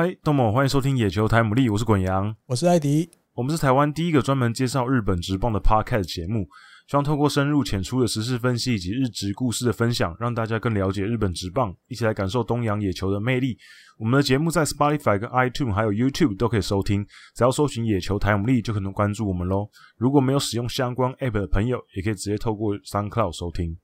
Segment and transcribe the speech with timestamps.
[0.00, 6.48] 嗨，东某，欢迎收听野球台姆利，我是滚羊，我是艾迪，我们是台湾第一个专门介绍日本职棒的 Podcast 节目，
[6.88, 13.58] 希望透过深入浅出的时事分析以及日职故事的分享，让大家更了解日本职棒，一起来感受东洋野球的魅力。
[13.98, 17.04] 我们的节目在 Spotify、跟 iTunes 还有 YouTube 都可以收听，
[17.36, 19.68] 只要搜寻野球台姆利就可能关注我们喽。
[19.98, 23.76] 如果没有使用相关 App 的朋友，也可以直接透过 SoundCloud 收听。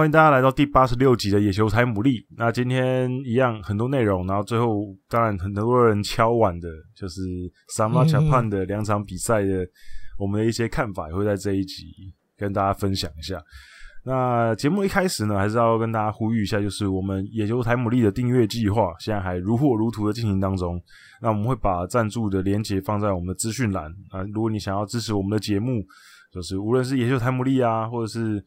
[0.00, 2.26] 欢迎大家来到第八十六集的野球台姆利。
[2.36, 7.20] 那今天一样很多内容，然后最后当然很多人敲碗的，就是
[7.76, 9.66] サマージャパン的两场比赛的
[10.18, 11.84] 我们的一些看法，也会在这一集
[12.36, 13.40] 跟大家分享一下。
[14.04, 20.80] 那节目一开始呢，还是要跟大家呼吁一下，就是我们野球台姆利的订阅计划现在还如火如荼的进行当中。
[21.20, 25.84] 那我们会把赞助的连结放在我们的资讯栏啊，如果你想要支持我们的节目，
[26.30, 28.44] 就是无论是野球台姆利啊，或者是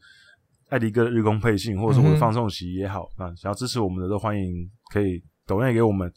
[0.69, 6.11] 艾迪哥的日工配信，或者是我的放送席也好，啊，想要支持我们的都欢迎，可以抖内给我们。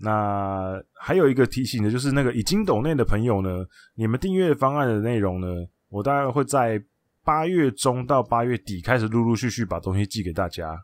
[0.00, 5.46] 那还有一个提醒的，就是那个已经抖内的朋友呢，你们订阅方案的内容呢，
[5.88, 6.82] 我大概会在
[7.22, 10.76] 八月中到八月底开始陆陆续续把东西寄给大家。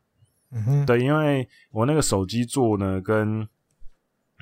[0.53, 3.47] 嗯哼，对，因为我那个手机座呢，跟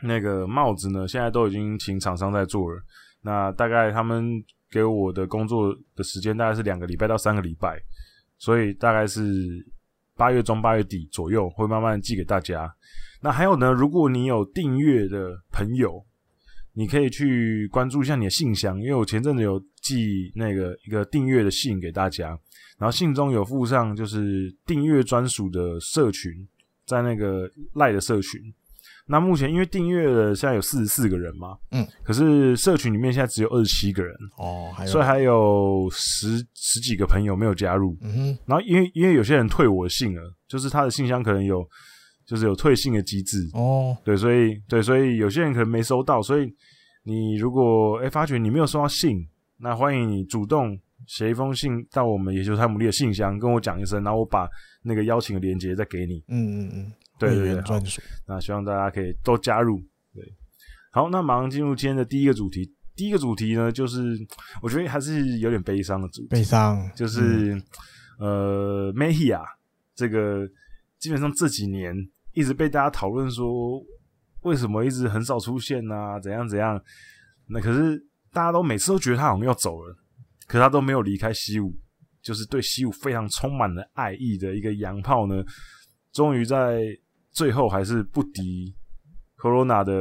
[0.03, 2.83] 那个帽子呢，现在都已经请厂商在做了。
[3.23, 7.81] 那大概他们给我的工作的时间大概是两个礼拜到三个礼拜。
[8.39, 9.23] 所以大概是
[10.15, 12.73] 八月中、八月底左右会慢慢寄给大家。
[13.20, 16.05] 那还有呢，如果你有订阅的朋友，
[16.73, 22.29] 你可以去关注一下你的信箱，因为我前阵子有寄那个一个订阅的信给大家，
[22.79, 26.33] 然后信中有附上就是订阅专属的社群，
[26.85, 28.41] 在那个赖的社群。
[29.08, 41.64] 那目前因为订阅了现在有四十四个人嘛，嗯，可是社群里面现在只有二十七个人哦，所以还有十十几个朋友没有加入，嗯哼，然后因为因为有些人退我的信了，就是他的信箱可能有
[42.27, 46.52] 就是有退信的机制哦，对，所以对，所以有些人可能没收到，所以
[47.05, 49.24] 你如果哎发觉你没有收到信，
[49.58, 54.48] 那欢迎你主动写一封信到我们野球泰姆利的信箱跟我讲一声，然后我把
[54.83, 56.92] 那个邀请的链接再给你，嗯嗯嗯。
[57.18, 57.80] 对对对，好，
[58.27, 59.78] 那希望大家可以都加入。
[60.14, 60.24] 对，
[60.90, 62.72] 好，那马上进入今天的第一个主题。
[62.94, 64.16] 第一个主题呢，就是
[64.62, 66.28] 我觉得还是有点悲伤的主题。
[66.28, 67.62] 悲伤，就是、嗯、
[68.20, 69.40] 呃 m e h i a
[69.94, 70.48] 这个
[70.98, 71.94] 基本上这几年
[72.32, 73.84] 一直被大家讨论说，
[74.44, 76.18] 为什么一直很少出现啊？
[76.18, 76.83] 怎样怎样？
[77.48, 78.02] 那可是
[78.33, 79.94] 大家都每次都觉得他好像要走了，
[80.46, 81.77] 可他都没有离开西武，
[82.22, 85.44] 就是对西武非常充满了爱意的一个洋炮呢，
[86.12, 86.80] 终于在。
[87.36, 88.74] 最后还是不敌
[89.36, 89.92] Corona 的，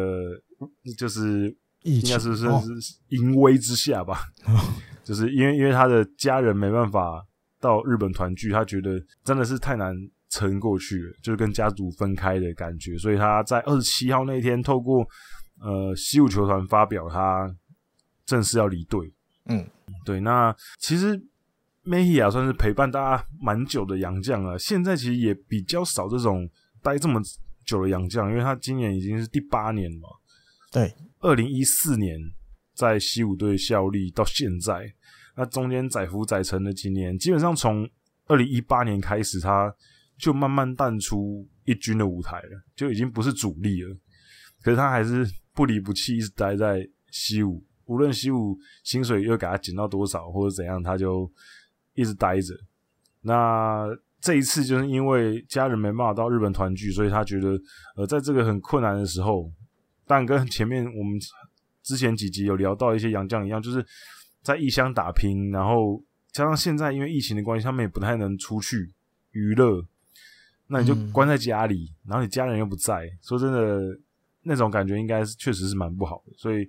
[0.97, 1.53] 就是
[1.83, 2.47] 应该是是
[2.79, 4.57] 是淫威之下吧，哦、
[5.03, 7.21] 就是因为因为他的家人没办法
[7.59, 9.93] 到日本团聚，他觉得真的是太难
[10.29, 15.05] 撑过去了，就是跟家族分开的感觉，所以他在二十七号那天透过
[15.59, 17.53] 呃西武球团发表他
[18.25, 19.13] 正式要离队。
[19.47, 19.67] 嗯，
[20.05, 21.21] 对，那其实
[21.83, 26.49] Mejia 算是陪伴大家蛮久的洋将了，现在其实也比较少这种。
[26.85, 27.19] 待这么
[27.65, 30.21] 久的洋将，因为他今年已经是第八年了。
[30.71, 32.15] 对，二零一四年
[32.75, 34.93] 在西武队效力到现在，
[35.35, 37.89] 那中间载浮载沉的几年，基本上从
[38.27, 39.73] 二零一八年开始，他
[40.15, 43.97] 就慢慢淡出一军的舞台了，就已经不是主力了。
[44.61, 51.27] 可是他还是不离不弃，一直待在西武，无论西武薪水又给他减到多少或者怎样，他就
[51.95, 52.53] 一直待着。
[53.21, 53.87] 那。
[54.25, 57.55] 这一次就是因为家人没办法到日本团聚，所以他觉得，
[57.95, 59.51] 呃，在这个很困难的时候，
[60.07, 61.19] 但跟前面我们
[61.83, 63.85] 之前几集有聊到一些洋将一样，就是
[64.41, 68.91] 在异乡打拼，然后加上现在因为疫情的关系，他们也不太能出去
[69.29, 69.85] 娱乐，
[70.69, 73.79] 那你就关在家里，嗯、然后你家人又不在，说真的，
[74.41, 76.67] 那种感觉应该是确实是蛮不好的，所以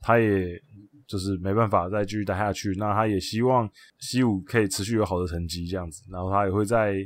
[0.00, 0.58] 他也。
[1.06, 3.68] 就是没办法再继续待下去，那他也希望
[3.98, 6.96] 西武可以持续有好的成绩这样子，然后他也会在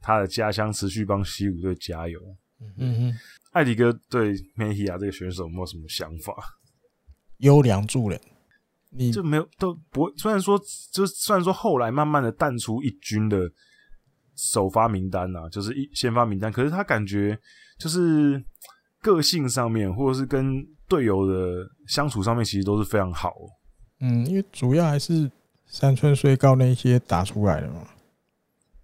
[0.00, 2.20] 他的家乡持续帮西武队加油。
[2.78, 3.14] 嗯哼，
[3.52, 6.34] 艾迪哥对梅西亚这个选手有没有什么想法？
[7.38, 8.18] 优良助人，
[8.90, 10.12] 你就没有都不会。
[10.16, 10.58] 虽然说，
[10.92, 13.50] 就虽然说后来慢慢的淡出一军的
[14.36, 17.38] 首发名单啊，就是一先发名单，可是他感觉
[17.78, 18.42] 就是
[19.04, 20.66] 个性上面，或者是跟。
[20.86, 23.32] 队友的相处上面其实都是非常好，
[24.00, 25.28] 嗯，因为主要还是
[25.64, 27.86] 山村穗高那些打出来的嘛。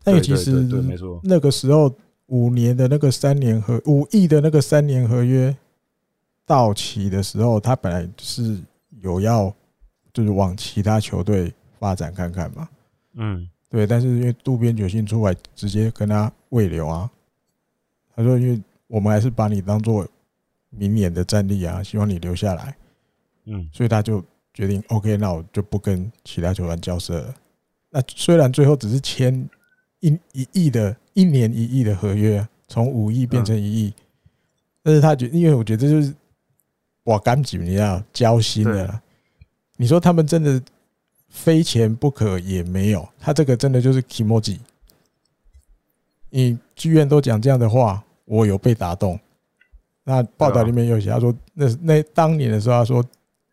[0.06, 1.94] 那个其实，对，没错，那个时候
[2.28, 5.55] 五年的那个三年合五亿的那个三年合约
[6.46, 8.58] 到期的时候，他本来是
[9.02, 9.55] 有要
[10.11, 12.67] 就是往其他球队发展看看嘛。
[13.12, 17.11] 嗯，对，但是因为渡边久信出来直接跟他未留啊，
[18.17, 18.58] 他说因为
[18.91, 20.07] 我们还是把你当做
[20.69, 22.77] 明年的战力啊，希望你留下来。
[23.45, 24.23] 嗯，所以他就
[24.53, 27.35] 决定 OK，那我就不跟其他球员交涉了。
[27.89, 29.49] 那虽然最后只是签
[30.01, 33.95] 一一亿的一年一亿的合约，从五亿变成一亿，
[34.83, 36.13] 但是他觉得，因为我觉得这就是
[37.05, 39.01] 我赶紧你要交心的。
[39.77, 40.61] 你说他们真的
[41.29, 44.59] 非钱不可也没有，他这个真的就是 kimoji。
[46.29, 49.19] 你剧院都讲这样的话，我有被打动。
[50.05, 53.05] 那报道里面有写，他说那那当年的时候，他说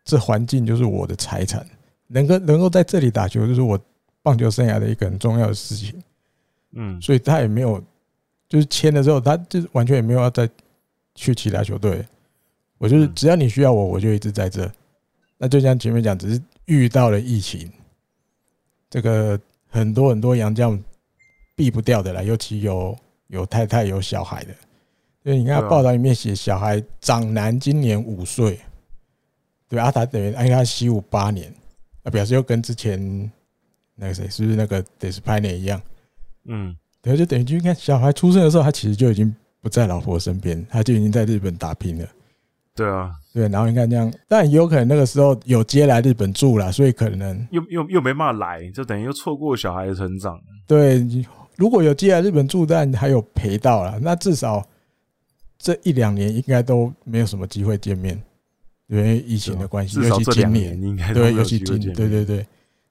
[0.04, 1.66] 这环境就是我的财产，
[2.06, 3.78] 能够能够在这里打球，就是我。
[4.20, 6.02] 棒球生涯的一个很重要的事情，
[6.72, 7.82] 嗯，所以他也没有，
[8.46, 10.46] 就是签了之后，他就完全也没有要再
[11.14, 12.04] 去其他球队。
[12.76, 14.70] 我就是只要你需要我，我就一直在这。
[15.38, 17.70] 那就像前面讲，只是遇到了疫情，
[18.90, 19.40] 这个
[19.70, 20.78] 很多很多洋将
[21.54, 22.94] 避不掉的啦，尤其有
[23.28, 24.54] 有太太有小孩的。
[25.22, 28.58] 所以你看报道里面写，小孩长男今年五岁，
[29.68, 31.52] 对啊，他等于按他习武八年，
[32.02, 33.30] 啊，表示又跟之前。
[34.00, 35.82] 那个谁是不是那个 Despaigne 一样？
[36.44, 36.72] 嗯，
[37.02, 42.06] 对，就等于就看小孩出生的时候，他其实就已经不在老婆身边，他就已经在日本打拼了。
[42.76, 50.40] 对啊，对，然后你看这样，但也有可能那个时候有接来日本住了，所以可能又又又没办法来，就等于又错过小孩的成长。
[50.64, 51.04] 对，
[51.56, 54.64] 如果有接来日本住，但还有陪到了，那至少
[55.58, 58.20] 这一两年应该都没有什么机会见面，
[58.86, 62.46] 因为疫情的关系，尤其今年应该对，尤其今年对对对。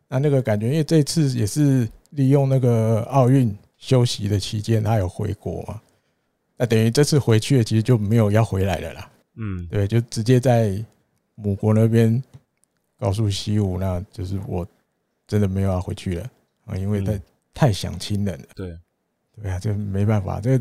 [0.10, 5.81] 那那个感觉，因为这次也是利用那个奥运休息的期间，他有回国嘛？
[6.56, 9.12] 那等于这次回去，其实就没有要回来了啦。
[9.36, 10.84] 嗯，对，就直接在
[11.36, 12.24] 母国那边
[12.98, 14.66] 告诉西武，那就是我
[15.28, 16.30] 真的没有要回去了
[16.66, 17.13] 啊，因为他
[17.54, 18.46] 太想亲人了。
[18.56, 18.78] 对，
[19.42, 20.40] 对啊，这没办法。
[20.40, 20.58] 这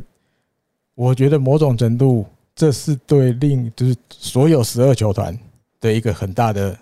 [0.96, 2.26] 我觉得某种程度，
[2.56, 5.38] 这是对另就是所有十二球团
[5.80, 6.76] 的一个很大的。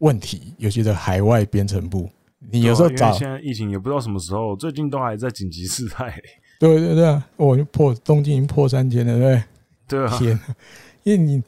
[0.00, 2.08] 问题，尤其是海外编程部，
[2.50, 6.10] 你有时候找现在疫情也不知道什么时候，最近都还在紧急事态。
[6.58, 9.44] 对对对啊，我就破东京已经破三千了，对不对？
[9.86, 10.40] 对啊，天，
[11.02, 11.42] 因为你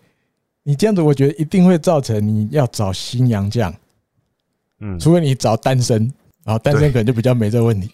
[0.64, 3.74] 你这样子，我觉得一定会造成你要找新洋将，
[4.80, 6.12] 嗯，除非你找单身，
[6.44, 7.90] 然后单身可能就比较没这个问题。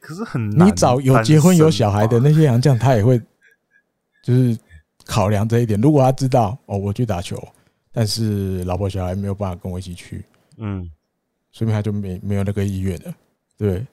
[0.00, 3.20] 可是很难，你找有结婚有小孩的那些洋将，他也会
[4.28, 4.58] 就是
[5.06, 5.80] 考量这一点。
[5.80, 7.42] 如果他知道哦，我去打球。
[7.90, 10.24] 但是老婆小孩没有办法跟我一起去，
[10.58, 10.88] 嗯，
[11.50, 13.14] 说明他就没没有那个意愿了，
[13.56, 13.84] 对，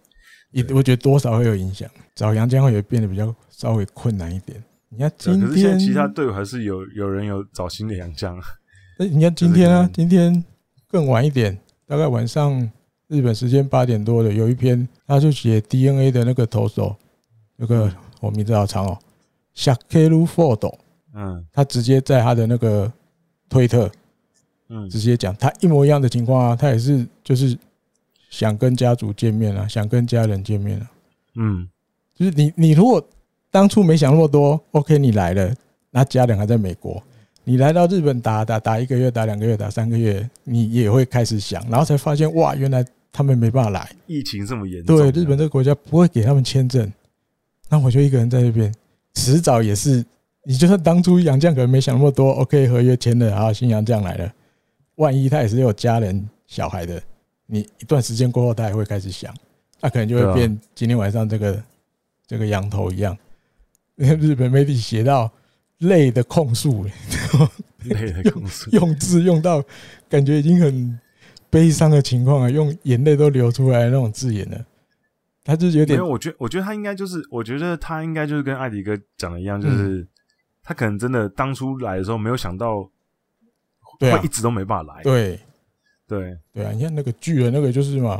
[0.51, 4.61] 一我觉得多少会有影响，找洋将会变得比较稍微困难一点。
[4.89, 8.37] 你看今天，可是现在其他队伍还是有有人有找新的洋将。
[8.99, 10.43] 那你看今天啊，今天
[10.87, 11.57] 更晚一点，
[11.87, 12.69] 大概晚上
[13.07, 16.95] 日本时间八点多的，有一篇他就写 DNA 的那个投手，
[17.55, 18.99] 那个我名字好长哦
[19.55, 20.75] ，Shaquille Ford，
[21.13, 22.91] 嗯，他直接在他的那个。
[23.47, 23.89] 推特，
[24.69, 27.55] 嗯，直接讲他一模一样的情况啊，他也是就是
[28.31, 30.91] 想跟家族见面啊，想跟家人见面啊，
[31.35, 31.69] 嗯，
[32.15, 33.01] 就是你你如果
[33.51, 35.53] 当初没想那么多，OK，你来了，
[35.91, 37.01] 那家人还在美国，
[37.43, 46.91] 你来到日本打打打一个月，打两个月，打三个月，你也会开始想，然后才发现哇，原来他们没办法来，疫情这么严重，对，日本这个国家不会给他们签证，
[47.69, 48.73] 那我就一个人在这边，
[49.15, 50.05] 迟早也是。
[50.47, 54.31] 你就算当初杨绛可能没想那么多，OK，合约签了，然后新杨绛来了，
[54.97, 57.01] 万一他也是有家人小孩的，
[57.47, 59.33] 你一段时间过后，他也会开始想，
[59.81, 61.63] 他可能就会变今天晚上这个
[62.27, 63.17] 这个羊头一样。
[63.95, 65.31] 日本媒体写到
[65.79, 66.85] 泪的控诉，
[67.85, 69.63] 泪的控诉， 用字用到
[70.07, 70.99] 感觉已经很
[71.49, 74.65] 悲伤的情况啊，用眼泪都流出来那种字眼了。
[75.45, 80.05] 他就是有点，因为，我觉得，我觉得他应该就是，我觉得他应该就是跟艾迪哥讲的一样，就是。
[80.67, 82.81] 他可能真的当初来的时候没有想到，
[83.99, 85.03] 会一直都没办法来。
[85.03, 85.39] 对，
[86.07, 86.71] 对，对啊！
[86.71, 88.19] 你看那个巨人，那个就是嘛，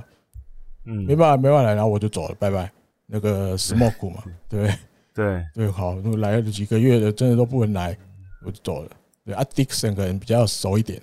[0.86, 2.72] 嗯，没办法，没办法来，然后我就走了，拜拜。
[3.08, 4.72] 那个 Smoke 嘛，对，
[5.12, 7.98] 对，对， 好，那来了几个月的，真的都不能来，
[8.46, 8.92] 我就走了。
[9.26, 11.02] 对啊，Dixon 可能比较熟一点，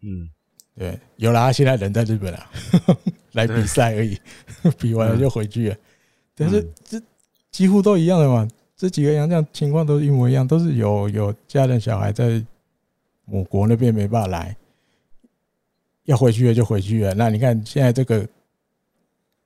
[0.00, 0.26] 嗯，
[0.78, 2.50] 对，有啦，现在人在日本啊，
[3.34, 4.18] 来比赛而已，
[4.78, 5.76] 比完了就回去了。
[6.34, 7.00] 但是这
[7.50, 8.48] 几乎都一样的嘛。
[8.76, 12.44] 这几个洋将情况都是一模一样，都是有有家人小孩在
[13.24, 14.54] 母国那边没办法来，
[16.04, 17.14] 要回去了就回去了。
[17.14, 18.28] 那你看现在这个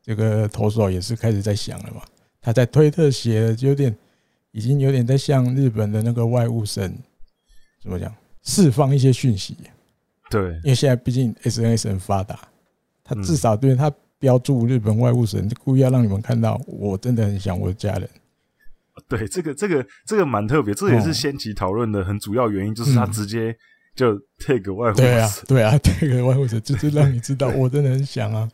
[0.02, 2.02] 这个投手也是开始在想了嘛？
[2.40, 3.94] 他在推特写的就有点
[4.52, 6.90] 已经有点在向日本的那个外务省
[7.82, 8.12] 怎么讲
[8.44, 9.56] 释放一些讯息。
[10.30, 12.48] 对，因为现在毕竟 SNS 很发达，
[13.08, 18.08] 他至少对他标注日本外务省，故意要让你们看到，我真的很想我的家人。
[19.08, 23.56] 对，这个这个这个蛮特别，这也是掀起讨论的很主要原因，就是他直接
[23.94, 24.96] 就 take 外务省。
[24.96, 28.46] 对啊，对啊，take 外务省就是让你知道，我真的很想啊，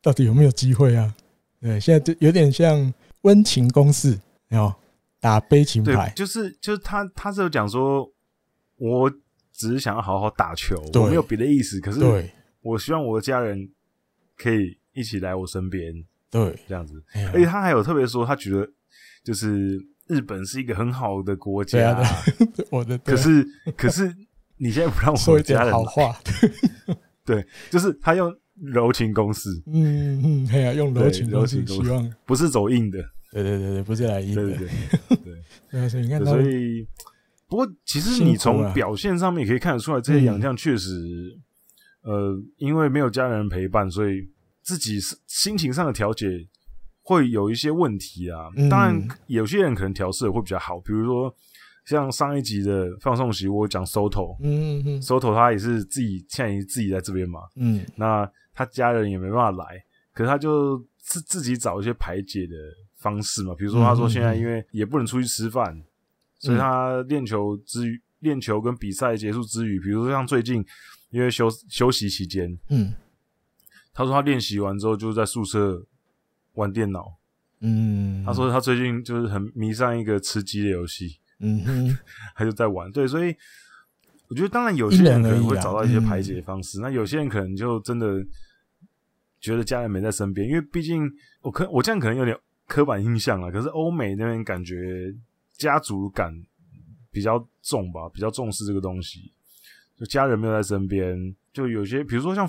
[0.00, 1.12] 到底有没有机会啊？
[1.60, 4.16] 对，现在就有点像温情攻势，
[4.50, 4.72] 有
[5.20, 8.08] 打悲情牌，就是就是他他是有讲说，
[8.78, 9.12] 我。
[9.54, 11.78] 只是想要好好打球，我没有别的意思。
[11.78, 12.00] 可是，
[12.62, 13.68] 我希望我的家人
[14.36, 15.92] 可以一起来我身边，
[16.30, 17.02] 对，这样子。
[17.32, 18.68] 而且他还有特别说，他觉得
[19.22, 22.00] 就是日本是一个很好的国家。
[22.70, 24.14] 我的，可是可是
[24.56, 26.16] 你现在不让我的家人说一点好话，
[27.24, 32.98] 对，就是他用柔情攻势，嗯嗯，对啊，用柔情攻势，希望不是走硬的，
[33.32, 34.56] 对对对对，不是来硬的， 对
[35.16, 36.86] 对对，所以你看，所以。
[37.48, 41.38] 不过，其实你从表现上面也可以看得出来，这些洋将确实，
[42.02, 44.28] 呃，因为没有家人陪伴，所以
[44.62, 46.26] 自己心情上的调节
[47.02, 48.50] 会有一些问题啊。
[48.70, 51.34] 当然，有些人可能调试的会比较好，比如说
[51.84, 59.82] 像上一集的放送席，我讲 Soto，嗯嗯，Soto 他也是自己现在也自己在这边嘛，嗯，那他家人也没办法来，
[60.12, 62.54] 可是他就自自己找一些排解的
[62.98, 65.82] 方式嘛，比如说他说现在因为也不能出去吃饭。
[66.44, 70.60] 所以他练球之余，练球跟比赛结束之余，比如说像最近
[71.12, 72.92] 因为休休息期间，嗯，
[73.94, 75.80] 他说他练习完之后就在宿舍
[76.54, 77.16] 玩电脑，
[77.60, 81.96] 嗯，他说他最近就是很迷上一个吃鸡的游戏，嗯，
[82.34, 82.90] 他就在玩。
[82.90, 83.32] 对，所以
[84.28, 88.20] 我觉得当然有些人可能会找到一些排解的方式，那有些人可能就真的
[89.40, 91.08] 觉得家人没在身边，因为毕竟
[91.42, 95.14] 我可我这样可能有点刻板印象了，可是欧美那边感觉。
[95.58, 96.34] 家族感
[97.12, 99.32] 比较重吧，比较重视这个东西。
[99.96, 102.48] 就家人没有在身边，就有些，比如说像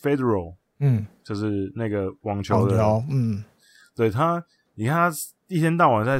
[0.00, 3.44] Federal，嗯，就是那个网球的，嗯，
[3.94, 4.42] 对他，
[4.74, 5.16] 你看他
[5.48, 6.18] 一天到晚在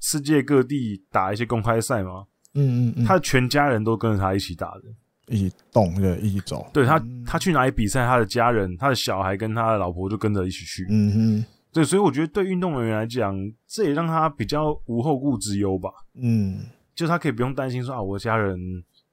[0.00, 4.82] 世界各地打一些公开赛嘛，嗯嗯嗯，他的全家人都跟着他一起打的，
[5.28, 6.68] 一起动的，一起走。
[6.72, 10.86] 对他，他去哪里比赛，他的家人、他的小孩跟他的老婆就跟着一起去。
[10.90, 11.44] 嗯哼。
[11.72, 13.36] 对，所以我觉得对运动员来讲，
[13.66, 15.90] 这也让他比较无后顾之忧吧。
[16.14, 18.56] 嗯，就他可以不用担心说啊，我的家人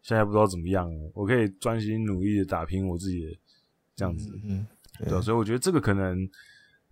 [0.02, 3.32] 现在不知道怎么样，我可以专心努力的打拼我自己的
[3.96, 4.30] 这样子。
[4.44, 4.66] 嗯，
[5.00, 6.18] 对，对，所以我觉得这个可能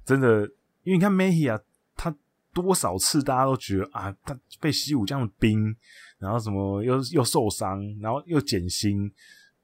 [0.06, 0.42] 真的，
[0.84, 1.60] 因为你看梅西啊，
[1.96, 2.16] 他
[2.54, 5.76] 多少次大家都觉得啊，他被西武这样的兵，
[6.18, 9.12] 然后什么又又受伤，然后又减薪，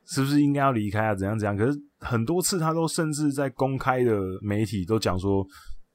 [0.05, 1.15] 是不是应该要离开啊？
[1.15, 1.55] 怎样怎样？
[1.55, 5.45] 可是很多次他都甚至在公开的媒体都讲说。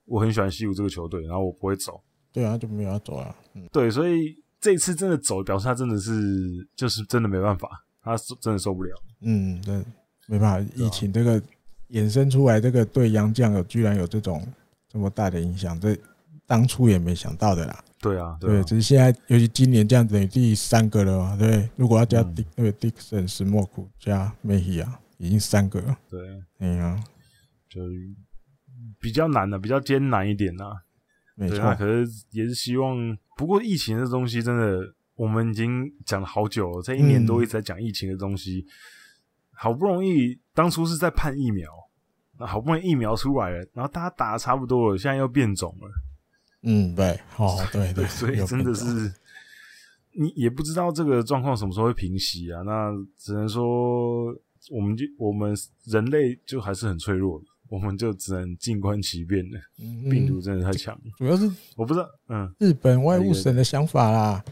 [0.07, 2.03] 我很喜欢西武这个球队，然后我不会走。
[2.33, 3.33] 对啊，就没有要走啊。
[3.55, 8.91] 嗯，对，所以这一次真的走，表示他真的是就是真的没办法，他真的受不了。
[9.23, 9.83] 嗯，对，
[10.27, 11.41] 没办法，疫情这个
[11.91, 14.47] 衍生出来，这个对杨绛有居然有这种
[14.89, 15.97] 这么大的影响，这
[16.47, 17.85] 当初也没想到的啦。
[18.01, 21.37] 对啊，对，啊对，只是现在，尤其今年这样子，等于第三个了嘛。
[21.37, 25.99] 对，如果要加迪，那个迪克森、史莫库加梅西啊，已经三个了。
[26.09, 26.21] 对，
[26.59, 27.03] 哎呀，
[27.69, 27.81] 就。
[28.99, 30.65] 比较难的，比较艰难一点呐。
[31.35, 33.17] 没错，可是也是希望。
[33.41, 38.67] 不过疫情这东西真的，我们已经讲了好久了，这一年多一直在讲疫情的东西。
[39.53, 41.71] 好不容易当初是在盼疫苗，
[42.39, 45.91] 那好不容易疫苗出来了，然后大家打的差不多了，现在又变种了。
[46.65, 49.11] 嗯，对，哦，对 对，所以真的是
[50.13, 52.61] 你也不知道这个状况什么时候会平息啊。
[52.61, 54.27] 那只能说，
[54.71, 55.57] 我们就我们
[55.87, 57.47] 人类就还是很脆弱的。
[57.71, 59.59] 我们就只能静观其变了。
[60.11, 61.03] 病毒真的太强了。
[61.17, 64.45] 主要是我不知道，嗯，日本外务省的想法啦。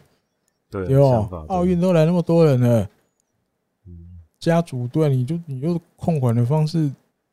[0.71, 2.89] 对，哦，奥运都来那么多人了，
[4.39, 6.91] 家族队你就你就控管的方式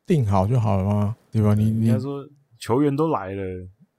[0.08, 1.16] 定好就好了吗？
[1.32, 1.54] 对吧？
[1.54, 2.28] 你你说
[2.58, 3.44] 球员都来了，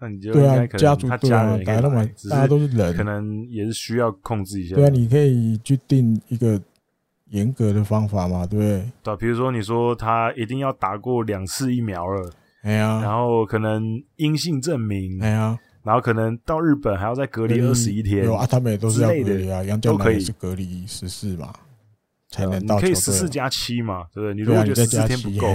[0.01, 4.75] 那你就对啊，家族队啊，打那么大家都是人，可能也是需要控制一下。
[4.75, 6.61] 对啊，你可以去定一个。
[7.31, 8.91] 严格的方法嘛，对不对？
[9.03, 12.31] 对，比如说你说他一定要打过两次疫苗了，
[12.63, 13.83] 哎呀，然后可能
[14.17, 21.53] 阴性证明，哎呀，然后可能到日本还要再隔离二十一天，有啊，他们也都是要隔离啊，洋将也是隔离十四嘛，
[22.31, 22.77] 才能到。
[22.77, 24.35] 你可以十四加七嘛，对不对？
[24.35, 25.47] 你如果觉得十四天不够，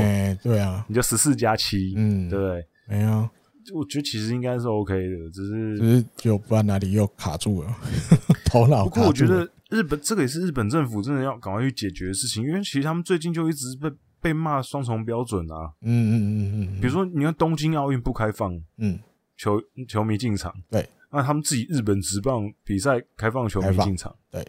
[0.44, 2.66] 对啊，你就十四加七，嗯，对不对？
[2.90, 3.30] 哎呀，
[3.74, 7.74] 我觉得其实应该是 OK 的，只是只是就不知道哪里又卡住了，
[8.44, 8.84] 头脑。
[8.84, 9.50] 不过我觉得。
[9.72, 15.72] 日本这个也是日本政府真的要赶快去解决的事情，因为其实他们最近就一直被被骂双重标准啊。
[15.82, 16.82] 嗯嗯嗯嗯。
[16.82, 19.00] 比如说，你看东京奥运不开放，嗯，
[19.38, 24.46] 球球迷进场，对，那他们自己日本职棒比赛开放球迷进场，对，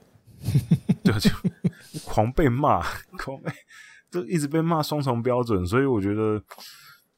[1.05, 1.31] 对，就
[2.05, 2.83] 狂被骂，
[3.17, 3.53] 狂被
[4.11, 6.43] 就一直被骂双重标准，所以我觉得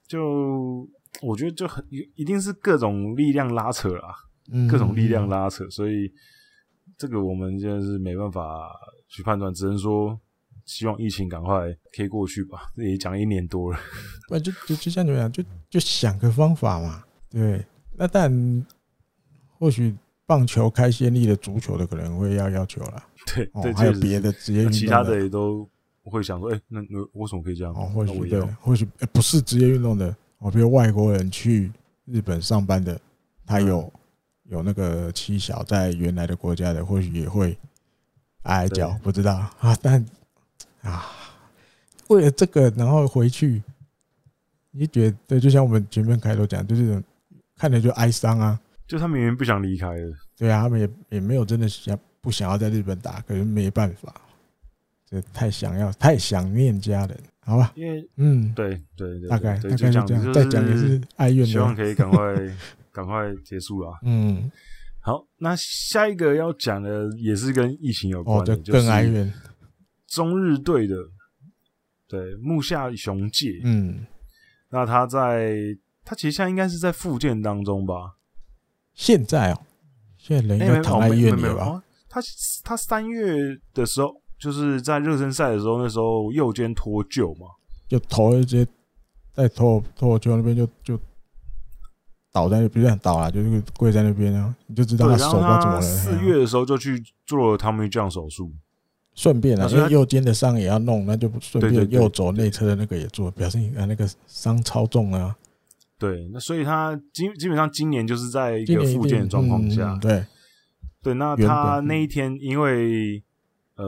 [0.07, 0.87] 就
[1.23, 4.15] 我觉得就很一定是各种力量拉扯啊，
[4.53, 6.13] 嗯、各种力量拉扯，所以
[6.97, 8.71] 这个我们现在是没办法
[9.09, 10.19] 去判断，只能说
[10.65, 12.71] 希望疫情赶快可以过去吧。
[12.75, 13.79] 这也讲了一年多了，
[14.29, 17.65] 不就就就像你们讲，就就想个方法嘛，对，
[17.97, 18.67] 那但。
[19.57, 19.95] 或许
[20.27, 23.03] 棒球开先例的足球的可能会要要求了，
[23.35, 25.67] 对，对，还有别的职业运动，其他的也都
[26.03, 27.73] 会想说，哎，那那为什么可以这样？
[27.73, 31.73] 哦，或许对，或许不是职业运动的，哦，比如外国人去
[32.05, 33.01] 日本上班的，
[33.47, 33.91] 他有
[34.45, 37.57] 有那个妻小在原来的国家的，或许也会
[38.43, 39.35] 哀叫，不知道。
[39.61, 40.05] 啊，但
[40.83, 41.07] 啊，
[42.09, 43.63] 为了这个然后回去，
[44.71, 47.03] 你觉得就像我们前面开头讲，就是
[47.57, 48.61] 看着就哀伤啊。
[48.87, 54.15] 就他明明不想离开的，对啊，他们也也没有真的想不想要在日本打，可是没办法，
[55.09, 57.73] 这太想要，太想念家人，好吧？
[57.77, 62.19] 因为嗯，对对对，大概大概就这样，再讲也是哀怨的，希望可以赶快
[62.95, 63.91] 赶快结束了。
[64.05, 64.51] 嗯，
[65.01, 69.31] 好，那下一个要讲的也是跟疫情有关的，就更哀怨。
[70.07, 70.95] 中日队的
[72.07, 74.07] 对木下雄介，嗯，
[74.71, 75.53] 那他在
[76.05, 78.15] 他其实现在应该是在复健当中吧。
[78.95, 79.61] 现在哦，
[80.17, 81.83] 现在人应该躺在医院里吧？
[82.09, 82.21] 他
[82.63, 87.49] 他三月的时候，就是在热身赛的时候，那时候右肩脱臼嘛，
[87.89, 88.67] 就头直接
[89.33, 90.97] 在脱脱臼那边就就
[92.35, 95.81] 倒在那边，不是倒了，就是跪在那边啊，你就知道他手不知道怎么了。
[95.81, 98.51] 四月的时候就去做了 Tommy John 手术，
[99.15, 105.37] 顺便啊，因为右肩的伤也要弄，那就顺便右肘内侧的那个也做，表示你啊那个伤超重啊。
[105.97, 110.25] 对，那所以他基基本上今年就是在一个复健的状况下，嗯、对
[111.05, 111.15] 对。
[111.15, 113.23] 那他那一天，因为
[113.77, 113.87] 呃，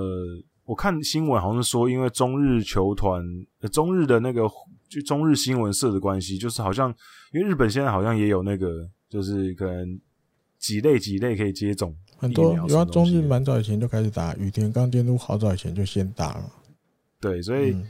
[0.66, 3.24] 我看新闻好像是说，因为中日球团、
[3.62, 4.42] 呃、中日的那个
[4.88, 6.94] 就中日新闻社的关系，就是好像
[7.32, 9.98] 因为日本现在好像也有那个，就是可能
[10.58, 16.52] 几类几类可以接种很多，有啊，中日蛮早以前就开始打，羽田刚监督好早以前就先打了，
[17.20, 17.72] 对，所以。
[17.72, 17.86] 嗯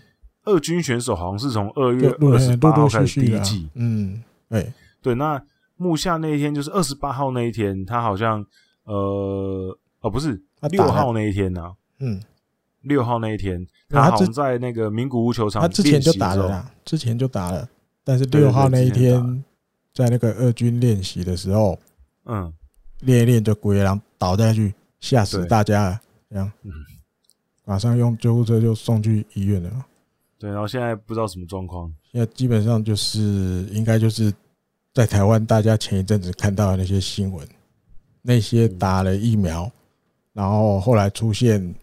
[0.49, 5.13] 二军选手好像是从二月二十八号开始第一季，嗯，对对。
[5.17, 5.43] 那
[5.75, 8.47] 木下那一天就是二十八号那一天，他好像
[8.85, 12.23] 呃哦不是六号那一天呐，嗯，
[12.87, 17.69] 六号那一天他好像在那个名古屋球场，他之前就打了啦，之前就打了，
[18.03, 19.45] 但是六号那一天
[19.93, 21.79] 在那个二军练习的时候，
[22.27, 22.53] 嗯，
[23.01, 26.71] 练一练就鬼狼倒下去，吓死大家了，这样，嗯，
[27.65, 29.87] 马上用救护车就送去医院了。
[30.39, 31.93] 对，然后现在不知道什么状况。
[32.13, 34.33] 现在基本上就是应该就是
[34.93, 37.47] 在台湾，大家前一阵子看到的那些新闻，
[38.23, 39.71] 那些打了疫苗，
[40.33, 41.75] 然后后来出现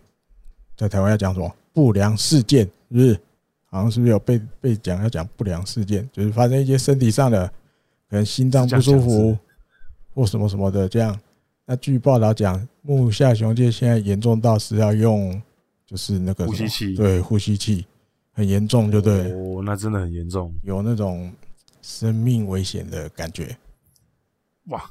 [0.75, 3.19] 在台湾要讲什么不良事件，是不是？
[3.65, 7.47] 好像是不是有被被讲要讲不良事件，就是发生一些身体上的
[8.09, 9.37] 可能心脏不舒服
[10.13, 11.19] 或什么什么的这样。
[11.65, 15.41] 那据报道讲，木下雄介现在严重到是要用
[15.85, 17.85] 就是那个呼吸器，对，呼吸器。
[18.35, 21.31] 很严重，就对哦，那真的很严重，有那种
[21.83, 23.55] 生命危险的感觉。
[24.69, 24.83] 哇，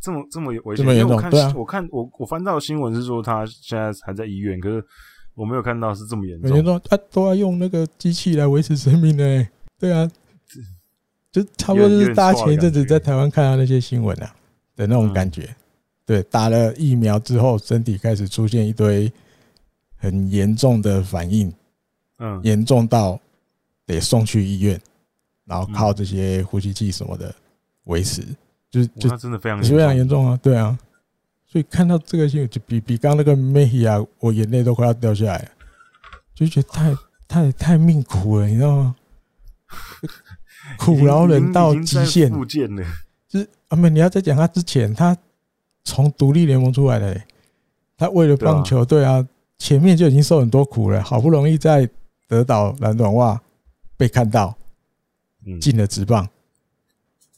[0.00, 1.12] 这么这么危险，这么严重？
[1.12, 4.84] 我看对啊，我看我我翻到新闻是说他现在还在医院，可是
[5.40, 6.50] 我没有看到是这么严重。
[6.50, 9.46] 很严重，他都要用那个机器来维持生命的。
[9.78, 10.06] 对啊，
[11.32, 14.36] 就差不多就是大家前一阵子在台湾看到那些新闻啊
[14.76, 15.48] 的那种感觉。
[16.04, 19.10] 对，打了疫苗之后，身体开始出现一堆
[19.96, 21.50] 很严重的反应。
[22.18, 23.18] 嗯，严重到
[23.86, 24.78] 得送去医院，
[25.46, 27.34] 然后靠这些呼吸器什么的
[27.84, 28.22] 维持，
[28.70, 30.78] 就是就真的非常非常严重啊，对啊，
[31.50, 35.50] 所以看到这个新闻，就比比刚那个梅西啊，我眼泪都快要掉下来，
[36.34, 36.94] 就觉得太
[37.26, 38.96] 太太命苦了，你知道吗？
[40.78, 42.30] 苦劳人到极限，
[43.28, 45.16] 就是阿妹你要在讲他之前，他
[45.82, 47.20] 从独立联盟出来的，
[47.96, 49.26] 他为了棒球队啊，
[49.58, 51.90] 前面就已经受很多苦了，好不容易在。
[52.30, 53.42] 德岛蓝短袜
[53.96, 54.56] 被看到
[55.60, 56.28] 进了职棒，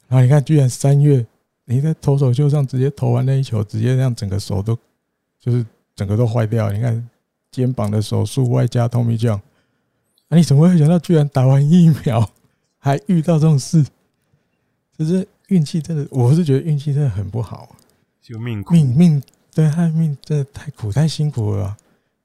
[0.07, 1.25] 然后你看，居然三月
[1.73, 4.79] 你在投手秀上直接投完那一球，直接让整个手都
[5.41, 6.71] 就是整个都坏掉。
[6.71, 7.09] 你看
[7.51, 9.41] 肩膀的手术外加 Tommy John，
[10.29, 12.31] 那你怎么会想到居然打完疫苗
[12.79, 13.85] 还遇到这种事？
[14.97, 17.75] 就是运气真的，我是觉得运气真的很不好，
[18.21, 19.23] 就命苦命命
[19.55, 21.77] 对他的命真的太苦太辛苦了。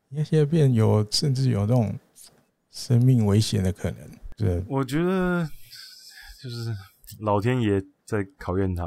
[0.09, 1.95] 你看现在变有甚至有那种。
[2.69, 3.97] 生命危险的可能，
[4.35, 5.49] 对，我觉得
[6.43, 6.71] 就是
[7.21, 8.85] 老天爷在考验他。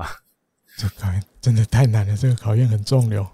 [0.76, 3.26] 这考验真的太难了，这个考验很重哟。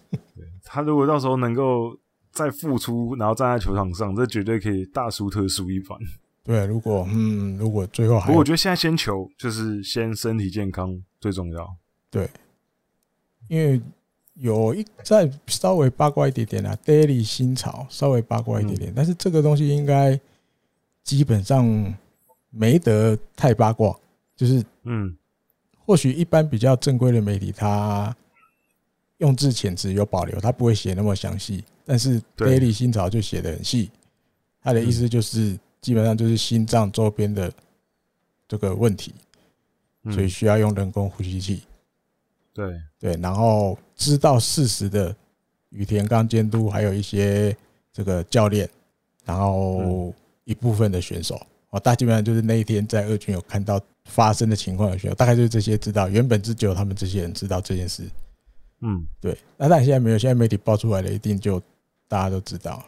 [0.64, 1.96] 他如果到时候能够
[2.30, 5.98] 再复出，然后站在球场上，这绝对可以大输特输一番。
[6.44, 11.76] 对，如果嗯，如果最后还，不过我觉得现在先求就是先身体健康最重要。
[12.10, 12.28] 对，
[13.48, 13.80] 因为
[14.34, 20.18] 有一再稍微八卦一点点啊，Daily 新潮稍微八卦一点点，嗯、但是这个东西应该
[21.04, 21.94] 基本上
[22.50, 23.94] 没得太八卦，
[24.34, 25.16] 就是嗯，
[25.92, 28.16] 或许一般比较正规的媒体，他
[29.18, 33.90] 用字遣词有保留，他不会写那么详细，但是 Daily 新潮就写的很细，
[34.62, 35.58] 他的意思就是。
[35.82, 37.52] 基本上就是心脏周边的
[38.46, 39.12] 这个问题，
[40.12, 41.64] 所以需要用人工呼吸器。
[42.54, 42.80] 对。
[43.00, 45.12] 对，然后知道事实的
[45.70, 47.56] 羽田刚监督，还有一些
[47.92, 48.70] 这个教练，
[49.24, 56.08] 然后一部分的选手，哦，大基本上就是那一天在二军有看到发生的情况有需要，大概就是这些知道。
[56.08, 58.04] 原本是只有他们这些人知道这件事。
[58.82, 59.36] 嗯，对。
[59.56, 61.58] 那但现在没有，现在媒体爆出来了，一定就
[62.08, 62.84] 大家都知道。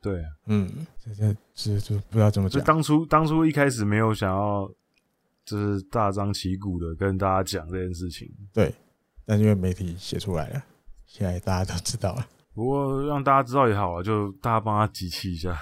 [0.00, 0.68] 对，嗯，
[0.98, 2.60] 这这这就不知道怎么讲。
[2.60, 4.68] 就当初当初一开始没有想要，
[5.44, 8.28] 就是大张旗鼓的跟大家讲这件事情。
[8.52, 8.74] 对，
[9.24, 10.64] 但因为媒体写出来了，
[11.06, 12.26] 现在大家都知道了。
[12.52, 15.56] 不过让大家知道也好啊，就大家帮他集气一下。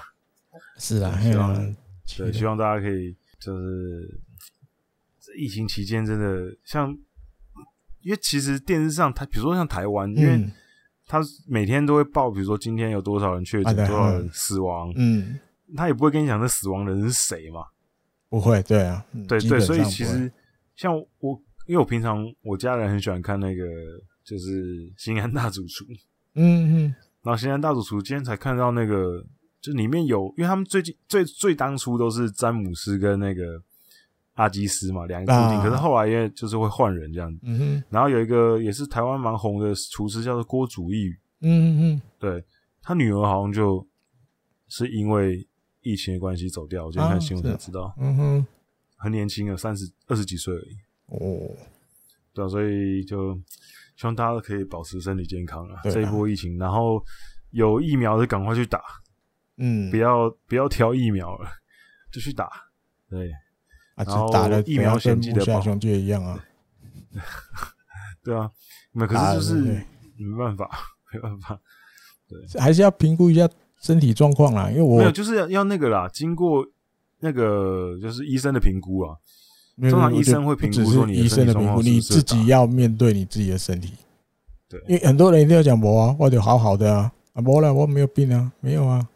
[0.77, 1.75] 是啊，希望
[2.17, 4.21] 对，希望大家可以就是
[5.37, 6.89] 疫情期间真的像，
[8.01, 10.49] 因为其实电视上台，比如说像台湾，因为。
[11.05, 14.91] 他每天都会报，比如说今天有多少人确诊，多少人死亡。
[14.95, 15.37] 嗯，
[15.75, 17.59] 他也不会跟你讲这死亡人是谁嘛？
[18.29, 20.31] 不会，对啊，对对，所以其实
[20.77, 23.65] 像我，因为我平常我家人很喜欢看那个，
[24.23, 25.83] 就是《新安大主厨》。
[26.35, 29.23] 嗯嗯，然后《新安大主厨》今天才看到那个，
[29.63, 33.63] 就里面有，因为他们最近最最当初都是詹姆斯跟那个。
[34.35, 37.45] 阿基斯嘛，两个固定，可是后来因为就是会换人这样子。
[37.87, 41.13] 然后有一个也是台湾蛮红的厨师，叫做郭祖义。
[41.41, 42.01] 嗯嗯。
[42.17, 42.43] 对，
[42.81, 43.87] 他女儿好像就
[44.69, 45.47] 是因为
[45.81, 47.93] 疫情的关系走掉，我今天看新闻才知道。
[47.99, 48.47] 嗯哼。
[48.97, 50.75] 很年轻啊，三十二十几岁而已。
[51.09, 51.55] 哦。
[52.33, 53.35] 对啊，所以就
[53.95, 55.79] 希望大家都可以保持身体健康啊。
[55.83, 56.99] 这一波疫情，然后
[57.51, 58.81] 有疫苗就赶快去打。
[59.57, 59.91] 嗯。
[59.91, 61.49] 不要不要挑疫苗了，
[62.11, 62.49] 就去打。
[63.09, 63.31] 对。
[63.95, 66.43] 啊，只打了疫苗，跟木下兄弟一样啊。
[68.23, 68.49] 对啊，
[68.93, 69.85] 那可是就是
[70.17, 70.69] 没办法，
[71.13, 71.59] 没办法。
[72.27, 73.47] 对，还是要评估一下
[73.81, 74.69] 身体状况啦。
[74.71, 76.65] 因为我没有，就是要要那个啦，经过
[77.19, 79.15] 那个就是医生的评估啊。
[79.81, 83.93] 通常医生会评估说你医生的评估，你自己要面对你自己的身体。
[84.69, 89.07] 对，因为很多人一定要讲我啊，我就好好的啊，啊，我了，我没有病啊，没有啊，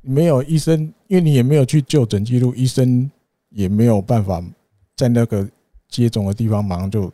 [0.00, 3.10] 没有医生，因为你也没有去就诊记录，医生。
[3.52, 4.40] 也没有办法
[4.94, 5.44] 在那个
[5.88, 7.12] 接种的地方马上就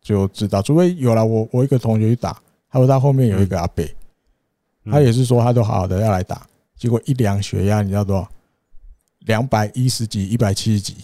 [0.00, 3.84] 就知道，除非有了我我一个同学去打，还有他后面有一个阿伯，
[4.90, 8.26] 他也是说他都好好的要来打，结果一量血压，你知道多少？
[9.26, 10.96] 两百一十几，一百七十几，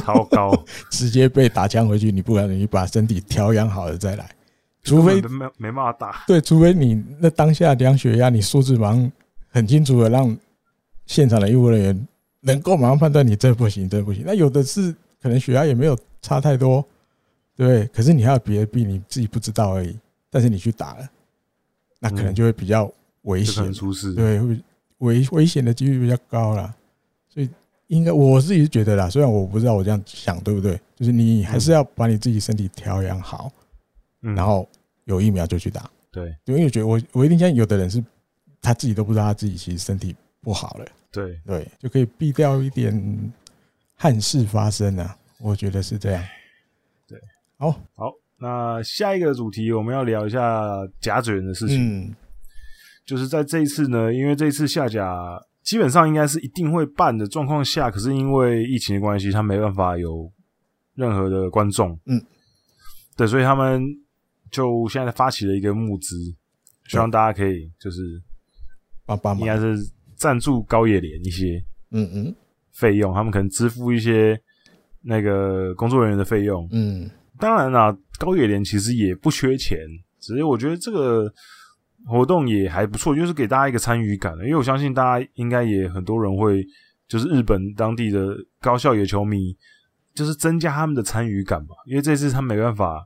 [0.00, 0.50] 超高，
[0.90, 2.10] 直接被打枪回去。
[2.10, 4.26] 你不可能你把身体调养好了再来，
[4.82, 6.24] 除非没没办法打。
[6.26, 9.12] 对，除非你那当下量血压，你数字马上
[9.54, 10.36] 很清楚的让
[11.06, 12.08] 现场的医务人员。
[12.46, 14.22] 能够马上判断你这不行，这不行。
[14.26, 16.84] 那有的是可能血压也没有差太多，
[17.56, 17.86] 对。
[17.86, 19.96] 可是你还有别的病，你自己不知道而已。
[20.28, 21.08] 但是你去打了，
[22.00, 24.12] 那可能就会比较危险，出事。
[24.12, 24.60] 对，会
[24.98, 26.74] 危危险的几率比较高啦。
[27.30, 27.48] 所以
[27.86, 33.50] 应该我自己是觉得啦，虽然我不知道我这样想对不对，就是你还是要把你自己身体调养好，
[34.20, 34.68] 然后
[35.04, 35.90] 有疫苗就去打。
[36.10, 38.04] 对，因为我觉得我我一定相信有的人是
[38.64, 40.86] 他自己都不知道他自己其实身体不好了。
[41.12, 43.32] 对对，就可以避掉一点
[43.94, 46.24] 憾事发生啊，我觉得是这样。
[47.06, 47.20] 对，
[47.58, 50.40] 好，好，那下一个主题我们要聊一下
[50.98, 52.08] 甲子园的事情。
[52.08, 52.16] 嗯，
[53.04, 60.32] 就是在这一次呢，因为这一次下甲基本上应该是一定会办的状况下，可是因为疫情的关系，他没办法有
[60.94, 61.96] 任何的观众。
[62.06, 62.20] 嗯，
[63.16, 63.84] 对，所以他们
[64.50, 66.16] 就现在发起了一个募资，
[66.88, 68.20] 希望大家可以就是
[69.06, 69.76] 帮帮忙，应该是。
[70.16, 72.34] 赞助高野连一些，嗯嗯，
[72.72, 74.40] 费用，他们可能支付一些
[75.02, 79.76] 那个工作人员的费用，嗯，当然啦，高野连其实也不缺钱，
[80.20, 81.30] 只是我觉得这个
[82.06, 86.64] 活动也还不错，就是给大家一个参与感，因为我相信大家应该也很多人会，
[87.08, 89.54] 就是日本当地的高校野球迷，
[90.14, 93.04] 就是增加他们的参与感吧，因为这次他没办法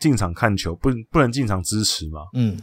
[0.00, 2.58] 进场看球，不不能进场支持嘛，嗯，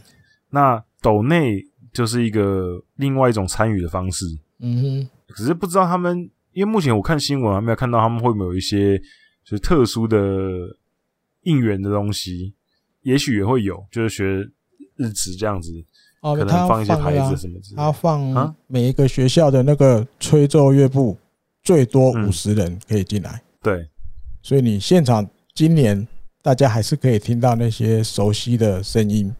[0.50, 1.64] 那斗内。
[1.92, 4.24] 就是一个另外一种参与的方式，
[4.60, 5.08] 嗯哼。
[5.36, 8.98] 只是不知道他们，因为目前我看新闻还没有看到他们会不会有一些
[9.44, 10.18] 就是特殊的
[11.42, 12.52] 应援的东西，
[13.02, 14.24] 也许也会有，就是学
[14.96, 15.72] 日职这样子，
[16.22, 17.82] 哦，可能放一些牌子什么之类的。
[17.82, 21.16] 他放每一个学校的那个吹奏乐部
[21.62, 23.88] 最多五十人可以进来，嗯，对，
[24.42, 25.24] 所以你现场
[25.54, 26.06] 今年
[26.42, 29.32] 大家还是可以听到那些熟悉的声音，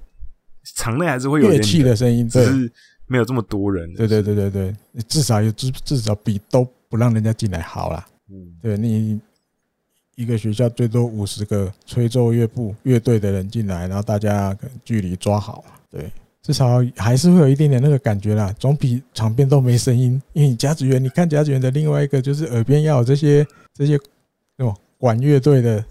[0.75, 2.73] 场内还是会有乐器的声音，对，只是
[3.07, 3.93] 没有这么多人。
[3.95, 4.75] 对对对对对，
[5.09, 8.07] 至少有至至少比都不让人家进来好啦。
[8.31, 9.21] 嗯，对你。
[10.17, 14.55] 一个学校最多五十个吹奏乐部乐队的人进来，然后大家
[14.85, 20.21] 距离抓好，对，至少还是会有一点点那个感觉啦，总比场边都没声音。
[20.35, 23.99] 因为你甲子园，你看甲子园的另外一个就是耳边要有这些这些
[24.59, 25.83] 哦管乐队的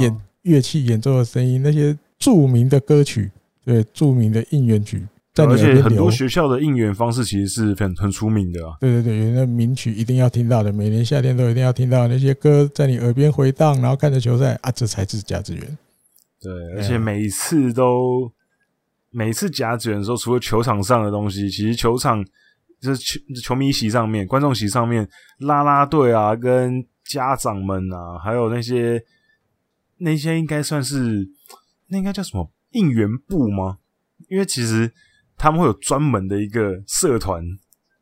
[0.00, 3.30] 演乐器演奏的声音，那些著名的歌曲，
[3.66, 5.06] 对，著名的应援曲。
[5.38, 8.74] 而且很多学校的应援方式其实是很很出名的啊。
[8.80, 15.78] 对对对，有那名曲一定要听到的，每年夏天都一定要听到那些歌，在你耳边回荡，然后看着球赛啊，这才是甲子园。
[16.40, 18.32] 对，而且每一次都，
[19.10, 22.24] 每一次甲子园的时候，除了球场上的东西，其实球场
[22.80, 25.06] 就是球球迷席上面、观众席上面，
[25.40, 29.02] 啦啦队啊，跟家长们啊，还有那些
[29.98, 31.28] 那些应该算是
[31.88, 33.78] 那应该叫什么应援部吗？
[34.28, 34.92] 因为其实。
[35.38, 37.44] 他们会有专门的一个社团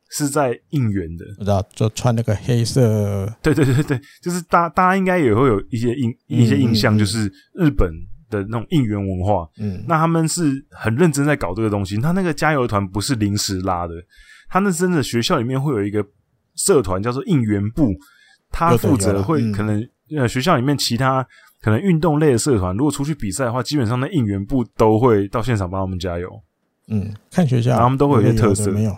[0.09, 3.29] 是在应援的，我知道，就穿那个黑色。
[3.43, 7.91] 对对对对，就是大大家应该也会有一些印一些印象，就是日本
[8.31, 9.49] 的那种应援文化。
[9.59, 11.97] 嗯，那他们是很认真在搞这个东西。
[11.97, 13.95] 他那个加油团不是临时拉的，
[14.49, 16.07] 他那真的学校里面会有一个
[16.55, 17.93] 社团叫做应援部，
[18.49, 19.85] 他负责会可能
[20.17, 21.27] 呃学校里面其他
[21.65, 26.29] 可能运动类的社团，如果出去比赛的话，基本上那应援部都会到现场帮他们加油。
[26.89, 28.71] 嗯，看学校，他们都会有一些特色。
[28.71, 28.95] 没有，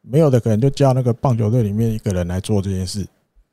[0.00, 3.04] 没有的可能就叫那个棒球队里面一个人来做这件事。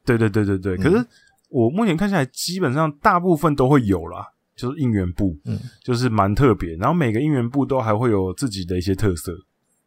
[0.05, 0.77] 对对对对对。
[0.77, 1.03] 可是
[1.49, 6.75] 我目前看下来，基本上大部分都会有啦，就是应援部，嗯，就是蛮特别。
[6.75, 9.33] 然后每个应援部都还会有自己的一些特色，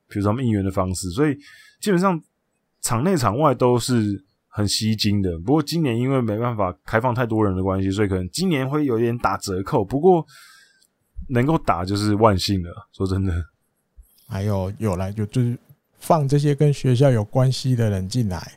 [0.08, 1.08] 比如说他们应援的方式。
[1.10, 1.38] 所以
[1.80, 2.20] 基本上
[2.80, 4.24] 场内场外都是
[4.56, 5.36] 很吸睛的。
[5.40, 9.84] 不过今年因为没办法开放太多人的关系，所以可能今年会有点打折扣。
[9.84, 10.24] 不过
[11.28, 13.34] 能够打就是万幸了，说真的。
[14.28, 15.58] 还有有来就就是
[15.98, 18.52] 放这些跟学校有关系的人进来，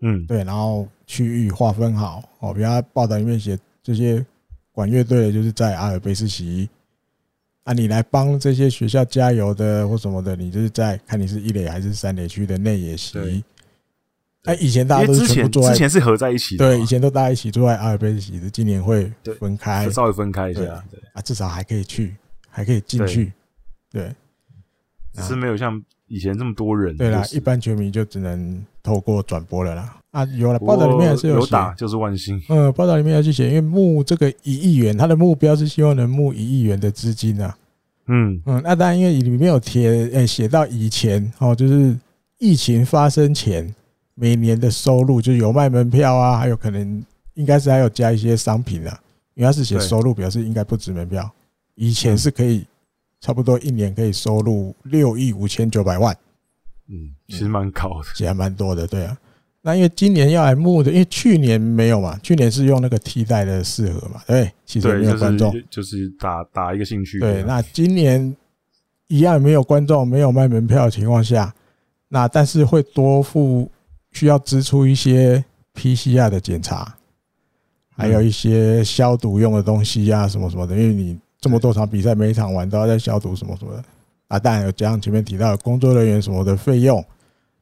[0.00, 4.24] 嗯，对，然后区域划分好哦，比如报道里面写这些
[4.72, 6.68] 管乐队的就是在阿尔卑斯席，
[7.62, 13.44] 啊，你来帮这些学校加油的或什么的，你就是在看你是一垒还是三垒区的内野席。
[14.44, 22.16] 哎，以前大家都是全部坐在，之前是合在一起的，对，以前都大家一起坐在阿尔卑斯席的，今年会分开，稍微分开一下，对啊，至少还可以去，
[22.48, 23.32] 还可以进去，
[23.90, 24.10] 对。
[25.14, 29.96] 只是没有像以前这么多人，对啦，一般球迷就只能透过转播了啦。
[30.12, 32.40] 啊，有了报道里面还是有打，就是万幸。
[32.48, 37.56] 嗯，报道里面要去写，因为募这个一亿元，他的目标是希望能募一亿元的资金啊。
[38.06, 41.98] 嗯嗯，那当然，因为里面有贴，诶，写到以前哦，就是
[42.38, 43.74] 疫情发生前
[44.18, 47.04] 每年的收入，就有卖门票啊，还有可能
[47.34, 49.00] 应该是还有加一些商品啊。
[49.34, 51.30] 因为他是写收入，表示应该不止门票，
[51.74, 52.66] 以前是可以。
[53.20, 56.16] 差不多一年可以收入六亿五千九百万，
[56.86, 59.18] 嗯，其实蛮高的，其实还蛮多的，对啊。
[59.60, 67.18] 那因为今年要来募的，因为去年没有嘛，去年是用那个替代的四盒嘛，对，其实没有观众，就是打打一个兴趣。
[67.18, 68.36] 对，那今年
[69.08, 71.52] 一样没有观众，没有卖门票的情况下，
[72.06, 73.68] 那但是会多付
[74.12, 75.44] 需要支出一些
[75.74, 76.96] PCR 的检查，
[77.96, 81.18] 还有一些消毒用的东西呀，什么什么的，因为你。
[81.40, 83.84] 这么多场比赛，每一场完都要在消毒什么什么的
[84.26, 84.40] 啊！
[84.40, 87.02] 当然有加上前面提到的工作人员什么的费用，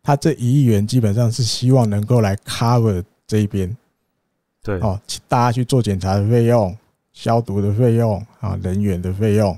[0.03, 3.77] 他这一亿元基本上是希望能够来 cover 这一边，
[4.63, 6.75] 对哦，大家去做检查的费用、
[7.13, 9.57] 消毒的费用啊、人员的费用，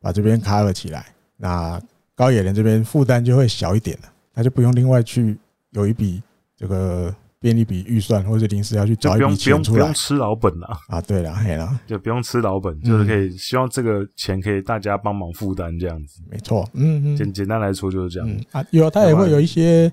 [0.00, 1.82] 把这边 cover 起来，那
[2.14, 5.36] 高野人这边负担就会小一点了，他就不用另外去
[5.72, 6.22] 有一笔
[6.56, 7.14] 这个。
[7.42, 11.00] 编一笔预算，或者临时要去找一笔钱出来，不用吃老本了啊！
[11.00, 16.22] 对了，嘿了，就不用吃老本，就是可以希望这个钱可以大家帮忙负担这样子。
[16.30, 18.64] 没错，嗯嗯，简简单来说就是这样啊。
[18.70, 19.92] 有他也会有一些，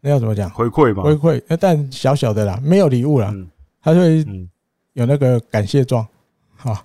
[0.00, 0.48] 那要怎么讲？
[0.48, 3.30] 回馈吧，回馈，但小小的啦，没有礼物啦，
[3.82, 4.24] 他会
[4.94, 6.08] 有那个感谢状，
[6.56, 6.82] 好，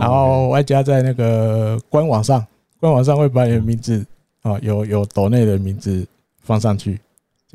[0.00, 2.44] 然后外加在那个官网上，
[2.80, 4.04] 官网上会把你的名字
[4.42, 6.04] 啊，有有斗内的名字
[6.40, 6.98] 放上去，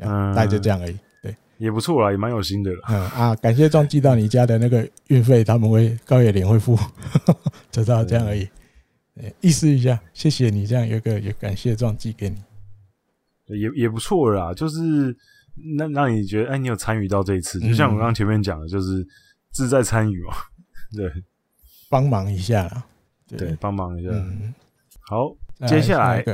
[0.00, 0.98] 这样，大概就这样而已。
[1.22, 2.80] 对也不错啦，也蛮有心的了。
[2.88, 6.76] 嗯啊，感谢状寄到你家的那个运费，他们会高野连会付，
[7.70, 8.48] 就知道这样而已。
[9.40, 12.36] 意思一下，谢谢你这样有个有感谢状寄给你，
[13.48, 14.54] 也也不错啦。
[14.54, 15.14] 就是
[15.76, 19.06] 那让你觉得，哎，你有参与到这一次，就像我刚刚前面讲的，就是
[19.52, 20.32] 志在参与嘛。
[20.96, 21.12] 对，
[21.90, 22.84] 帮忙一下啦。
[23.28, 24.08] 对，帮忙一下。
[24.10, 24.54] 嗯，
[25.02, 25.36] 好，
[25.68, 26.24] 接下来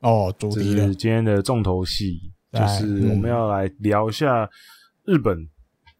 [0.00, 2.20] 哦，主题是今天的重头戏，
[2.58, 4.48] 就是我们要来聊一下
[5.04, 5.36] 日本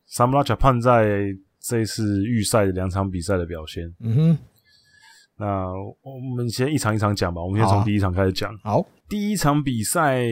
[0.06, 3.92] 侍 Japan 在这一次预赛的两场比赛的表现。
[4.00, 4.38] 嗯哼，
[5.36, 5.66] 那
[6.02, 7.42] 我们先一场一场讲吧。
[7.42, 8.56] 我们先从第一场开始讲。
[8.58, 10.22] 好，第一场比赛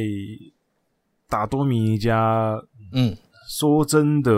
[1.28, 2.56] 打多米尼加，
[2.92, 3.16] 嗯，
[3.48, 4.32] 说真的，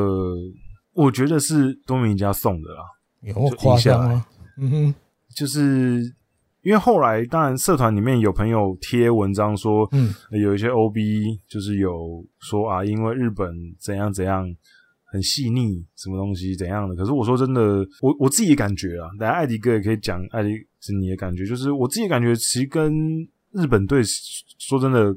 [0.92, 2.82] 我觉得是多米尼加送的啦。
[3.20, 4.26] 有夸张吗？
[4.58, 4.94] 嗯哼。
[5.34, 6.00] 就是
[6.66, 10.98] 因为后来，当然社团里面有朋友贴文章说，嗯，有一些 OB
[11.46, 13.48] 就是有说啊，因为日本
[13.78, 14.44] 怎样怎样
[15.04, 16.96] 很细腻，什么东西怎样的。
[16.96, 22.92] 可是我说真的，我我自己的感觉啊，大家艾迪哥也可以讲，艾迪是你的感觉，就是我自己感觉，其实跟
[23.52, 24.02] 日本队
[24.58, 25.14] 说真的，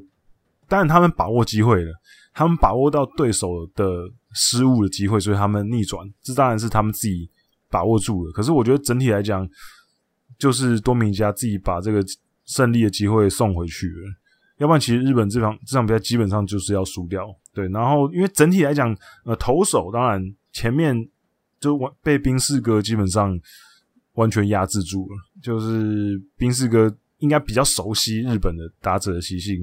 [0.68, 1.92] 当然他们把握机会了，
[2.32, 3.84] 他们把握到对手的
[4.34, 7.28] 失误的机会，所以他们逆转，这当然是他们自己
[7.68, 8.30] 把握住了。
[8.30, 9.44] 可是我觉得整体来讲，
[10.40, 12.02] 就是多米加自己把这个
[12.46, 14.08] 胜利的机会送回去了，
[14.56, 17.28] 要不然其实日本这场这场比赛基本上就是要输掉。
[17.52, 20.96] 对，然后因为整体来讲，呃，投手当然前面
[21.60, 23.38] 就完被冰四哥基本上
[24.14, 29.58] 完全压制住了，就是冰四哥应该比较熟悉日本的打者的习性，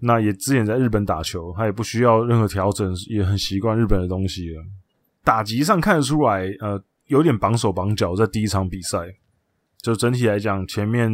[0.00, 4.62] 那也之前在日本打球，他也不需要任何调整，也很习惯日本的东西了。
[5.24, 8.98] 打击上看得出来，呃，有点绑手绑脚，在第一场比赛。
[9.80, 11.10] 就整体来讲，前面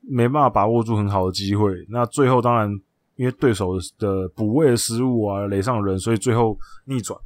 [0.00, 1.70] 没办法把握住很好的机会。
[1.90, 2.70] 那最后当然
[3.16, 7.18] 因为对手的补位失误啊，垒上人，所以最后逆转。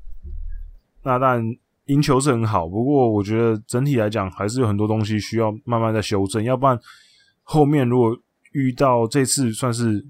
[1.05, 1.43] 那但
[1.87, 6.43] 赢球是很好，不过我觉得整体来讲还是有很多东西需要慢慢再修正。
[6.43, 6.79] 要不然
[7.45, 8.17] 后面如果
[8.53, 10.05] 遇到这次算是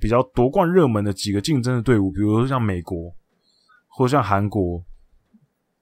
[0.00, 3.14] 比较夺冠热门的几个竞争的队伍，比如说像美国
[3.86, 4.82] 或像韩国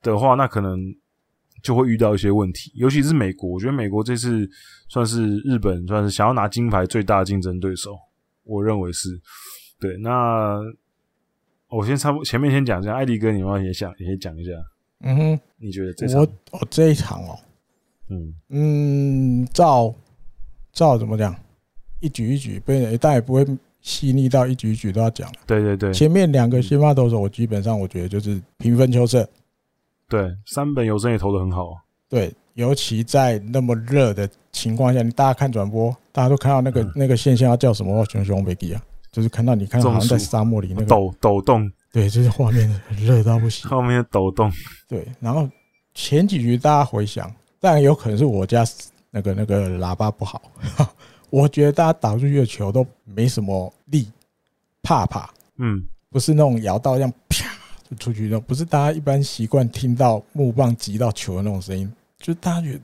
[0.03, 0.79] 的话，那可能。
[1.63, 3.49] 就会遇到一些问题，尤其是美国。
[3.49, 4.49] 我觉得美国这次
[4.89, 7.99] 算是日本算是想要拿金牌最大的竞争对手，
[8.45, 9.21] 我认为是。
[9.79, 10.61] 对，那
[11.69, 14.51] 我先差不多前面先讲一下，艾迪哥，你们也想也先讲一下。
[15.03, 16.21] 嗯哼，你觉得这场？
[16.21, 16.27] 我
[16.59, 17.39] 哦这一场哦，
[18.11, 19.95] 嗯嗯，照
[20.73, 21.35] 照怎么讲？
[22.01, 23.47] 一局一局，被，但也不会
[23.81, 25.31] 细腻到一局一局都要讲。
[25.47, 29.27] 对对对，前面两个先发投手，我基本上我觉得就是平分秋色。
[30.11, 31.81] 对，三本由伸也投的很好。
[32.09, 38.05] 对，尤其在那么热的情况下，你大家看转播，大家都看到那个、嗯、那个现象，要叫什么？
[38.07, 41.71] 熊熊维基啊，就是看到你看到好像在沙漠里那个抖抖动。
[41.93, 43.71] 对，就是画面很热到不行。
[43.71, 44.51] 画面抖动。
[44.89, 45.49] 对，然后
[45.95, 48.65] 前几局大家回想，当然有可能是我家
[49.13, 50.43] 那个那个喇叭不好，
[51.31, 54.11] 我觉得大家打出去的球都没什么力，
[54.83, 55.31] 怕怕。
[55.59, 57.13] 嗯，不是那种摇到这样
[57.97, 62.81] 出去的不是大家一般习惯听到木棒击到球的那种声音，就大家觉得，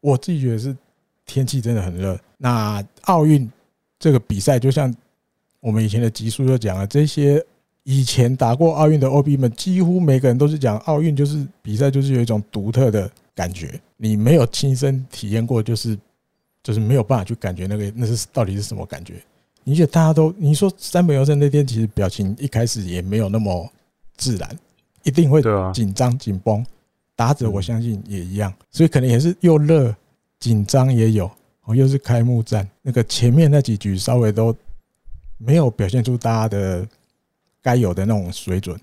[0.00, 0.76] 我自己觉得是
[1.26, 2.18] 天气真的很热。
[2.36, 3.50] 那奥运
[3.98, 4.94] 这个比赛，就像
[5.60, 7.44] 我们以前的集数就讲了，这些
[7.82, 13.80] 以前打过奥运的 OB 们，几乎每个人都是讲奥运就是比赛，就是有一种独特的感觉。
[13.96, 15.98] 你没有亲身体验过，就是
[16.62, 19.14] 就是没有办法去感觉那个那是到底是什么感觉。
[19.64, 23.68] 你觉得大家都你说山本优胜那天其实表情一开始也没有那么。
[24.18, 24.58] 自然
[25.04, 25.40] 一定会
[25.72, 26.62] 紧张紧绷，
[27.16, 29.94] 打者我相信也一样，所以可能也是又热
[30.38, 31.30] 紧张也有，
[31.64, 34.54] 哦，又是开幕战，那个前面那几局稍微都
[35.38, 36.86] 没有表现出大家的
[37.62, 38.76] 该有的那种水准，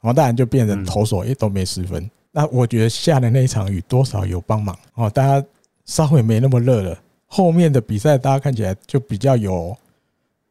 [0.00, 2.10] 然后当然就变成投手也都没失分。
[2.32, 5.46] 那我觉得下的那一场雨多少有帮忙哦，大家
[5.86, 9.76] 稍微没那么热了，后面的比赛大家看起来就比较有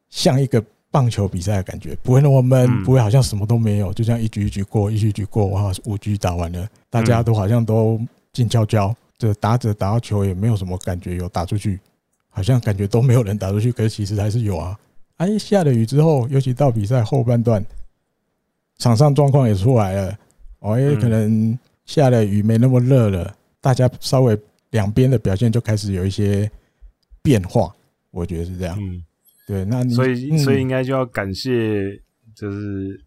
[0.10, 0.64] 像一个。
[0.92, 8.00] 棒球比赛的感觉不会那么闷，不会好像什么都没有，就这样一局一局过，一局一局过，哇，五局打完了，大家都好像都
[8.34, 11.80] 静悄悄，这打着打到球也没有什么感觉有打出去，
[12.30, 14.78] 好像感觉都没有人打出去，可是其实还是有啊。
[15.18, 17.64] 哎，下了雨之后，尤其到比赛后半段，
[18.78, 20.18] 场上状况也出来了，
[20.60, 24.38] 哦，也可能下了雨没那么热了，大家稍微
[24.72, 26.52] 两边的表现就开始有一些
[27.22, 27.74] 变化，
[28.10, 28.78] 我觉得是这样。
[29.48, 32.02] 对，那你所以所以应该就要感谢，
[32.36, 33.04] 就是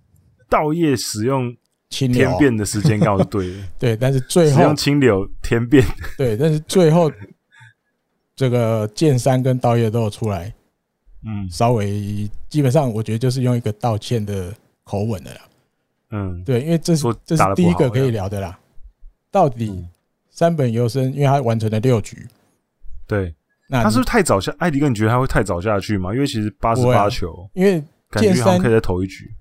[0.49, 1.57] 稻叶使用
[1.89, 3.59] 天变的时间刚好是对的。
[3.79, 5.85] 对，但是最后使用清流天变。
[6.19, 7.11] 对，但是最后
[8.37, 10.53] 这个剑山跟稻叶都有出来，
[11.25, 15.41] 嗯，稍微基本上我觉得就是用一个道歉的口吻的啦。
[16.11, 18.59] 嗯，对，因为这是这是第一个可以聊的啦。
[19.31, 19.85] 到底
[20.31, 22.27] 三本由伸，因为他完成了六局，
[23.07, 23.35] 对。
[23.69, 24.55] 那他是不是太早下？
[24.59, 26.13] 艾迪哥，你觉得他会太早下去吗？
[26.13, 29.35] 因为其实八十八球，因为剑山可以再投一局。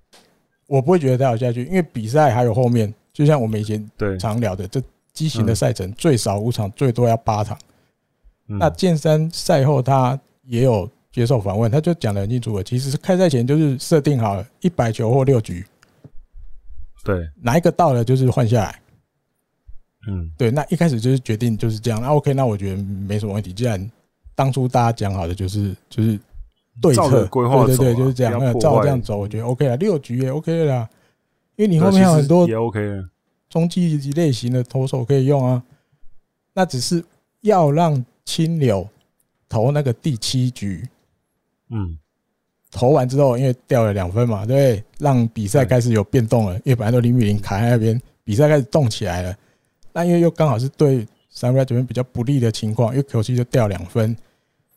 [0.68, 7.58] 我不会觉得太早下去，因为比赛还有后面，就像我们以前对常聊的，这畸形的赛程，最少五场，最多要八场。
[8.48, 15.66] 嗯、那剑三赛后他也有接受访问，他就讲的很清楚了，其实是开赛前就是设定好了一百球或六局，
[17.04, 18.80] 对，哪一个到了就是换下来。
[20.08, 22.02] 嗯，对，那一开始就是决定就是这样。
[22.02, 23.54] 那 OK，那我觉得没什么问题。
[23.54, 23.90] 既然
[24.36, 26.20] 当初大家讲好的就是就是
[26.82, 28.38] 对策规划，对对对，就是这样。
[28.40, 30.90] 那照这样走，我觉得 OK 了，六局也 OK 了啦。
[31.56, 33.08] 因为你后面有很多也 OK 了，
[33.50, 35.62] 中继类型的投手可以用啊。
[36.54, 37.04] 那只是
[37.42, 38.88] 要让青柳
[39.48, 40.88] 投那个第七局，
[41.70, 41.98] 嗯，
[42.72, 46.56] 投完之后，因为掉了两分嘛，对，让比赛开始有变动了。
[46.58, 49.36] 因为本来都零比零卡在那边，比赛开始动起来了。
[49.92, 54.16] 那因为又刚好是对三浦这边比较不利的情况，因为球期就掉两分，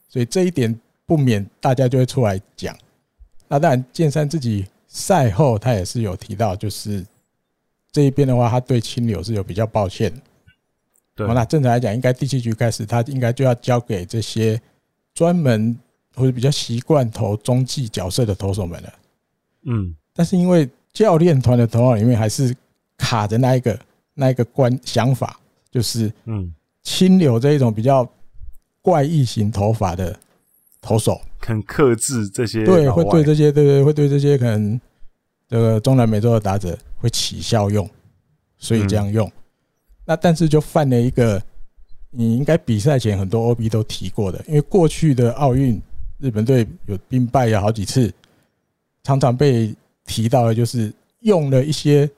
[0.08, 2.76] 所以这一点不免大家就会出来讲。
[3.46, 7.04] 那当然，剑山自己赛后他也是有提到，就是
[7.92, 10.12] 这一边的话，他对青柳是有比较抱歉。
[11.14, 14.60] 对，那正常来讲，应该第七局开始，他应该就要交给这些
[15.14, 15.78] 专门
[16.14, 18.92] 或者比较习惯投中继角色的投手们了。
[19.66, 22.56] 嗯，但是因为教练团的头脑里面还是
[22.96, 23.78] 卡着那一个。
[24.18, 25.38] 那一个观想法
[25.70, 26.52] 就是，嗯，
[26.82, 28.08] 青柳这一种比较
[28.80, 30.18] 怪异型头发的
[30.80, 34.80] 投手，很克制这些，对，会对这些，对对，会对这些可能
[35.48, 37.88] 这个中南美洲的打者会起效用，
[38.58, 39.30] 所以这样用。
[40.04, 41.42] 那但是就犯了一个，
[42.10, 45.80] 你应该比赛前很多 OB 都提过的，因为过去的奥运
[46.18, 48.12] 日本队有兵败了好几次，
[49.02, 49.74] 常常被
[50.06, 52.10] 提到的就是用了一些。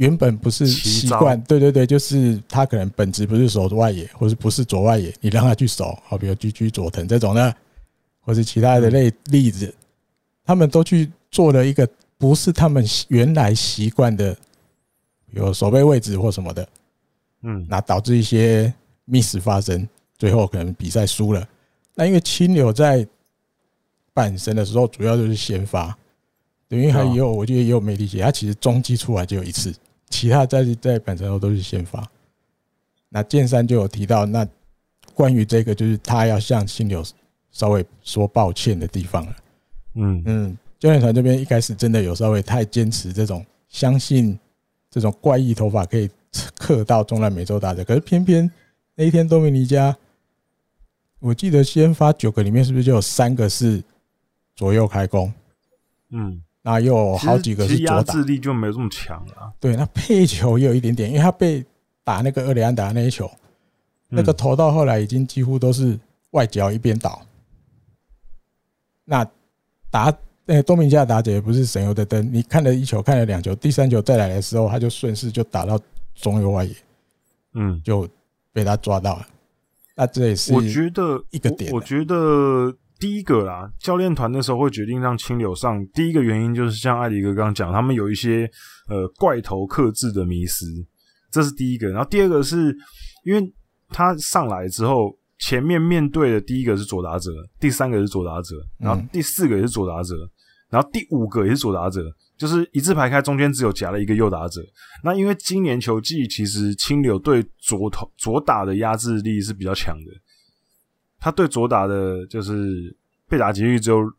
[0.00, 7.54] 原本不是习惯，对对对，就是他可能本质不是守外野，或是不是左外野，你让他去守，好，比如居居佐藤这种的，
[8.22, 9.74] 或是其他的类例子，
[10.42, 11.86] 他们都去做了一个
[12.16, 14.34] 不是他们原来习惯的，
[15.32, 16.66] 有守备位置或什么的，
[17.42, 18.72] 嗯，那导致一些
[19.04, 19.86] miss 发生，
[20.16, 21.46] 最后可能比赛输了。
[21.94, 23.06] 那因为青柳在
[24.14, 25.94] 半身的时候，主要就是先发，
[26.68, 29.70] 等于还有，我觉得也有媒体写，他其实中继出来就有一次。
[30.10, 32.06] 其他在在本身都是先发，
[33.08, 34.46] 那剑三就有提到，那
[35.14, 37.02] 关于这个就是他要向新柳
[37.50, 39.36] 稍微说抱歉的地方了。
[39.94, 44.38] 嗯嗯，教练团这边一开始真的有稍微太坚持这种相信
[44.90, 46.10] 这种怪异头发可以
[46.56, 48.50] 克到中南美洲大家，可是偏偏
[48.94, 49.96] 那一天多米尼加，
[51.20, 53.82] 我记得先发九个里面是不是就有三个是
[54.54, 55.32] 左右开弓？
[56.10, 56.42] 嗯。
[56.62, 59.50] 那又有好几个是左打，压制力就没有这么强了。
[59.58, 61.64] 对，那配球也有一点点，因为他被
[62.04, 63.30] 打那个厄里安打那一球，
[64.08, 65.98] 那个投到后来已经几乎都是
[66.32, 67.22] 外角一边倒。
[69.06, 69.26] 那
[69.90, 75.80] 打那个多米尼加打者也不是省油的灯，你看了一球，看了两球，第三球再来的时候，他就顺势就打到
[76.14, 76.74] 中右外野，
[77.54, 78.06] 嗯，就
[78.52, 79.26] 被他抓到了。
[79.96, 82.76] 那这也是我觉得一个点，我觉得。
[83.00, 88.48] 第一个啦，教练团那时候会决定让青柳上，第一个原因就是像艾迪哥刚刚讲，他们有一些
[88.88, 90.66] 呃怪头克制的迷失，
[91.30, 91.88] 这是第一个。
[91.88, 92.76] 然后第二个是
[93.24, 93.52] 因为
[93.88, 100.14] 他上来之后，前面面对的第一个是左打者，第三个是左打者，然后第四个也是左打者，
[100.68, 102.02] 然后第五个也是左打者，
[102.36, 104.60] 就是一字排开，中间只有夹了一个右打者。
[105.02, 110.12] 那因为今年球季其实青柳对左投左打的压制力是比较强的。
[111.20, 112.96] 他对左打的，就是
[113.28, 114.10] 被打几率只有，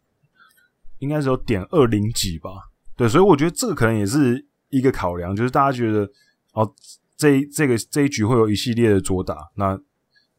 [0.99, 2.51] 应该是有点二零几吧。
[2.95, 6.07] 对，所以我觉得这个可能也是一个考量，就是大家觉得
[6.53, 6.71] 哦，
[7.17, 9.75] 这这个这一局会有一系列的左打，那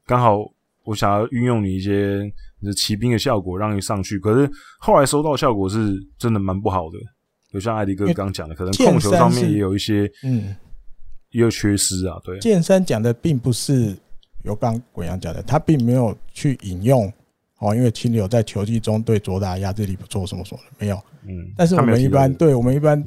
[0.07, 0.39] 刚好
[0.85, 4.19] 我想要运用你一些你的骑兵的效果，让你上去。
[4.21, 4.49] 可是
[4.79, 6.99] 后来收到效果是真的蛮不好的，
[7.53, 10.55] 就像艾迪哥刚讲的，可能控球上面也有一些嗯，
[11.31, 12.21] 也有缺失啊。
[12.23, 13.97] 对，剑三讲的并不是。
[14.43, 17.13] 有刚滚阳讲的，他并没有去引用
[17.59, 21.01] 哦，因为清柳在球季中对左打压制力不错，什么什么的没有。
[21.25, 23.03] 嗯，但是我们一般对我们一般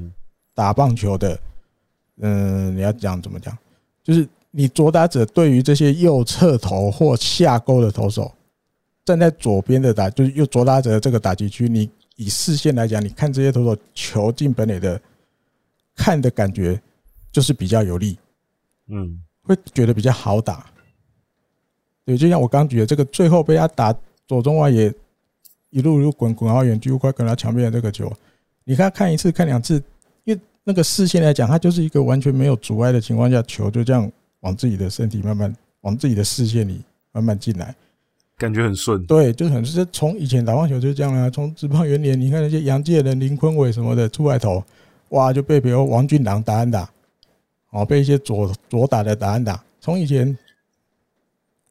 [0.53, 1.37] 打棒球的，
[2.21, 3.57] 嗯，你要讲怎么讲？
[4.01, 8.31] 就是你左打者对于这些右侧投或下勾的投手，
[9.03, 15.01] 站在左边的打，就是右左打者的这个打击区，你以视线来讲，你看这些投手球进本垒的，
[15.93, 16.81] 看的感觉
[17.31, 18.17] 就是比较有利，
[18.87, 20.65] 嗯，会觉得比较好打。
[22.05, 23.93] 对，就像我刚举的这个，最后被他打
[24.27, 24.93] 左中外野，
[25.71, 28.11] 一路一路滚滚好远，几乎快滚到墙边的这个球，
[28.63, 29.81] 你看看一次看两次，
[30.23, 34.09] 因为那个视线来讲，它就是一个完全没有阻碍的情况下，球就这样
[34.41, 36.81] 往自己的身体慢慢往自己的视线里
[37.11, 37.75] 慢慢进来，
[38.37, 39.03] 感觉很顺。
[39.05, 44.63] 对，就很是从以前打棒球就是这样啊，从职棒元年，你看那些洋界人林坤伟什么的出来投，
[45.09, 46.87] 哇，就被比如王俊朗打安打，
[47.71, 49.63] 哦，被一些左左打的打安打。
[49.81, 50.35] 从以前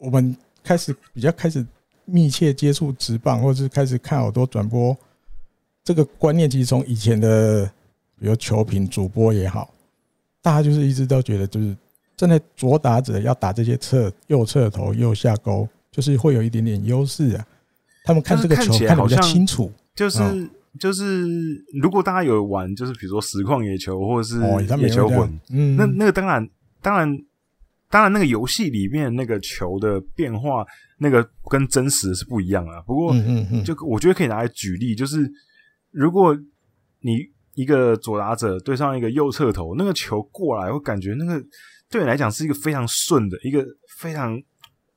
[0.04, 1.64] 我们开始比较开始
[2.04, 4.96] 密切接触直棒，或者是开始看好多转播，
[5.82, 7.64] 这个观念其实从以前的
[8.18, 9.72] 比如球评主播也好，
[10.42, 11.76] 大家就是一直都觉得，就是
[12.16, 17.46] 站在左打者要打这些侧右侧头右下勾，就是会有一点点优势啊。
[18.04, 20.20] 他们看这个球看得比较清楚，就是。
[20.76, 21.24] 就是
[21.80, 24.40] 如果大家有玩，就是比如说实况野球或者是
[24.76, 26.50] 野球魂，嗯，那那个当然
[26.82, 27.16] 当然
[27.94, 30.66] 当然那个游戏里面那个球的变化，
[30.98, 32.80] 那个跟真实的是不一样啊。
[32.80, 33.14] 不过，
[33.64, 35.30] 就我觉得可以拿来举例，就是
[35.92, 36.36] 如果
[37.02, 37.18] 你
[37.54, 41.40] 一个左打者对上一个右侧头，那个球过来，我感觉那个
[41.88, 43.64] 对你来讲是一个非常顺的一个
[44.00, 44.36] 非常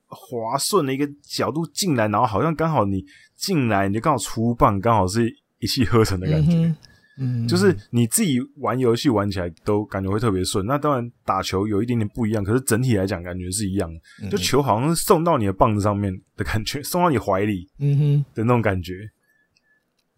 [0.07, 5.31] 滑顺的一个角度进来，然后好像刚好你进来你就刚好出棒，刚好是。
[5.59, 6.75] 一气呵成的感觉，嗯，
[7.17, 10.65] 嗯，就是你自己玩游戏玩起来都感觉会特别顺。
[10.65, 14.29] 那当然打球有一点点不一样，可是整体来讲感觉是一样的。
[14.29, 18.93] 就球好像是送到你的棒子上面的感觉，送到你怀里，嗯哼的那种感觉。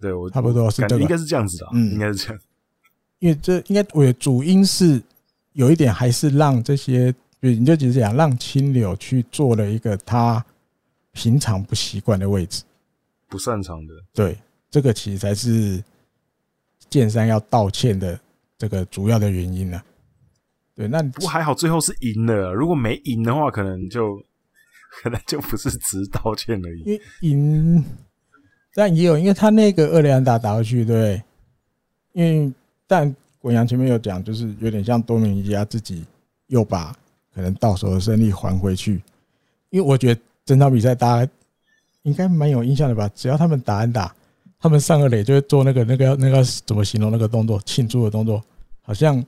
[0.01, 2.39] 对我差不多是，应该是这样子的，嗯，应该是这样。
[3.19, 5.01] 因为这应该我的主因是
[5.53, 10.45] 有一点，还是让这些，你就只是讲让青柳去做了一个他
[11.13, 12.63] 平常不习惯的位置，
[13.27, 14.37] 不擅长的，对。
[14.71, 15.83] 这个其实才是
[16.89, 18.19] 建商要道歉的
[18.57, 19.85] 这个主要的原因呢、啊。
[20.75, 22.53] 对，那不过还好，最后是赢了。
[22.53, 24.15] 如果没赢的话，可能就
[25.03, 26.79] 可能就不是只道歉而已。
[26.83, 27.83] 因为赢，
[28.73, 31.21] 但也有，因为他那个二垒安打打过去，对。
[32.13, 32.51] 因为
[32.87, 36.05] 但滚阳前面有讲，就是有点像多米尼加自己
[36.47, 36.95] 又把
[37.33, 39.01] 可能到手的胜利还回去。
[39.69, 41.31] 因为我觉得整场比赛大家
[42.03, 43.09] 应该蛮有印象的吧？
[43.13, 44.15] 只要他们打安打。
[44.61, 47.61] 他们上个垒就会做那个那个那个怎么形容那个动作？
[47.65, 48.43] 庆祝的动作，
[48.81, 49.23] 好像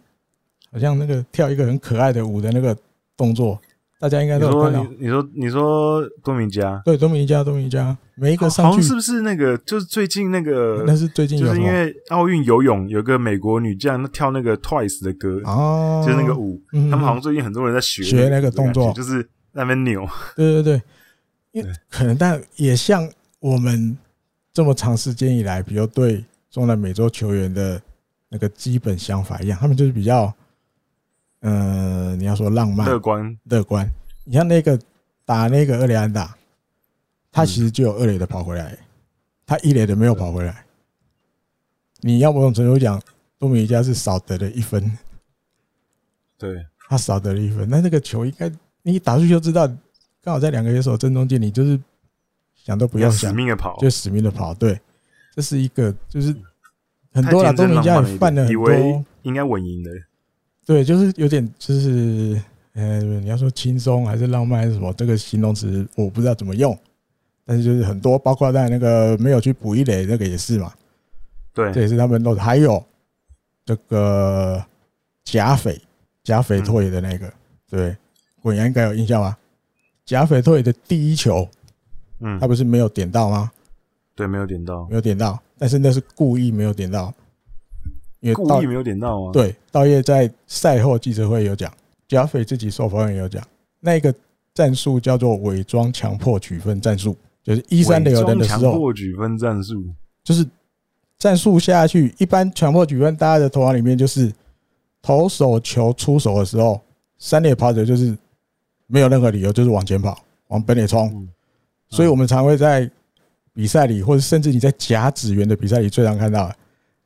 [0.70, 2.76] 好像那个跳一个很可爱的舞的那个
[3.16, 3.58] 动作，
[3.98, 4.86] 大家应该都有看到。
[5.00, 6.82] 你说你说多米加？
[6.84, 9.58] 对，多米加多米加，每一个上去是不是那个？
[9.60, 10.84] 就是最近那个？
[10.86, 16.62] 那是最近就是因为奥运游泳有个美国女将，她跳那个 Twice 的歌哦，就是那个舞。
[16.72, 20.06] 他们好像最近很多人在学学那个动作，就是那边扭。
[20.36, 20.82] 对对对，
[21.54, 23.10] 因为可能但也像
[23.40, 23.98] 我们。
[24.54, 27.82] 这么长时间以来，比如对中南美洲球员的
[28.28, 30.34] 那个基本想法一样，他们就是比较，
[31.40, 33.90] 呃，你要说浪漫、乐观、乐观。
[34.26, 34.78] 你像那个
[35.24, 36.36] 打那个厄雷安打，
[37.32, 38.78] 他其实就有二垒的跑回来，
[39.46, 40.66] 他一垒的没有跑回来。
[42.02, 43.02] 你要某种程度讲，
[43.40, 44.98] 多米尼加是少得了一分，
[46.38, 47.70] 对，他少得了一分。
[47.70, 49.66] 那那个球应该你一打出去就知道，
[50.22, 51.80] 刚好在两个野手正中间，你就是。
[52.64, 54.54] 想都不要想，死命的跑，就死命的跑。
[54.54, 54.80] 对，
[55.36, 56.36] 这是一个，就是
[57.12, 59.92] 很多啦，多米加也犯了很多，应该稳赢的。
[60.66, 62.40] 对，就是有点，就是
[62.74, 66.78] 呃，你要说轻松还是浪漫还是什么，这个形容词我不知道怎么用。
[67.44, 70.72] 但是就是很多，包括在那个没有去补一垒，那个也是嘛。
[71.54, 72.42] 对，这也是他们弄的。
[72.42, 72.82] 还有
[73.66, 74.64] 这个
[75.26, 75.82] 贾匪，
[76.24, 77.34] 贾斐拓也的那个，
[77.70, 77.98] 对，
[78.42, 79.38] 滚阳应该有印象吧？
[80.06, 81.50] 贾匪退的第一球。
[82.22, 83.52] 嗯，他不是没有点到吗？
[84.16, 87.14] 对，没有点到，没有点到，但是那是故意没有点到，
[88.20, 89.32] 因为故意没有点到啊？
[89.32, 91.72] 对，道业在赛后记者会有讲，
[92.08, 93.42] 贾斐自己受访也有讲，
[93.80, 94.14] 那个
[94.54, 99.84] 战术叫做伪装强迫取分战术，就是一三垒有人的时候，强迫取分战术
[100.24, 100.46] 就是
[101.18, 104.32] 战术下去，一般强迫取分，大家的头脑里面就是
[105.02, 106.80] 投手球出手的时候，
[107.18, 108.16] 三垒跑者就是
[108.86, 111.28] 没有任何理由，就是往前跑，往本垒冲。
[111.92, 112.90] 所以我们常会在
[113.54, 116.52] 比赛里，或者甚至你在甲子园的比赛里，最常看到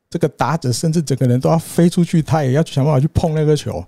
[0.09, 3.83] 这个打者甚至整个人都要飞出去，他也要想办法去碰那个球。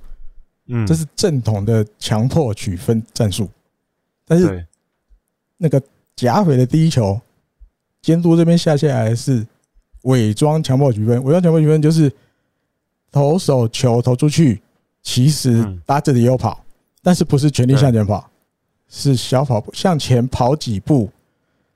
[0.69, 3.49] 嗯，这是正统的强迫取分战术。
[4.25, 4.65] 但是
[5.55, 5.81] 那个
[6.15, 7.17] 假匪的第一球，
[8.01, 9.45] 监督这边下下来是
[10.01, 11.23] 伪装强迫取分。
[11.23, 12.11] 伪装强迫取分就是
[13.11, 14.61] 投手球投出去，
[15.03, 16.61] 其实打者也有跑，
[17.01, 18.29] 但是不是全力向前跑。
[18.89, 21.09] 是小跑步向前跑几步，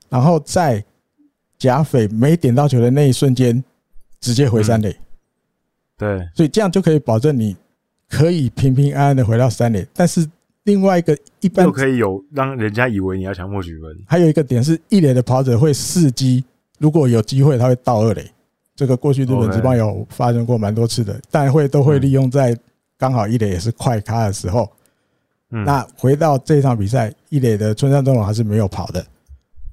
[0.08, 0.84] 然后在
[1.58, 3.62] 贾斐没点到球的那一瞬间，
[4.20, 4.96] 直接回三垒。
[5.96, 7.56] 对，所以这样就可以保证你
[8.08, 9.86] 可以平平安安的回到三垒。
[9.92, 10.28] 但是
[10.64, 13.96] 另外一个一般就可以有让人家以为你要强迫取分。
[14.06, 16.44] 还有一个点是，一垒的跑者会伺机，
[16.78, 18.28] 如果有机会他会到二垒。
[18.74, 22.58] 这个过去日本职棒有发生过蛮多次的，但会都会利用在
[22.96, 24.68] 刚好一垒也是快咖的时候。
[25.64, 29.04] 那回到这一场比赛，一垒的村上宗隆还是没有跑的，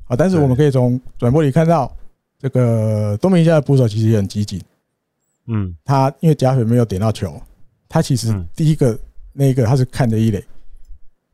[0.07, 1.89] 啊，但是我们可以从转播里看到，
[2.37, 4.61] 这个多米尼加的捕手其实也很积极，
[5.47, 7.41] 嗯，他因为贾水没有点到球，
[7.87, 8.99] 他其实第一个
[9.31, 10.43] 那个他是看着一垒，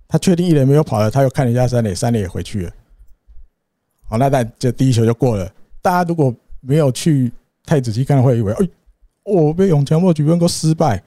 [0.08, 2.72] 他确定一垒没有跑了，他又看了一下三垒，三垒也回去了。
[4.08, 5.52] 好，那但这第一球就过了。
[5.82, 6.32] 大家如果
[6.62, 7.32] 没有去
[7.66, 8.70] 太仔细看，会以为哎，
[9.24, 11.02] 我被永强莫举分，都失败，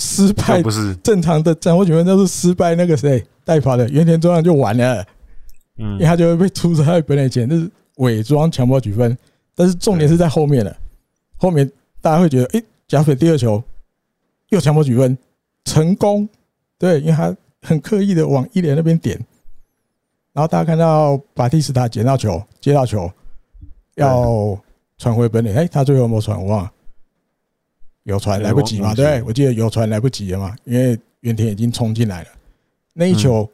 [0.00, 2.74] 失败不是正常的强迫举分都是失败。
[2.74, 5.06] 那个谁代跑的原田中亮就完了，
[5.76, 9.16] 嗯，因为他就会被出在本垒前，就是伪装强迫举分。
[9.54, 10.74] 但是重点是在后面了，
[11.36, 11.70] 后面
[12.00, 13.62] 大家会觉得，哎，甲斐第二球
[14.48, 15.16] 又强迫举分
[15.64, 16.26] 成功，
[16.78, 19.16] 对，因为他很刻意的往一垒那边点。
[20.32, 23.10] 然后大家看到巴蒂斯塔捡到球，接到球，
[23.96, 24.58] 要
[24.96, 25.52] 传回本垒。
[25.52, 26.40] 哎，他最后有没有传？
[26.40, 26.72] 我忘了，
[28.04, 28.94] 有传来不及嘛？
[28.94, 30.56] 对，我记得有传来不及了嘛？
[30.64, 32.28] 因为原田已经冲进来了。
[32.92, 33.48] 那一球，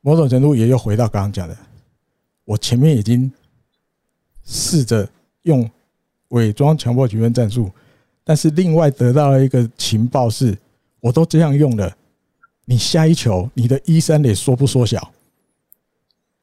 [0.00, 1.56] 某种程度也又回到刚刚讲的，
[2.44, 3.32] 我前面已经
[4.44, 5.08] 试着
[5.42, 5.68] 用
[6.28, 7.70] 伪装强迫局分战术，
[8.24, 10.56] 但是另外得到了一个情报是，
[11.00, 11.96] 我都这样用了，
[12.64, 15.12] 你下一球你的一三垒缩不缩小？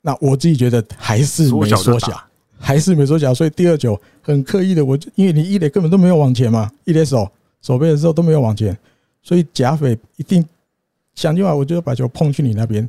[0.02, 2.22] 那我自己觉得还是没缩小，
[2.64, 7.30] 还是没缩小，所以第二球很刻意的，我就因为你一垒根本都没有往前嘛，一垒手
[7.62, 8.76] 守备的时候都没有往前，
[9.22, 10.44] 所以甲匪一定
[11.14, 12.82] 想尽办法，我就要把球碰去你那边，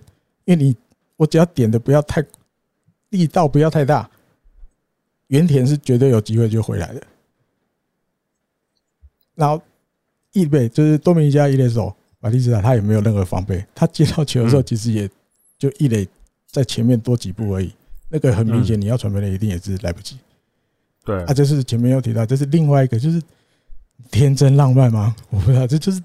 [0.45, 0.77] 因为你
[1.17, 2.25] 我只要点的不要太
[3.11, 4.09] 力道不要太大，
[5.27, 7.03] 原田是绝对有机会就回来的。
[9.35, 9.61] 然后
[10.33, 15.11] 一垒就是多米尼加一垒手马蒂斯塔，他也没有任何防备，他接到球的时候其实也
[15.59, 16.09] 就一垒。
[16.47, 17.75] 在前面多几步而已，
[18.15, 20.17] 那个很明显，你要传回来一定也是来不及。
[21.05, 23.21] 对啊，这是前面有提到，这是另外一个，就是
[24.13, 25.17] 天真浪漫吗？
[25.31, 26.01] 我不知道，这就是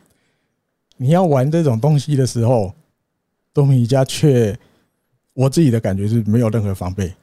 [0.98, 2.74] 你要玩这种东西的时候，
[3.54, 4.58] 多米尼加却，
[5.36, 7.14] 我自己的感觉是没有任何防备。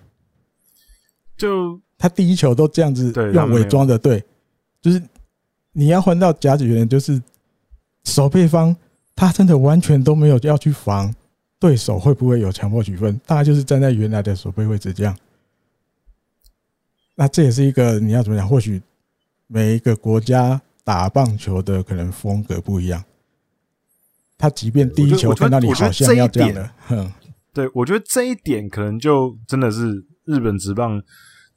[1.37, 4.23] 就他第一球都这样子用伪装的，对，
[4.81, 5.03] 就是
[5.73, 7.21] 你要换到甲子园，就是
[8.05, 8.75] 守备方
[9.17, 11.13] 他真的完全都没有要去防。
[11.59, 13.19] 对手会不会有强迫取分？
[13.27, 15.17] 大概就是站在原来的守备位置这样。
[17.15, 18.47] 那这也是一个你要怎么讲？
[18.47, 18.83] 或许
[19.47, 23.03] 每一个国家打棒球的可能风格不一样。
[24.37, 27.13] 他即便第一球看到你好像要这样的， 哼，
[27.55, 31.03] 对，我觉得这一点可能就真的是日本职棒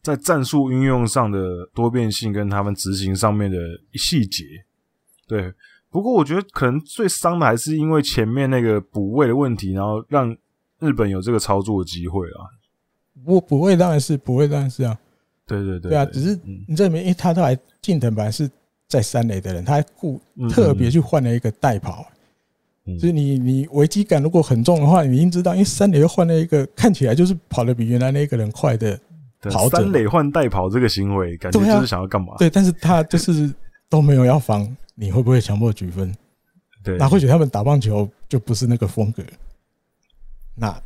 [0.02, 1.40] 在战术运用上的
[1.74, 3.58] 多变性，跟他们执行上面的
[3.96, 4.46] 细节，
[5.28, 5.54] 对。
[5.92, 10.36] 不过我觉得可能最伤的还是因为前面那个补位的问题，然后让
[10.80, 12.46] 日本有这个操作的机会啊。
[13.26, 14.98] 补补位当然是补位当然是啊，
[15.46, 18.50] 对对对，对啊，只是你这里面，因为他都来近藤本来是
[18.88, 22.06] 在三垒的人，他还故特别去换了一个代跑，
[23.00, 28.98] 所以你你危机感如果很重的话，你已经知道，因为三垒又换了一个看起来就是跑得比原来那个人快的
[29.52, 29.78] 跑者。
[29.78, 32.36] 三垒换代跑这个行为，感觉就是想要干嘛？
[32.38, 33.54] 对，但是他就是
[33.90, 34.76] 都没有要防。
[34.96, 36.14] 你会不会强迫举分？
[36.84, 39.24] 对，那或许他们打棒球就不是那个风格。
[40.56, 40.78] 那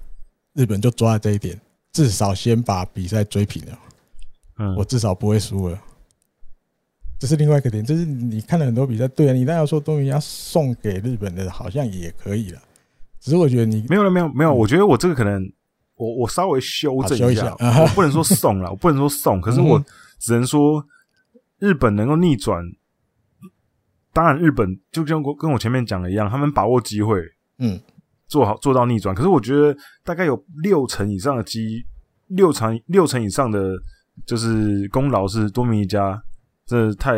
[0.54, 1.60] 日本就抓了这一点，
[1.91, 3.80] 至少先把比赛追平了。
[4.60, 5.82] 嗯，我至少不会输了。
[7.18, 12.62] 这是另外一个点，就是你看了很多比赛，对啊，你那要说东西要送给日本的，好像也可以了。
[13.20, 15.51] 只是我觉得你没有了，没有没有，我觉得我这个可能
[15.95, 19.84] 我我稍微修正一下，我不能说送了， 我不能说送，可是我
[20.20, 20.86] 只能说
[21.58, 22.64] 日本能够逆转。
[24.14, 27.20] 当然，日本就跟我跟我前面讲的一样，他们把握机会，
[27.57, 27.82] 嗯，
[28.28, 29.16] 做好做到逆转。
[29.16, 31.84] 可是我觉得大概有六成以上的机，
[32.28, 33.74] 六成六成以上的
[34.24, 36.22] 就是功劳是多米尼加，
[36.68, 37.16] 这太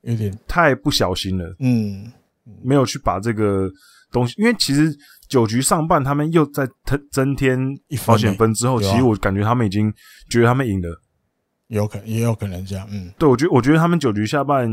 [0.00, 0.36] 有点。
[0.48, 2.12] 太不小心了，嗯，
[2.60, 3.70] 没有去把这个
[4.10, 4.92] 东西，因为其实
[5.28, 7.56] 九局上半他们又在增增添
[8.04, 9.94] 保险分之后，其实我感觉他们已经
[10.28, 11.00] 觉得他们赢了，
[11.68, 14.68] 有可也有可能这样，嗯，对，我觉得我觉得他们九局下半。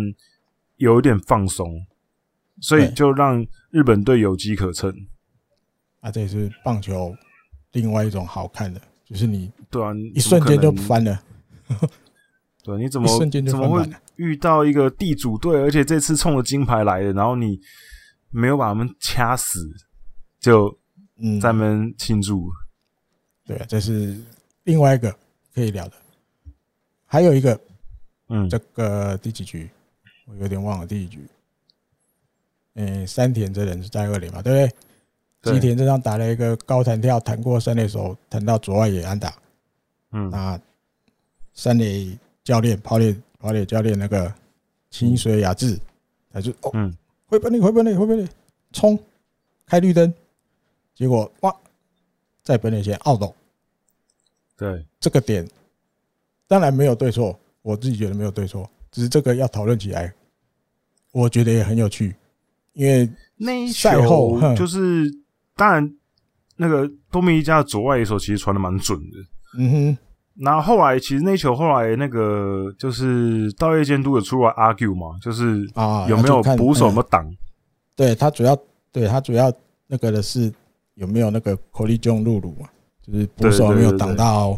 [0.78, 1.86] 有一点放松，
[2.62, 4.94] 所以就让日本队有机可乘。
[6.02, 7.16] 啊，这也是棒球
[7.72, 11.22] 另外一种好看的，就是你对啊，一瞬间就翻了。
[12.64, 17.60] 对，你怎么怎么会遇到一个地主队，而且这次冲着金牌来的，然后你
[18.30, 19.60] 没有把他们掐死，
[20.40, 20.78] 就
[21.18, 22.50] 嗯，咱们庆祝。
[23.46, 24.20] 对啊，这是
[24.64, 25.16] 另外一个
[25.54, 25.94] 可以聊的。
[27.06, 27.60] 还有一个，
[28.30, 29.70] 嗯，这个第几局？
[30.26, 31.28] 我有点忘了第一局，
[32.74, 34.74] 诶，山田这人是在二垒嘛，对不
[35.44, 35.54] 对？
[35.54, 39.34] 吉田这张打了一个高弹跳，弹过三垒手，弹到左外野安打。
[40.12, 40.60] 嗯，那
[41.54, 44.34] 三垒教练跑垒跑垒教练那个
[44.90, 45.80] 清水雅治，
[46.32, 46.72] 他就哦，
[47.28, 48.28] 回本垒回本垒回本垒，
[48.72, 48.98] 冲
[49.68, 50.12] 开绿灯，
[50.96, 51.56] 结果哇，
[52.42, 53.32] 在本垒前懊恼。
[54.58, 55.48] 对，这个点
[56.48, 58.68] 当然没有对错，我自己觉得没有对错。
[58.96, 60.14] 只是这个要讨论起来，
[61.12, 62.16] 我觉得也很有趣。
[62.72, 65.12] 因为那一赛后就是
[65.54, 65.94] 当然
[66.56, 69.18] 那个多米尼加的左外野手其实传的蛮准的，
[69.58, 69.98] 嗯哼。
[70.36, 77.30] 然后后来其实那球后来那个就是道业监督有出来 argue 嘛，就是啊有没有捕手有没有挡？
[77.98, 78.58] 对他主要
[78.94, 79.52] 对他主要
[79.88, 80.50] 那个的是
[80.94, 82.70] 有没有那个 collision rule 嘛，
[83.02, 84.58] 就是捕手有没有挡到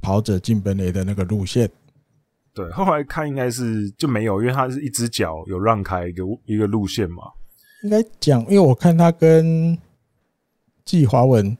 [0.00, 1.68] 跑者进本垒的那个路线。
[2.56, 7.22] 对，后来看应该是就没有，因为他是一只脚有让开一个一个路线嘛。
[7.84, 9.78] 应该讲，因为我看他跟
[10.84, 11.56] 季华文。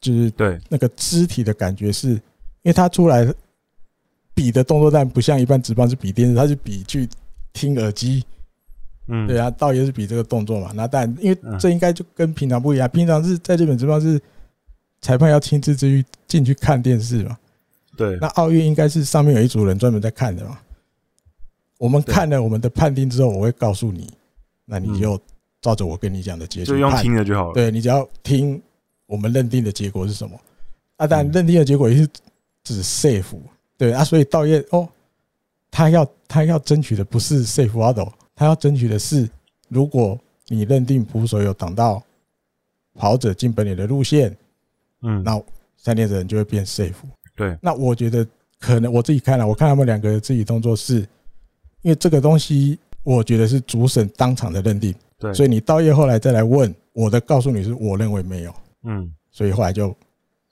[0.00, 2.20] 就是对那个肢体的感觉是，因
[2.64, 3.24] 为他出来
[4.34, 7.08] 比的动作，但不像一般直棒是比电视，他是比去
[7.52, 8.24] 听耳机。
[9.06, 10.72] 嗯，对啊，倒也是比这个动作嘛。
[10.74, 14.20] 那但因为这应该就跟平常不一样，平常是在日本职棒是
[15.00, 17.38] 裁判要亲自去进去看电视嘛。
[17.96, 20.58] 对，那奥运应该是上面有一组人专门在看的嘛。
[21.78, 24.10] 我们看了我们的判定之后，我会告诉你，
[24.64, 25.20] 那你就
[25.60, 27.54] 照着我跟你讲的结局，就用听的就好了。
[27.54, 28.60] 对，你只要听。
[29.04, 30.40] 我们认定的结果是什么？
[30.96, 32.08] 啊，但认定的结果也是
[32.64, 33.36] 指 safe，
[33.76, 34.88] 对啊，所以道业哦，
[35.70, 39.28] 他要他要争取的不是 safe out，他要争取的是，
[39.68, 40.18] 如果
[40.48, 42.02] 你认定捕手有挡到
[42.94, 44.34] 跑者进本垒的路线，
[45.02, 45.38] 嗯，那
[45.76, 46.94] 三垒人就会变 safe。
[47.34, 48.26] 对，那我觉得
[48.58, 51.00] 可能我自己看了，我看他们两个自己动作是，
[51.82, 58.54] 因为这个东西我觉得是主审当场的认定，对，所以你到夜后来再来问我的，告诉你是我认为没有。
[58.84, 59.88] 嗯，所以后来就，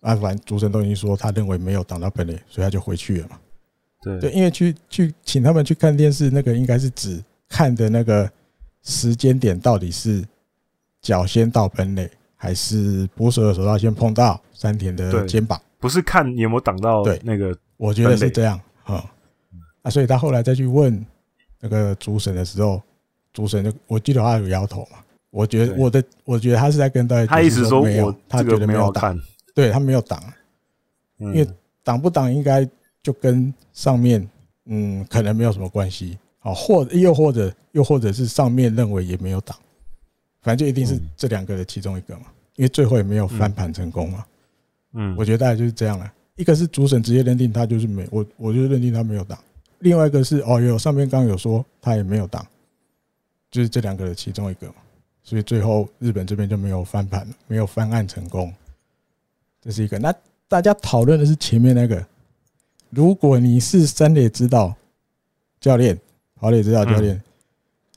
[0.01, 3.39] 啊，反正主审都已经说他认为没有挡到本垒，所以他就回去了嘛。
[4.03, 8.31] 对对，因为去去请他们去看电视，那个应该是指看的那个
[8.83, 10.25] 时间点到底是
[11.03, 15.61] 脚先到本垒，还是捕手的手套先碰到山田的肩膀？
[15.81, 19.11] 不是看你有没有挡到对那个，我觉得是这样啊。
[19.83, 21.05] 啊，所以他后来再去问
[21.59, 22.81] 那个主审的时候，
[23.33, 24.99] 主审就我记得他有摇头嘛。
[25.31, 29.19] 我觉得我的，我觉得他是在跟大家，他意思说没有，他觉得没有挡，
[29.55, 30.21] 对他没有挡，
[31.19, 31.49] 因为
[31.85, 32.69] 挡不挡应该
[33.01, 34.29] 就跟上面，
[34.67, 39.57] 嗯，可能没有什么关系，啊，或又或者又或者是上面认为也没有挡，
[40.43, 42.25] 反正就一定是这两个的其中一个嘛，
[42.57, 44.27] 因为最后也没有翻盘成功嘛，
[44.93, 49.39] 嗯，我觉得大概就是这样了，一个是主审直接认定他就是没，我我就认定他没有挡，
[49.81, 52.47] 另外一个是哦，有上面刚刚有说他也没有挡，
[53.51, 54.75] 就是这两个的其中一个嘛。
[55.23, 58.53] 所以最后日本这边就没有翻盘，没有翻案成功，
[59.61, 59.99] 这是一个。
[59.99, 60.13] 那
[60.49, 62.05] 大家讨论的是前面那个，
[62.89, 64.75] 如果你是三垒指导
[65.61, 65.97] 教练、
[66.35, 67.23] 跑垒指导教练，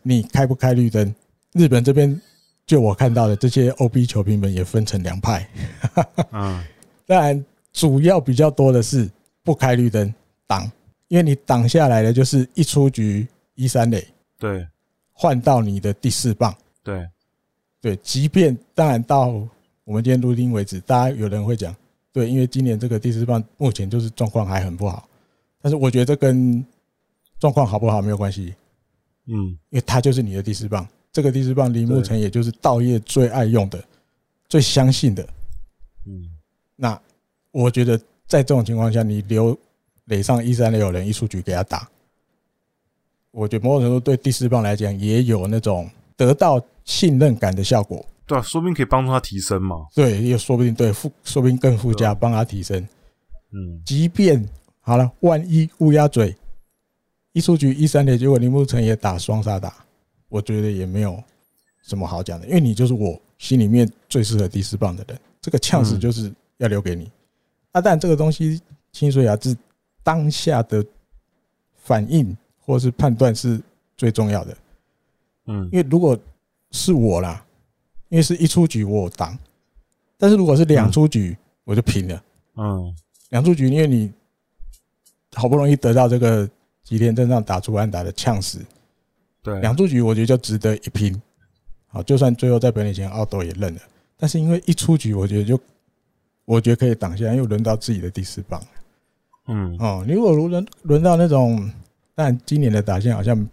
[0.04, 1.16] 你开不开绿灯？
[1.54, 2.22] 日本这边
[2.68, 5.48] 就我看到的这些 OB 球评们也分成两派。
[6.34, 6.64] 嗯，
[7.06, 9.10] 当然主要比较多的是
[9.44, 10.14] 不开绿灯
[10.48, 10.70] 挡，
[11.08, 14.06] 因为你挡下来的就是一出局一三垒，
[14.40, 14.68] 对，
[15.12, 16.56] 换到你的第四棒。
[16.84, 17.08] 对，
[17.82, 19.28] 对，即便当然到
[19.84, 21.76] 我们今天录音为止，大家有人会讲，
[22.12, 25.08] 对，因为今年这个第四棒目前就是状况还很不好，
[25.62, 26.66] 但是我觉得这跟
[27.40, 28.54] 状况好不好没有关系，
[29.28, 33.84] 嗯，因为它就是你的第四棒，这个第四棒铃木成也就是道业最爱用的、
[34.48, 35.28] 最相信的，
[36.06, 36.30] 嗯，
[36.76, 37.00] 那
[37.52, 37.98] 我觉得
[38.28, 39.58] 在这种情况下，你留
[40.06, 41.90] 垒上一三垒有人一出局给他打，
[43.32, 46.64] 我觉得某种程度对第四棒来讲也有那种得到。
[46.86, 49.88] 信任感的效果，对啊，说不定可以帮助他提升嘛。
[49.96, 52.78] 对，也说不定对附，说不定更附加帮他提升。
[53.54, 54.46] 嗯，即便
[54.82, 56.36] 好了，万一乌鸦嘴
[57.32, 59.74] 一出局一三垒，结果林木成也打双杀打，
[60.28, 61.24] 我觉得也没有
[61.84, 66.30] 什么好讲的，因为你就是我心里面最适合第四棒的人，这个呛死就是
[66.64, 67.12] 要留给你。
[67.74, 68.62] 啊，但这个东西
[68.92, 69.56] 清水雅治
[70.02, 70.84] 当下的
[71.76, 73.62] 反应或是判断是
[73.98, 74.58] 最重要的。
[75.48, 76.18] 嗯，因为如果
[76.72, 77.46] 是我啦，
[78.10, 79.38] 因为是一出局我挡，
[80.18, 82.24] 但是如果是两出局我就平了。
[82.56, 82.96] 嗯，
[83.30, 84.12] 两出局，因为你
[85.34, 86.48] 好不容易得到这个
[86.84, 88.60] 吉田镇上打出安打的呛死，
[89.42, 91.20] 对，两出局我觉得就值得一拼。
[91.88, 93.82] 好，就算最后在本垒前奥斗也认了，
[94.18, 95.60] 但是因为一出局，我觉得就
[96.46, 98.62] 我觉得可以挡下来，因为轮到自己的第四棒。
[99.48, 101.72] 嗯，哦，你如果轮轮到那种，
[102.16, 103.48] 但今年的打线好像。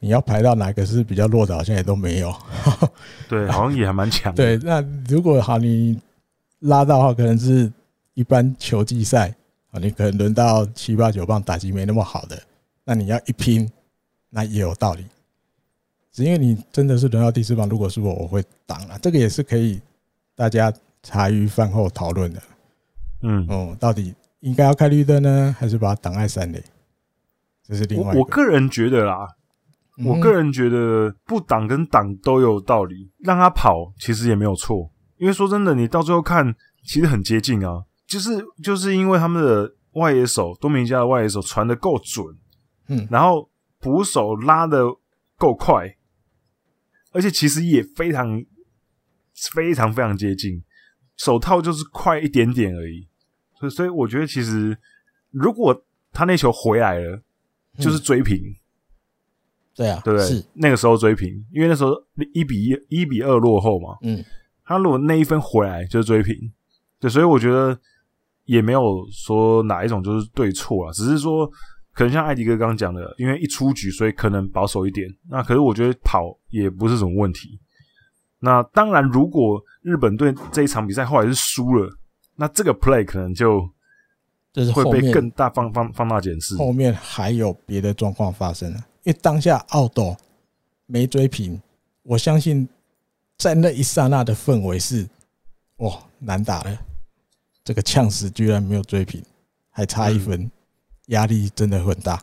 [0.00, 2.30] 你要排到哪个是比较弱的，好像也都没有。
[3.26, 4.34] 对，好像也还蛮强。
[4.34, 5.98] 对，那如果好，你
[6.58, 7.72] 拉到的话，可能是
[8.12, 9.34] 一般球季赛
[9.70, 12.38] 啊，你可能轮到七八九棒打击没那么好的，
[12.84, 13.66] 那你要一拼，
[14.28, 15.06] 那也有道理。
[16.12, 18.98] 只因为你真的是轮到第四棒，如果是我，我会挡了。
[19.00, 19.80] 这个也是可以
[20.34, 20.70] 大家
[21.04, 22.42] 茶余饭后讨论的。
[23.22, 26.60] 嗯，哦，到底应该要开绿灯呢，还是把它挡在三垒？
[27.62, 28.18] 这是另外一个。
[28.18, 29.28] 我个人觉得啦。
[30.04, 34.90] 我个人觉得不挡跟挡都有道理，让他跑其实也没有错。
[35.18, 36.52] 因为说真的，你到最后看，
[36.82, 42.26] 其实很接近啊，就是就是因为他们的外野手多米尼加的外野手传的够准，
[42.88, 43.48] 嗯，然后
[43.78, 44.82] 捕手拉的
[45.38, 45.96] 够快，
[47.12, 48.44] 而且其实也非常
[49.54, 50.60] 非常非常接近，
[51.16, 53.06] 手套就是快一点点而已。
[53.58, 54.76] 所以所以我觉得其实
[55.30, 57.22] 如果他那球回来了，
[57.78, 58.36] 就是追平。
[58.36, 58.56] 嗯
[59.76, 60.28] 对啊，对不对？
[60.28, 61.90] 是那个时候追平，因为那时候
[62.32, 63.98] 一比一、一比二落后嘛。
[64.02, 64.24] 嗯，
[64.64, 66.32] 他如果那一分回来就是追平，
[67.00, 67.76] 对，所以我觉得
[68.44, 71.44] 也没有说哪一种就是对错啊，只是说
[71.92, 75.12] 可能像艾迪哥刚刚讲的，因为一出局，所以可能保守一点。
[75.28, 77.58] 那可是我觉得跑也不是什么问题。
[78.44, 81.90] 那当然，如果日本队这一场比赛后来是输了，
[82.36, 83.66] 那这个 play 可能就
[84.52, 86.54] 就是会被更大放放放大检视。
[86.58, 88.76] 后面还有别的状况发生了。
[89.04, 90.14] 因为当下奥斗
[90.84, 91.58] 没追平，
[92.02, 92.68] 我相信
[93.38, 95.08] 在那一刹那的氛围是，
[95.78, 96.78] 哇，难打了！
[97.64, 99.24] 这个呛死居然没有追平，
[99.70, 100.50] 还差一分，
[101.06, 102.22] 压力真的很大。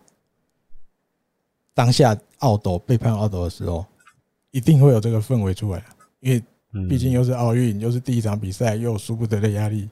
[1.73, 3.83] 当下奥斗背叛奥斗的时候，
[4.51, 5.83] 一定会有这个氛围出来，
[6.21, 6.43] 因为
[6.87, 9.87] 毕竟又是奥运，又是第一场比赛，又有输不得的压力，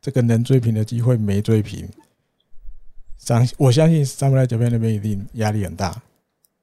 [0.00, 1.88] 这个能追平的机会没追平，
[3.18, 6.02] 相我相信萨姆莱这边那边一定压力很大。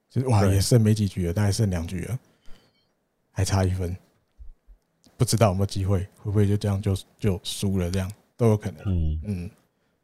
[0.10, 2.20] 就是哇，也剩没几局了，大概剩两局了，
[3.32, 3.97] 还差一分，
[5.18, 7.89] 不知道有没有机会，会不会就这样就就输了？
[7.89, 8.84] 这样都有可能。
[8.86, 9.49] 嗯嗯，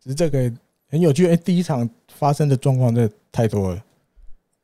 [0.02, 0.52] 只是这个
[0.88, 1.28] 很有趣。
[1.28, 3.86] 哎，第一场发生的状况真的太多了，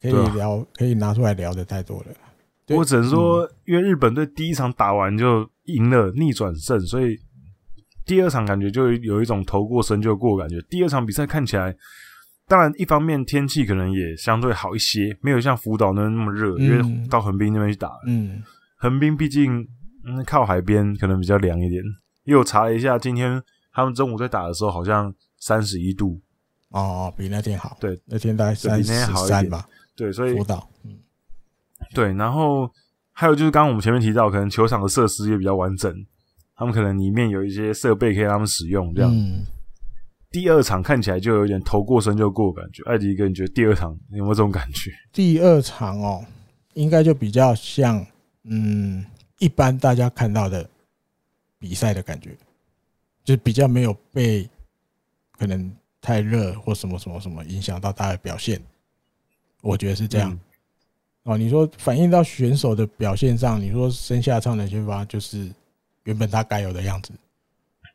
[0.02, 2.06] 可以聊，可以拿出来聊的太多了。
[2.70, 7.18] 我只能说，因为日本队第一场打完就赢了，逆转胜，所以
[8.06, 10.62] 第二场感觉就有一种头过身就过感觉。
[10.70, 11.76] 第二场比赛看起来。
[12.48, 17.90] 当然，一方面天气可能也相对好一些，没有像福岛那那么热，因为到横滨那边去打。
[18.06, 18.40] 嗯，
[18.78, 19.68] 横滨毕竟
[20.06, 21.84] 嗯靠海边，可能比较凉一点。
[22.24, 23.42] 因为我查了一下，今天
[23.74, 26.22] 他们中午在打的时候好像三十一度。
[26.70, 27.76] 哦，比那天好。
[27.80, 28.94] 对，那天大概三十
[29.28, 29.68] 三吧。
[29.96, 30.70] 对，所以福岛。
[30.84, 31.00] 嗯，
[31.96, 32.14] 对。
[32.14, 32.70] 然后
[33.12, 35.92] 还有就是刚刚我们前面提到，可能球场的设施也比较完整，
[36.56, 39.12] 他们可能里面有一些设备可以让他们使用，这样。
[39.12, 39.46] 嗯
[40.32, 44.92] 第二场看起来就有点头过身就过感觉，艾迪哥，你觉得第二场有没有这种感觉？
[45.14, 46.26] 第二场哦，
[46.74, 48.06] 应该就比较像
[48.44, 49.06] 嗯，
[49.40, 50.70] 一般大家看到的
[51.58, 52.36] 比赛的感觉，
[53.24, 54.50] 就比较没有被
[55.38, 55.72] 可能
[56.02, 58.62] 太热或什么什么什么影响到他的表现，
[59.62, 60.38] 我觉得是这样。
[61.26, 65.50] 哦，你说反映到选手的表现上，你说生下超能先发就是
[66.04, 67.12] 原本他该有的样子。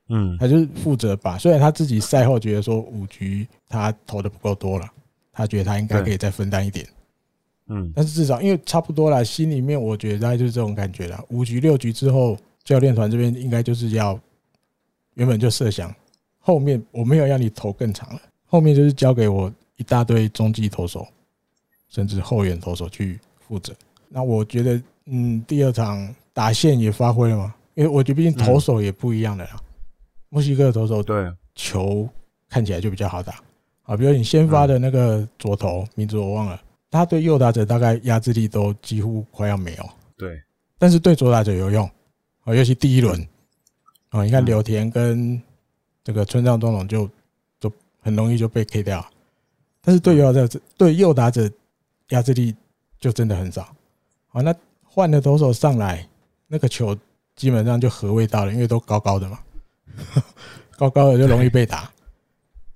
[0.09, 4.91] 嗯，他就是负责把，虽然他自己赛后觉得说五局他投的不够多了，
[5.33, 6.85] 他觉得他应该可以再分担一点。
[7.69, 11.25] 嗯，但是至少因为差不多了，心里面我觉得大概就是这种感觉了。
[11.29, 14.19] 五局六局之后，教练团这边应该就是要
[15.15, 15.95] 原本就设想
[16.41, 21.07] 后面我没有要你投更长了，后面就是交给我一大堆中继投手，
[21.91, 23.75] 甚至后援投手去负责。
[24.09, 29.61] 那我觉得，嗯，第二场打线也发挥了嘛，因为我觉得毕竟投手也不一样的啦。
[30.31, 31.31] 墨西哥的投手对。
[31.57, 32.09] 球
[32.49, 33.35] 看起来就比较好打。
[33.83, 36.59] 啊，比如你先发的那个左投名字我忘了，
[36.91, 39.91] 他对右打者大概压制力都几乎快要没有。
[40.17, 40.41] 对，
[40.79, 41.85] 但是对左打者有用
[42.45, 43.21] 啊，尤其第一轮。
[44.09, 45.41] 啊，你看柳田跟
[46.03, 47.09] 这个村上宗隆就
[47.59, 47.71] 就
[48.01, 49.05] 很容易就被 K 掉，
[49.83, 51.51] 但是对右打者对右打者
[52.11, 52.55] 压制力
[52.99, 53.75] 就真的很少
[54.29, 54.41] 好。
[54.43, 54.55] 那
[54.85, 56.07] 换了投手上来，
[56.47, 56.97] 那个球
[57.35, 59.39] 基本上就合味道了，因为都高高的嘛。
[60.77, 61.93] 高高的就容易被打，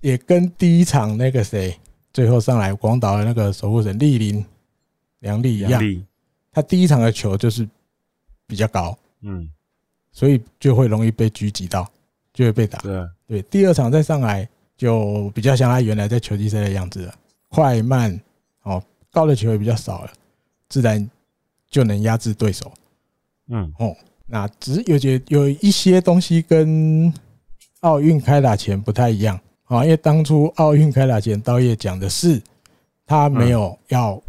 [0.00, 1.74] 也跟第一场那个谁
[2.12, 4.44] 最后上来广岛的那个守护神栗林
[5.20, 5.80] 梁利一样，
[6.52, 7.66] 他第一场的球就是
[8.46, 9.48] 比较高，嗯，
[10.12, 11.90] 所以就会容易被狙击到，
[12.32, 12.78] 就会被打。
[12.80, 17.14] 对对，第二场再上来就比较像他原来在球季赛的样子了，
[17.48, 18.20] 快慢
[18.64, 18.82] 哦，
[19.14, 20.10] 高的球也比较少了，
[20.68, 21.08] 自然
[21.70, 22.72] 就能压制对手。
[23.46, 23.96] 嗯哦。
[24.26, 27.12] 那只是有些有一些东西跟
[27.80, 32.42] 奥运开打前不太一样啊，因为当初奥运开打前，刀叶讲的是
[33.04, 34.20] 他没有要，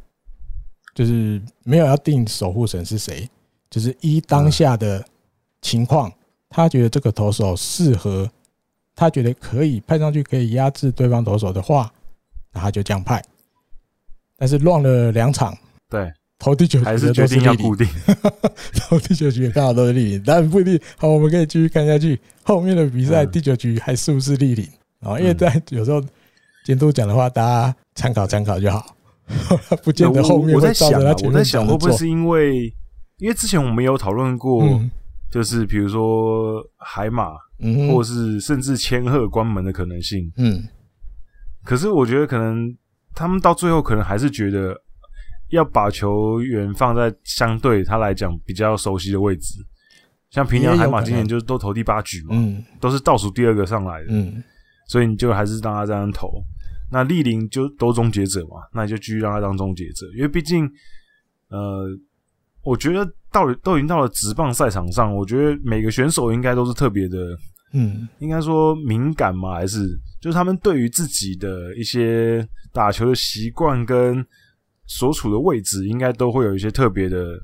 [0.94, 3.28] 就是没有要定守护神是谁，
[3.70, 5.04] 就是依当下的
[5.62, 6.12] 情况，
[6.50, 8.30] 他觉得这个投手适合，
[8.94, 11.90] 他觉得可以派上去可以压制对方投手的话，
[12.52, 13.24] 那他就这样派。
[14.38, 15.58] 但是乱了两场，
[15.90, 16.12] 对。
[16.38, 17.88] 投第九局还是决定要固定，
[18.78, 20.78] 投第九局刚好都是立领，但不一定。
[20.98, 24.68] 好，我们可以继续看下去，后面的比赛第九局还是不是立领
[25.00, 25.18] 啊？
[25.18, 26.04] 因为在有时候
[26.66, 28.86] 监督讲的话，大家参考参考就好。
[29.82, 32.66] 不见得后面我在想啊，他我在想会不会是因为，
[33.18, 34.92] 因为之前我们有讨论过，嗯、
[35.32, 40.62] 就是比如说海马，嗯，或是甚至千鹤关门的可能性，嗯。
[41.64, 42.76] 可是我觉得可能
[43.16, 44.76] 他们到最后可能还是觉得
[45.50, 49.56] 要把球员放在相对他来讲比较熟悉的位置，
[50.30, 54.44] 像平阳海马今年就是都投第八局嘛，嗯，都是倒数第二个上来的，嗯，
[54.88, 56.30] 所以你就还是让他这样投。
[56.92, 60.70] 那丽龄就都终结者嘛，那你就继续让他当终结者，因为毕竟，
[61.50, 61.88] 呃，
[62.64, 67.18] 我觉得到都已经到了职棒赛场上，我觉得每个选手应该都是特别的，
[67.76, 69.80] 嗯，应该说敏感嘛，还是
[70.22, 74.26] 就是他们对于自己的一些打球的习惯跟
[74.88, 77.38] 所处的位置，应该都会有一些特别的，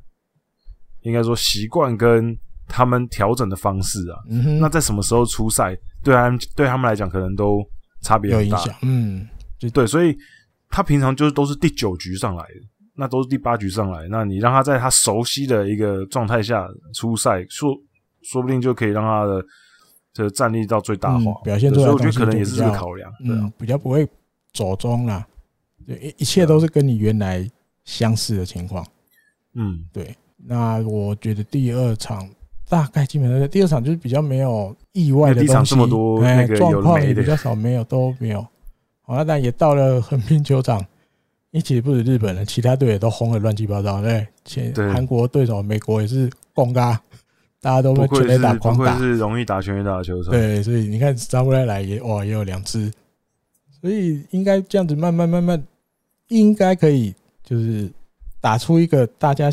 [1.01, 2.35] 应该说习惯跟
[2.67, 4.17] 他们调整的方式啊。
[4.29, 7.61] 嗯，那在什么时候出赛，对他们对他们来讲，可能都
[8.01, 9.27] 差别很大，嗯。
[9.75, 10.17] 对，所以
[10.69, 12.61] 他平常就是都是第九局上来的，
[12.95, 14.07] 那都是第八局上来。
[14.09, 17.71] 那你让他在他熟悉的一个状态下出赛，说
[18.23, 19.45] 说不定就可以让他的
[20.13, 21.85] 这个战力到最大化，嗯、表现出来。
[21.85, 24.07] 所以我觉得可能也是这个考量，嗯，比较不会
[24.53, 25.25] 走中啦。
[25.85, 27.49] 对，一切都是跟你原来
[27.85, 28.85] 相似的情况。
[29.53, 30.15] 嗯，对。
[30.43, 32.27] 那我觉得第二场
[32.67, 36.19] 大概基本上第二场就是比较没有意外的东西，第一场这么多
[36.55, 38.41] 状况也比较少，没有都没有。
[39.01, 40.83] 好那但也到了横滨球场，
[41.51, 44.01] 一起不止日本人，其他队也都轰的乱七八糟。
[44.01, 46.99] 对，前韩国对手美国也是攻嘎，
[47.61, 50.31] 大家都全垒打狂打，是容易打全垒打的球场。
[50.31, 52.91] 对，所以你看扎布赖来也哇也有两支，
[53.79, 55.63] 所以应该这样子慢慢慢慢，
[56.27, 57.89] 应该可以就是
[58.41, 59.49] 打出一个大家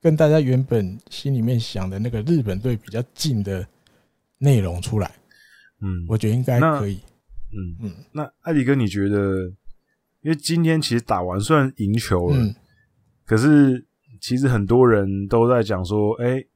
[0.00, 3.66] 跟大家原本心里面想的那个日本队比较近的
[4.38, 5.10] 内容出来。
[5.80, 7.00] 嗯，我觉得应该可以。
[7.54, 9.52] 嗯嗯，那艾迪哥，你觉得？
[10.22, 12.54] 因为今天其实打完虽然赢球了，嗯，
[13.26, 13.84] 可是
[14.20, 16.46] 其实很多人都在讲说，哎，欸，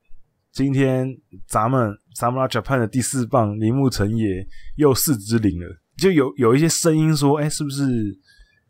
[0.56, 1.06] 今天
[1.46, 5.66] 咱们 Samurai Japan 的第四棒铃木成也又四支零了，
[5.98, 8.18] 就有有一些声音说，哎，欸，是不是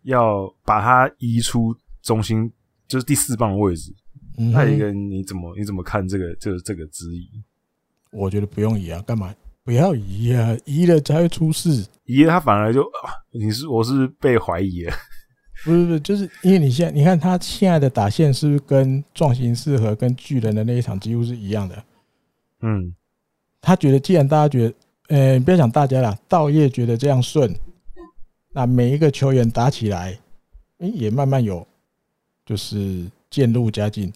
[0.03, 1.73] 要把它移出
[2.03, 2.51] 中心，
[2.89, 3.95] 就是第四棒的位置？
[4.37, 7.31] 嗯、那一个，你怎么你怎么看这个这个这个质疑？
[8.11, 9.33] 我觉得不用移啊，干嘛？
[9.63, 11.87] 不要移啊，移了才会出事。
[12.07, 14.93] 移了他反而就，啊、你是我是被怀疑了。
[15.67, 21.85] 不是不是，就是因为你现在你看他现在的打线是不是跟壮行四和跟巨人的那一场几乎是一样的？
[22.63, 22.95] 嗯，
[23.61, 24.75] 他觉得既然大家觉得，
[25.09, 27.53] 呃、欸，不要讲大家啦，道业觉得这样顺，
[28.53, 30.17] 那每一个球员打起来，
[30.79, 31.67] 欸、也慢慢有
[32.47, 34.13] 就是渐入佳境，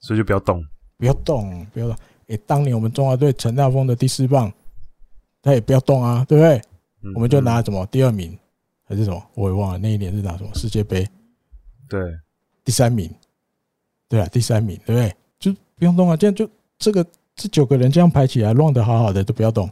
[0.00, 0.66] 所以就不要动，
[0.96, 1.94] 不要动，不要动。
[2.28, 4.52] 哎、欸，当年我们中华队陈大峰的第四棒。
[5.40, 6.60] 他也不要动啊，对不对？
[7.14, 8.36] 我们就拿什么第二名
[8.88, 11.06] 还是什么，我也忘了那一年是拿什么世界杯。
[11.86, 12.00] 对，
[12.64, 13.10] 第三名，
[14.08, 15.14] 对啊，第三名，对不对？
[15.38, 17.04] 就不用动啊，这样就这个
[17.36, 19.68] 这九个人这样排起来乱的好好的，都不要动。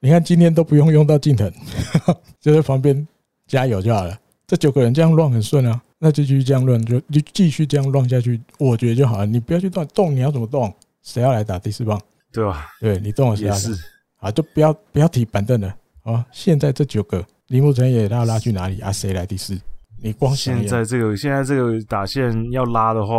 [0.00, 1.52] 你看今天都不用用到近藤，
[2.40, 3.06] 就在旁边
[3.46, 4.18] 加油就好了。
[4.46, 9.26] 这九个人这样乱很顺啊，那就继续这样乱，就就继续这样乱下去，我觉得就好了。
[9.26, 10.74] 你不要去动，动你要怎么动？
[11.02, 12.00] 谁要来打第四棒？
[12.32, 12.66] 对吧？
[12.80, 13.44] 对你动了谁？
[13.44, 13.76] 也是。
[14.16, 16.24] 啊，就不要不要提板凳了啊！
[16.30, 18.90] 现在这九个铃木成也要拉去哪里啊？
[18.90, 19.54] 谁来第四？
[20.02, 23.14] 你光现在这个现在这个打线要拉的话，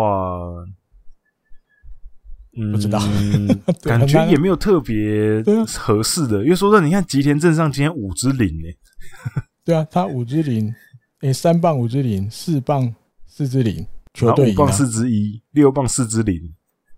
[2.58, 3.00] 嗯，不知道，
[3.86, 6.44] 感觉也没有特别合适的。
[6.44, 8.76] 因为说真的，你看吉田镇上今天五支零诶，
[9.64, 10.74] 对啊，他五支零，
[11.22, 12.92] 诶，三棒五支零，四棒
[13.28, 16.42] 四支零，球队五棒四支一，六棒四支零，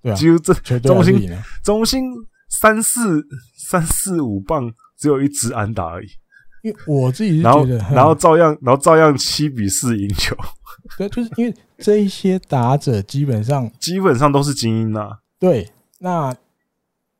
[0.02, 1.30] 对啊，就这中心
[1.62, 2.02] 中心。
[2.48, 3.22] 三四
[3.68, 6.08] 三四五棒只有一支安打而已，
[6.66, 10.36] 因为我自己是觉得，然后然后照样然后照样七比四赢球，
[10.98, 16.36] 对，就是因为这一些打者基本上基本上都是精英呐，对，那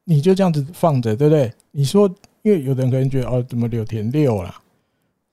[0.04, 1.54] 你就这样子放着，对不对？
[1.72, 2.10] 你说，
[2.42, 4.56] 因为有的人可能觉得哦，怎么柳田六啦，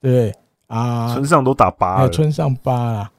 [0.00, 0.34] 对不对
[0.66, 1.14] 啊？
[1.14, 3.10] 村上都打八了，村上八了，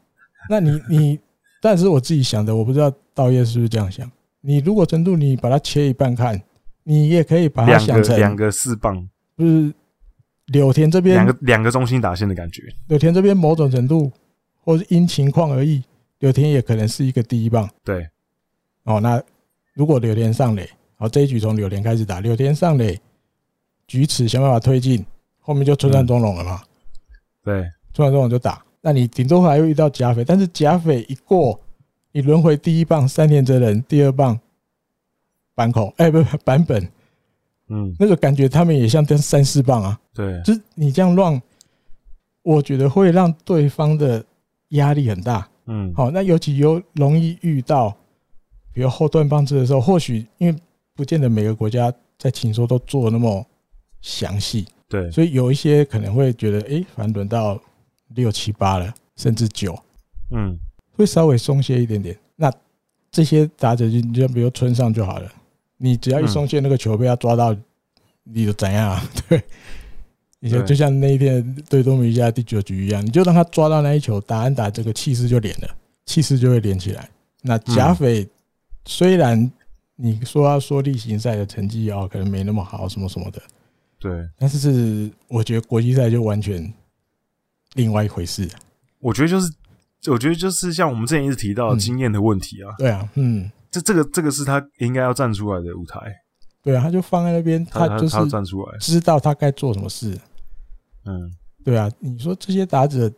[0.47, 1.19] 那你你，
[1.59, 4.09] 但是我自己想的，我不知道稻叶是不是这样想。
[4.41, 6.39] 你如果程度你把它切一半看。
[6.85, 9.73] 你也可以把它想成两个四棒，就是
[10.47, 12.63] 柳田这边两个两个中心打线的感觉。
[12.87, 14.11] 柳田这边某种程度，
[14.59, 15.83] 或是因情况而异，
[16.19, 17.69] 柳田也可能是一个第一棒。
[17.83, 18.07] 对，
[18.83, 19.21] 哦，那
[19.73, 22.99] 如果柳田上垒，好，这一局从柳田开始打，柳田上垒，
[23.87, 25.05] 举尺想办法推进，
[25.39, 26.61] 后面就村上中龙了嘛。
[27.43, 27.61] 对，
[27.93, 31.59] 村上中龙就打，那你顶多还会遇到甲斐，但是甲斐一过，
[32.11, 34.39] 你轮回第一棒三田哲人，第二棒。
[35.55, 36.89] 板口，哎，不不，版本，
[37.73, 41.41] 嗯，那个感觉他们也像跟三四棒啊，对，就是你这样乱，
[42.43, 44.23] 我觉得会让对方的
[44.69, 45.49] 压力很大。
[45.65, 47.89] 嗯，好，那尤其有容易遇到，
[48.73, 50.55] 比如后段棒子的时候，或许因为
[50.93, 53.43] 不见得每个国家在情说都做那么
[54.01, 57.59] 详细，对，所以有一些可能会觉得，哎，反正轮到
[58.09, 59.73] 六七八了，甚至九，
[60.31, 60.55] 嗯，
[60.95, 62.15] 会稍微松懈一点点。
[62.35, 62.51] 那
[63.09, 65.31] 这些打者就你就比如村上就好了，
[65.83, 67.53] 你只要一松懈，那个球被他抓到，
[68.23, 69.03] 你就怎样啊？
[69.27, 69.43] 对。
[70.39, 75.75] 你就就像那一天对多米尼加第九局一样，你就让他抓到那一球，打安打这个气势就连了，
[76.05, 77.09] 气势就会连起来。
[77.41, 78.27] 那贾斐
[78.85, 79.49] 虽然
[79.95, 83.41] 你说要说例行赛的成绩哦，可能没那么好，什么什么的，
[83.99, 86.73] 对，但是是我觉得国际赛就完全
[87.75, 88.45] 另外一回事。
[88.99, 89.49] 我觉得就是，
[90.11, 92.75] 我觉得就是像我们之前一直提到的经验的问题啊。
[92.77, 95.99] 对啊，嗯，这这个这个是他应该要站出来的舞台。
[96.61, 100.17] 对啊，他就放在那边，他就是站出来，知道他该做什么事。
[101.05, 103.11] 嗯，对啊，你说这些打者，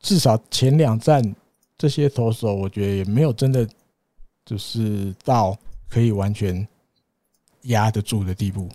[0.00, 1.22] 至少前两站
[1.76, 3.68] 这些投手，我觉得也没有真的
[4.44, 5.56] 就是到
[5.88, 6.66] 可以完全
[7.64, 8.68] 压得住的地步。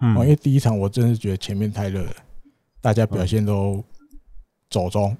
[0.00, 2.12] 嗯，因为第一场我真是觉得前面太热了，
[2.80, 3.84] 大家表现都
[4.70, 5.16] 走中。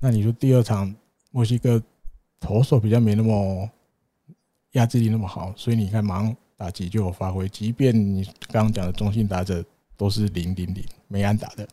[0.00, 0.92] 那你说第二场
[1.30, 1.80] 墨西哥
[2.40, 3.70] 投手比较没那么
[4.72, 9.64] 压制力那么好，所以你看马上打击就有发挥，即便你刚刚讲的中心打者。
[9.94, 11.68] 都是零零零没安打的，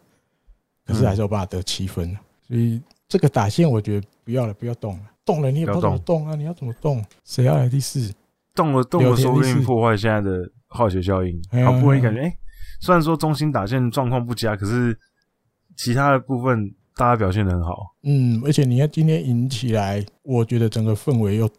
[0.86, 2.16] 可是还是有办法得七分，
[2.48, 6.36] 所以这个打线我觉得不要了，不要动了，动了你也不知道怎么动啊？
[6.36, 7.04] 你要怎么动？
[7.24, 8.14] 谁要来第四？
[8.54, 11.42] 动了动了，说不定破坏现在的化学效应。
[11.66, 12.38] 好不容易感觉，哎，
[12.80, 14.96] 虽然说中心打线状况不佳，可是
[15.76, 17.96] 其他的部分大家表现得很好。
[18.04, 21.50] 嗯，而且你看今天赢起来，我觉得整个氛围又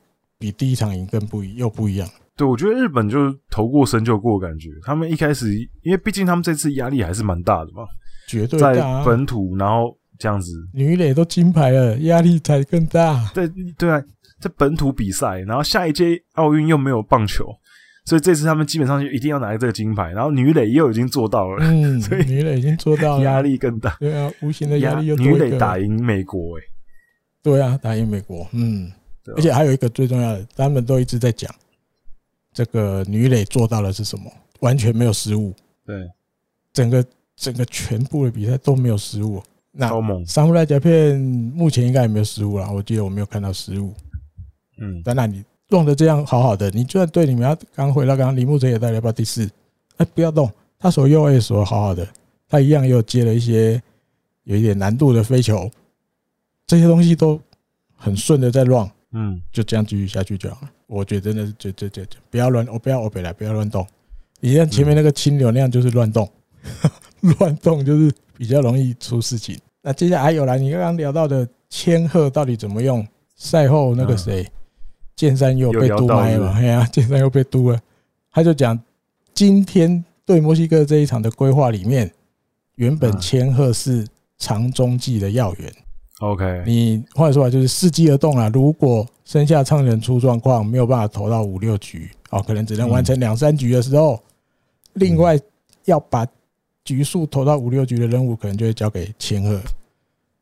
[0.40, 2.08] 比第一场赢更不一又不一样。
[2.34, 7.84] 对，我觉得日本就是投过身就过，感觉他们一开始，因为毕竟他们这次压力还是蛮大的嘛，
[8.26, 13.30] 绝对大，在本土，然后这样子，女垒都金牌了，压力才更大。
[13.34, 14.02] 对对啊，
[14.40, 17.44] 在本土比赛，然后下一届奥运又没有棒球，
[18.06, 23.94] 所以这次他们基本上就一定要拿这个金牌，然后女垒又已经做到了，嗯，所以女垒已经做到了，压力更大。
[24.00, 26.66] 对啊，无形的压力又女垒打赢美国，欸，诶，
[27.42, 28.90] 对啊，打赢美国，嗯，
[29.36, 31.52] 而且还有一个最重要的，他们都一直在讲。
[32.52, 34.30] 这个女垒做到的是什么？
[34.60, 35.54] 完全没有失误。
[35.86, 36.10] 对，
[36.72, 37.04] 整个
[37.36, 39.42] 整个全部的比赛都没有失误。
[39.72, 39.88] 那
[40.26, 42.70] 桑普莱甲片目前应该也没有失误了。
[42.72, 43.94] 我记得我没有看到失误。
[44.78, 49.48] 嗯，当然你弄得这样好好的，你就算对你们要刚回到刚刚李木泽也带来到第四，
[49.98, 52.08] 哎，不要动，他手右 A 手好好的，
[52.48, 53.80] 他一样又接了一些
[54.42, 55.70] 有一点难度的飞球，
[56.66, 57.40] 这些东西都
[57.94, 58.90] 很顺的在 run。
[59.12, 60.70] 嗯，就这样继续下去就好了。
[60.86, 63.86] 我觉得真的是，就就就就不要乱，我不要我北来，不要乱动。
[64.40, 66.30] 你像前面那个清流那样，就是乱动，
[67.38, 69.58] 乱动就是比较容易出事情。
[69.82, 73.06] 那接下来还有来，你刚刚聊到的千鹤到底怎么用？
[73.36, 74.46] 赛后那个谁，
[75.16, 77.80] 剑山又被嘟麦了，哎呀，剑山又被嘟了。
[78.30, 78.78] 他就讲，
[79.32, 82.12] 今天对墨西哥这一场的规划里面，
[82.74, 84.06] 原本千鹤是
[84.36, 85.72] 长中继的要员。
[86.20, 88.50] OK，你换说话就是伺机而动啊。
[88.52, 94.22] 如果剩下仓人出状况，没有办法投到五六局，哦，可能只能完成两三局的时候，
[94.92, 95.38] 另外
[95.86, 96.26] 要把
[96.84, 99.58] 局数投到五六局的任务，可能就会交给千鹤。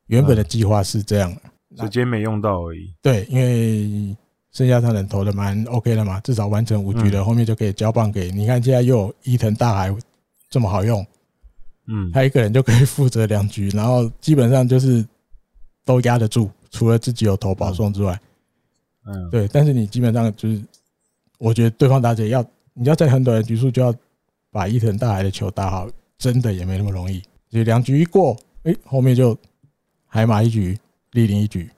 [0.08, 1.32] 原本的计划是这样
[1.76, 2.92] 的，直接没用到而已。
[3.00, 4.16] 对，因为
[4.50, 9.94] 剩下仓人投的蛮 OK 的嘛，至少完成五局的，后面就可以交棒给你看，现在又有伊藤大海
[10.50, 11.06] 这么好用，
[11.86, 15.06] 嗯，他一个人就可以负责两局，然后基本上就是。
[15.88, 18.20] 都压得住，除了自己有投保送之外，
[19.06, 19.48] 嗯，对。
[19.48, 20.62] 但是你基本上就是，
[21.38, 22.44] 我觉得对方打者要
[22.74, 23.94] 你要在很短的局数就要
[24.50, 25.88] 把伊藤大海的球打好，
[26.18, 27.22] 真的也没那么容易。
[27.48, 29.34] 就两局一过，哎，后面就
[30.06, 30.78] 海马一局，
[31.12, 31.70] 立林一局，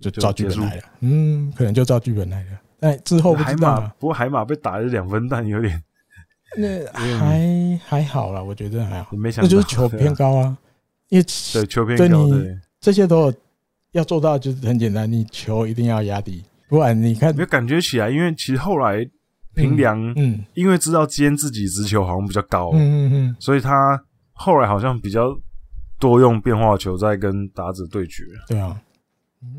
[0.00, 0.82] 就照剧本来了。
[1.00, 2.50] 嗯，可能就照剧本来了。
[2.78, 3.92] 但之后不知道。
[3.98, 5.82] 不过海马被打了两分弹有点，
[6.56, 9.16] 那还还好啦，我觉得还好。
[9.16, 10.56] 没想那就是球偏高啊，
[11.08, 12.56] 因为对球偏高对。
[12.80, 13.32] 这些都
[13.92, 19.08] 要做到，就是很简单，你球一定要压低，不然你看，没有感觉起来，因为其实后来
[19.54, 23.98] 平良，嗯，因为知道今天自己直球好像比较高，嗯嗯嗯，所以他
[24.32, 25.34] 后来好像比较
[25.98, 28.24] 多用变化球在跟打者对决。
[28.48, 28.78] 对啊，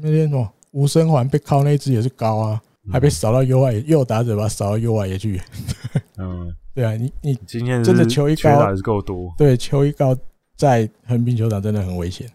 [0.02, 2.62] 那天什么吴生环被靠那一只也是高啊，
[2.92, 5.42] 还被扫到右外，右打者把扫到右外野去。
[6.18, 10.16] 嗯， 对啊，你你今天真的球一高还是够多，对，球一高
[10.56, 12.30] 在横滨球场真的很危险。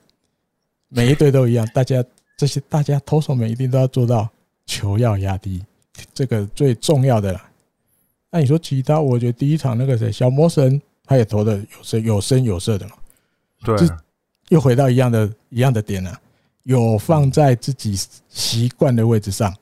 [0.95, 2.05] 每一队都一样，大家
[2.37, 4.29] 这些大家投手们一定都要做到
[4.67, 5.65] 球要压低，
[6.13, 7.51] 这个最重要的啦。
[8.31, 12.95] 那你说其他，我觉得第一场那个谁小魔神，他也投的有声有声有色的嘛，
[13.65, 13.89] 对，
[14.51, 16.21] 又回到一样的一样的点了。
[16.65, 17.99] 有放在自己
[18.29, 19.53] 习惯的位置上，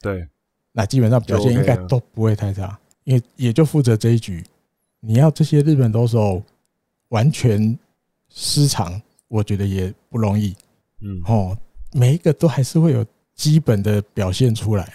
[0.00, 0.24] 对，
[0.70, 4.44] 那基本上表现应该都不会太差，因为也就负责这一局。
[5.00, 6.40] 你要这些日本投手
[7.08, 7.76] 完全
[8.28, 9.02] 失常，
[9.32, 10.54] 我觉得也不容易。
[11.00, 11.56] 嗯，哦，
[11.92, 13.02] 每一个都还是会有
[13.34, 14.86] 基本的表现出来。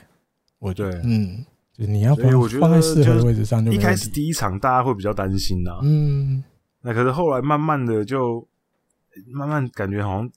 [0.60, 1.44] 我觉得，嗯，
[1.74, 5.80] 就你要放放在适合的位置上就，就一开始第一场大家会比较担心呐。
[5.82, 6.44] 嗯，
[6.82, 8.48] 那可是后来慢慢的就
[9.34, 10.30] 慢慢感觉好像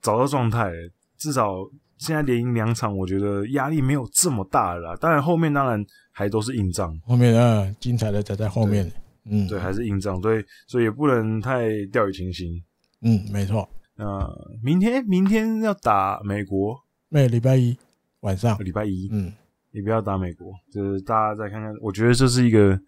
[0.00, 0.70] 找到状态，
[1.18, 4.96] 至少现在连赢两场，我觉得压力没有这么大了。
[4.98, 8.88] 当然后面当然还都是硬仗，后面啊精彩的才在后面。
[9.24, 12.62] 嗯，对，还是硬仗，所以所以也不能太掉以轻心。
[13.02, 13.68] 嗯，没错。
[13.96, 14.28] 那
[14.62, 16.76] 明天明天要打美国，
[17.08, 17.76] 每礼拜一
[18.20, 19.32] 晚上，礼拜一，嗯，
[19.70, 21.74] 你不要打美国，就是大家再看看。
[21.80, 22.78] 我觉得这是一个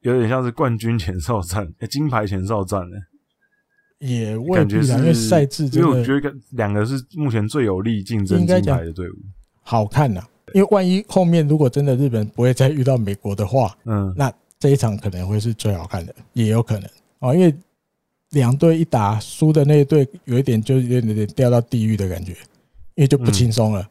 [0.00, 2.96] 有点像是冠军前哨战，欸、 金牌前哨战呢。
[3.98, 9.14] 也未必啦，因为赛制，因为我觉得两个是目前最有力竞争金牌的队伍，
[9.62, 10.28] 好看呐、啊。
[10.54, 14.32] 因为万一后面如果真的日本不会再遇到美国的话，嗯，那。
[14.58, 16.90] 这一场可能会是最好看的，也有可能
[17.20, 17.50] 哦，因为
[18.30, 22.32] 两队一打，输的那一队有一点就有点点掉到地狱的感觉，
[22.94, 23.88] 因为就不轻松了。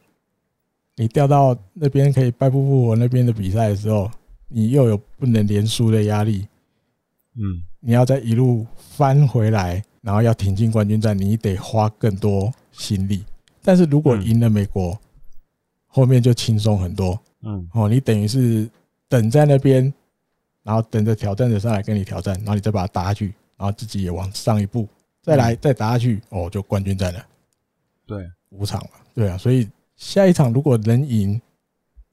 [0.96, 4.10] 你掉到那边可以败不复活那边的比赛的时候，
[4.48, 6.48] 你又有不能连输的压力，
[7.36, 13.24] 嗯，你要再一路翻回来，然后要挺进冠军战，你得花更多心力。
[13.64, 14.98] 但是如果赢了美国，
[15.88, 18.70] 后面就轻松很多，嗯，哦，你等于是
[19.08, 19.94] 等在那边。
[20.62, 24.88] 然后等着挑战者上来跟你挑战，然后你再把他打下去，然后自己也往上一步，
[25.22, 27.24] 再来再打下去，哦，就冠军战了。
[28.08, 31.40] 对，五场了，对啊，所以下一场如果能赢，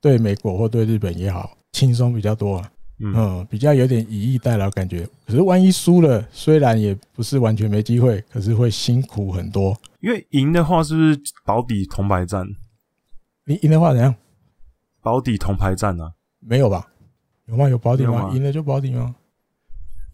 [0.00, 5.08] 对美国或对日本也好，轻松比较多啊，嗯，比较有点以逸待劳感觉。
[5.24, 9.78] 可是万一输了，虽然也不是完全没机会，可是会辛苦很多。
[10.00, 12.44] 因为赢的话是不是保底铜牌战？
[13.44, 14.12] 你赢的话怎样？
[15.00, 16.12] 保底铜牌战啊？
[16.40, 16.88] 没有吧？
[17.46, 17.68] 有吗？
[17.68, 18.32] 有保底吗？
[18.34, 19.14] 赢了就保底吗？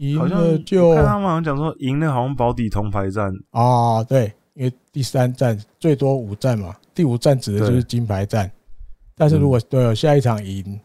[0.02, 8.50] 赢了就看他们好像讲说赢了好像保底铜牌战啊，对，因为第三战最多五战嘛，第五战指的就是金牌战。
[9.14, 10.80] 但是如果对下一场赢，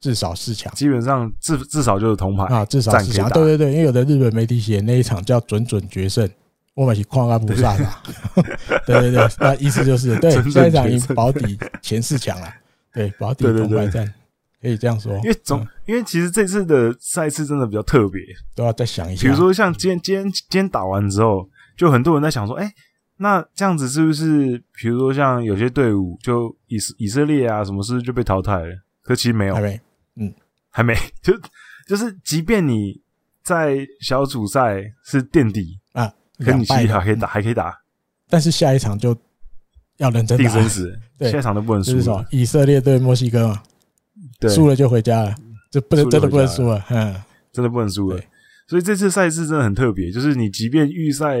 [0.00, 3.28] 至少四强，基本上至至少就是铜牌啊，至少四强。
[3.30, 6.28] 对对对，因为有的日本媒体写那一场叫准准决胜，
[6.74, 7.90] 我们是旷阿菩萨嘛。
[8.86, 12.48] 对对对，那意思就是对 下一场赢保底前四强了，
[12.92, 14.14] 对保底铜牌战。
[14.64, 18.22] 可以这样说，因为总因为其实这次的赛事真的比较特别，
[18.56, 19.20] 都要再想一下。
[19.20, 21.46] 比如说像今天今天今天打完之后，
[21.76, 22.72] 就很多人在想说，哎，
[23.18, 24.56] 那这样子是不是？
[24.80, 28.74] 比如说像有些队伍，就以以色列啊，什么是不是就被淘汰了？
[29.02, 29.80] 可其实没有，还没，
[30.16, 30.34] 嗯，
[30.70, 30.96] 还没。
[31.20, 31.38] 就
[31.86, 33.02] 就是，即便你
[33.42, 37.78] 在小组赛是垫底啊，跟你其实还可以打，还可以打，
[38.30, 39.14] 但是下一场就
[39.98, 42.00] 要认真打，定生死，对，下一场都不能输。
[42.00, 43.62] 是以色列对墨西哥嘛。
[44.48, 45.34] 输了就回家了，
[45.70, 47.14] 就不能真的不能输了，嗯，
[47.52, 48.20] 真的不能输了。
[48.66, 51.38] 所以这次赛事真的很特别，就是你即便预赛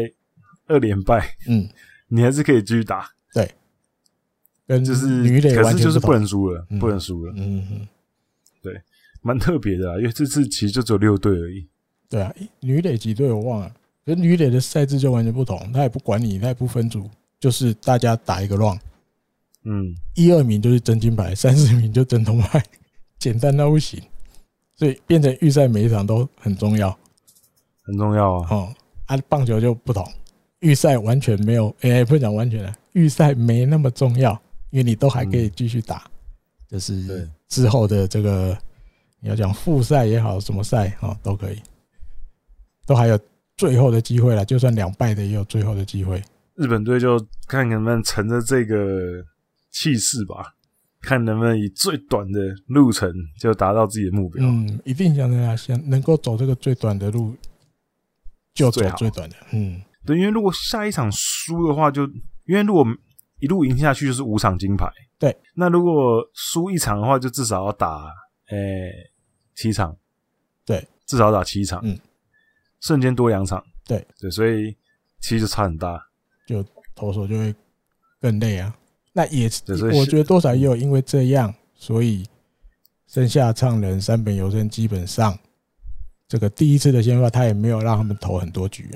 [0.66, 1.68] 二连败，嗯，
[2.08, 3.10] 你还是可以继续打。
[3.32, 3.50] 对，
[4.66, 7.32] 跟就是女垒，可是就是不能输了，不能输了。
[7.36, 7.88] 嗯嗯，
[8.62, 8.80] 对，
[9.22, 11.66] 蛮特别的啊，因为这次其实就只有六队而已。
[12.08, 17.08] 对啊，女垒几队我忘了，跟女垒的赛制就完全不同，他也不管你，他也不分组，
[17.40, 18.78] 就是大家打一个 round。
[19.64, 22.62] 嗯，一二名就是真金牌，三四名就真铜牌，
[23.24, 23.98] 简单到不行，
[24.74, 26.94] 所以变成预赛每一场都很重要，
[27.82, 28.48] 很重要啊。
[28.50, 28.74] 哦，
[29.06, 30.06] 啊，棒球就不同，
[30.58, 34.38] 预赛完全没有，哎、欸，不讲完全了，预赛没那么重要，
[34.68, 36.10] 因为你都还可以继续打，嗯、
[36.68, 38.54] 就是之后的这个
[39.20, 41.58] 你要讲复赛也好，什么赛啊都可以，
[42.84, 43.18] 都还有
[43.56, 46.22] 最后的机会了，就算两败的也有最后的机会。
[46.56, 49.24] 日本队就看能不能乘着这个。
[49.76, 50.53] 气势吧，
[51.04, 54.44] 看能不能以最短的路程就达到自己的目标。
[54.44, 57.36] 嗯，一定想的啊，想能够走这个最短的路，
[58.52, 59.36] 就走最短的。
[59.52, 62.12] 嗯，对，因为如果下一场输的话就，就
[62.46, 62.84] 因为如果
[63.38, 64.90] 一路赢下去就是五场金牌。
[65.18, 68.06] 对，那如果输一场的话，就至少要打
[68.50, 69.10] 诶、欸、
[69.54, 69.96] 七场。
[70.66, 71.80] 对，至少打七场。
[71.84, 71.98] 嗯，
[72.80, 73.64] 瞬间多两场。
[73.86, 74.76] 对对，所以
[75.20, 76.00] 其实就差很大，
[76.46, 76.64] 就
[76.94, 77.54] 投手就会
[78.20, 78.76] 更累啊。
[79.16, 79.48] 那也，
[79.96, 82.26] 我觉得多少也有因为这样，所以
[83.06, 85.38] 剩下唱人三本由伸基本上
[86.26, 88.90] 这个第一次的先发，他也没有让他们投很多局，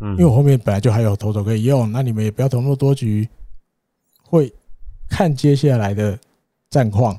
[0.00, 3.28] 嗯，因为我后面本来就还有投手可以用，那你们也不要投那么多局，
[4.20, 4.52] 会
[5.08, 6.18] 看接下来的
[6.68, 7.16] 战况，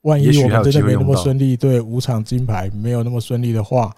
[0.00, 3.94] 万一我们真的没那么顺利，对五场金牌没有那么顺利的话，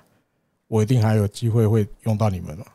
[0.69, 2.67] 我一定还有机会会用到你们嘛，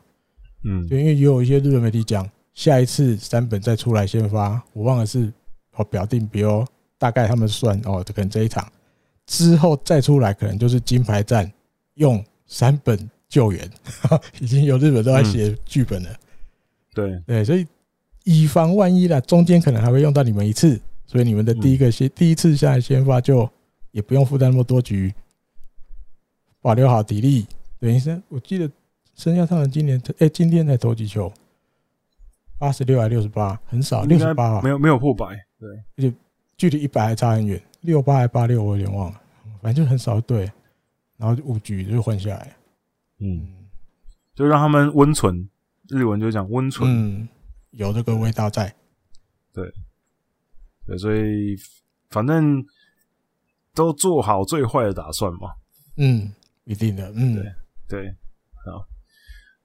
[0.64, 2.28] 嗯，对因为也有一些日本媒体讲。
[2.54, 5.32] 下一次三本再出来先发，我忘了是
[5.74, 6.64] 哦表定比如
[6.98, 8.70] 大概他们算哦，可能这一场
[9.26, 11.50] 之后再出来，可能就是金牌战
[11.94, 13.70] 用三本救援，
[14.40, 16.10] 已经有日本都在写剧本了。
[16.94, 17.66] 对对，所以
[18.24, 23.48] 以防万一啦，中间可能还会用到你们一次，所以你们的第一个先第一次下来先发就
[23.92, 25.14] 也不用负担那么多局，
[26.60, 27.46] 保留好体力。
[27.80, 28.70] 等于是我记得
[29.16, 31.32] 生肖上人今年哎，今天才投几球？
[32.62, 35.26] 八十六还六十八，很少，六十八，没有没有破百，
[35.58, 36.14] 对，而且
[36.56, 39.20] 距离一百还差很远，六八还八六，我有点忘了，
[39.60, 40.48] 反正就很少对，
[41.16, 42.56] 然后五局就换下来，
[43.18, 43.66] 嗯，
[44.36, 45.48] 就让他们温存，
[45.88, 47.28] 日文就讲温存，嗯，
[47.72, 48.72] 有这个味道在，
[49.52, 49.68] 对，
[50.86, 51.56] 对，所以
[52.10, 52.64] 反正
[53.74, 55.50] 都做好最坏的打算嘛，
[55.96, 56.32] 嗯，
[56.62, 57.52] 一定的，嗯，对，
[57.88, 58.16] 对，
[58.64, 58.86] 好，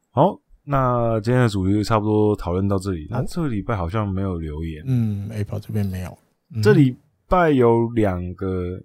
[0.09, 0.41] 好。
[0.69, 3.07] 那今天的主题就差不多讨论到这里。
[3.09, 6.17] 那这个礼拜好像没有留言，嗯，Apple 这边没有。
[6.53, 6.93] 嗯、这礼
[7.29, 8.77] 拜有两个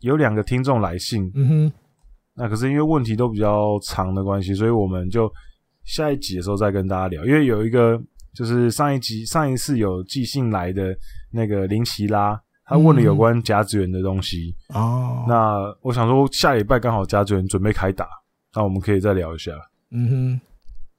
[0.00, 1.72] 有两个听众来信，嗯哼。
[2.34, 5.32] 那可是因为问题都比较长的关系，所以我们就
[5.84, 7.24] 下一集的时候再跟大家聊。
[7.24, 7.96] 因为有一个
[8.34, 10.92] 就是上一集上一次有寄信来的
[11.30, 15.24] 那个林奇拉，他问了有关甲子园的东西哦。
[15.28, 18.08] 那我想说下礼拜刚好甲子园准备开打，
[18.56, 19.52] 那我们可以再聊一下。
[19.92, 20.40] 嗯哼。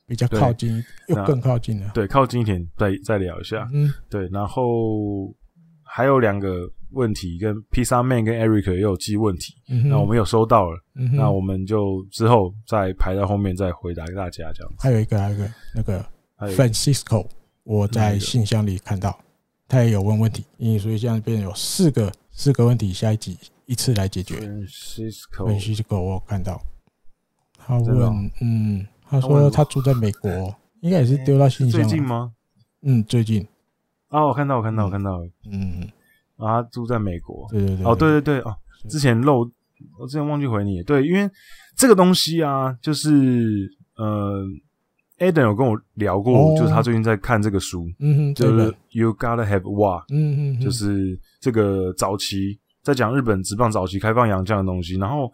[0.05, 1.91] 比较靠近，又更靠近了。
[1.93, 3.67] 对，靠近一点，再再聊一下。
[3.73, 4.27] 嗯，对。
[4.29, 5.33] 然后
[5.83, 14.77] 还有两个问题，跟披萨妹跟 Eric 也有寄问题，嗯，那我们有收到了，嗯，那我们就之后再排到后面再回答给大家这样子。
[14.79, 16.05] 还有一个，还有一个那个
[16.37, 17.25] Francisco，
[17.63, 19.17] 我在信箱里看到，
[19.67, 24.35] 他也有问问题，因为所以这样变成有四个四个问题，下一集一次来解决。
[24.35, 26.61] Francisco，Francisco，我有看到
[27.57, 28.85] 他问，嗯。
[29.13, 30.31] 他说他住在美国，
[30.81, 31.79] 应该也是丢到信箱。
[31.79, 32.31] 最近吗？
[32.81, 33.47] 嗯，最近。
[34.07, 35.21] 啊，我看到，我看到，我看到。
[35.51, 35.87] 嗯，
[36.37, 37.47] 啊，他住在美国。
[37.51, 37.85] 对对对。
[37.85, 38.55] 哦，对对对哦，
[38.89, 39.41] 之前漏，
[39.99, 40.81] 我之前忘记回你。
[40.81, 41.29] 对，因为
[41.77, 44.43] 这个东西啊，就是呃
[45.19, 47.85] ，Adam 有跟我聊过，就是他最近在看这个书，
[48.35, 55.31] 就是 You Gotta Have Wa，嗯嗯，就是这个早期在讲日本职棒早期开放洋将的东西，然后。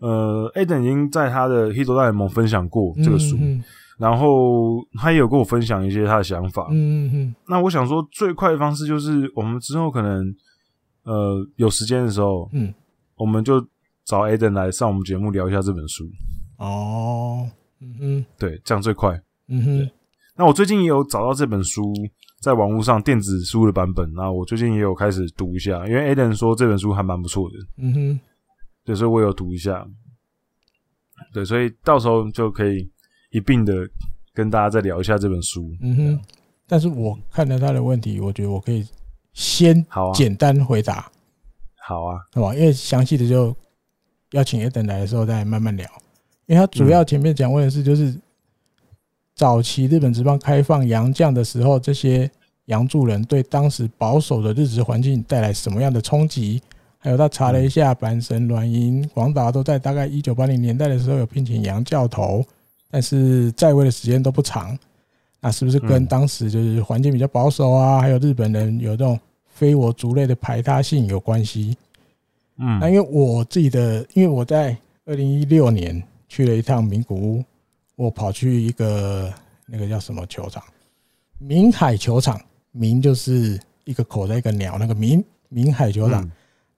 [0.00, 3.64] 呃，Aden 已经在他的《Hito 大联盟》分享过这个书，嗯嗯，
[3.98, 6.68] 然后他也有跟我分享一些他的想法。
[6.70, 7.34] 嗯嗯嗯。
[7.46, 10.34] 那我想说，最快的方式就是我们之后可能
[11.04, 12.72] 呃有时间的时候，嗯，
[13.16, 13.60] 我们就
[14.04, 16.04] 找 Aden 来上我们节目聊一下这本书。
[16.56, 17.46] 哦，
[17.80, 19.20] 嗯哼，对，这样最快。
[19.48, 19.90] 嗯哼。
[20.34, 21.92] 那我最近也有找到这本书
[22.40, 27.56] 在网络上电子书的版本，那我最近也有开始读一下，因为 Aden 说这本书还蛮不错的。
[27.76, 28.20] 嗯哼。
[28.90, 29.86] 对，所以我有读一下，
[31.32, 32.90] 对，所以到时候就可以
[33.30, 33.88] 一并的
[34.34, 35.72] 跟大家再聊一下这本书。
[35.80, 36.20] 嗯哼，
[36.66, 38.84] 但是我看了他的问题，我觉得我可以
[39.32, 41.08] 先好简单回答。
[41.86, 43.56] 好啊，好吧，因为详细的就
[44.32, 45.88] 邀请 Adam 来的时候再慢慢聊。
[46.46, 48.12] 因为他主要前面讲问的是，就是
[49.36, 52.28] 早期日本职棒开放洋将的时候，这些
[52.64, 56.60] 洋助人对当时保守的日职环境带来什么样的冲击？
[57.02, 62.44] 还有他查了一下，阪神、软银、广岛都在大概一九八零年代的时候有聘请洋教头，
[62.90, 64.78] 但是在位的时间都不长。
[65.40, 68.02] 那是不是跟当时就是环境比较保守啊？
[68.02, 71.74] 还有日本人有这种非我族类的排他性有关系？
[72.58, 77.44] 嗯，那因为我自己的，因为我在二零一六年去了一趟名古屋，
[77.96, 79.32] 我跑去一个
[79.64, 80.62] 那个叫什么球场？
[81.38, 82.38] 明海球场，
[82.72, 86.30] 明就是一个口袋一个鸟，那个明明海球场。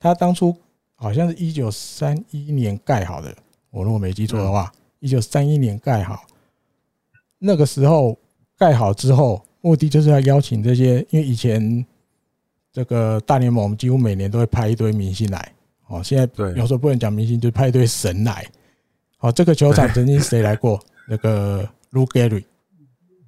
[0.02, 0.52] 他当初
[0.96, 3.32] 好像是一九三一年盖好的，
[3.70, 6.24] 我如果没记错的话，一九三一年盖好。
[7.38, 8.18] 那个时候
[8.58, 11.86] 盖好之后，目的就是要邀请这些，因为以前
[12.72, 15.52] 这个大联盟几乎每年都会派一堆明星来，
[15.86, 18.44] 哦，现在有时候不能讲明星，就派一堆神来。
[19.20, 20.80] 哦，这个球场曾经谁来过？
[21.08, 21.62] 那个
[21.92, 22.44] Lou Gehrig，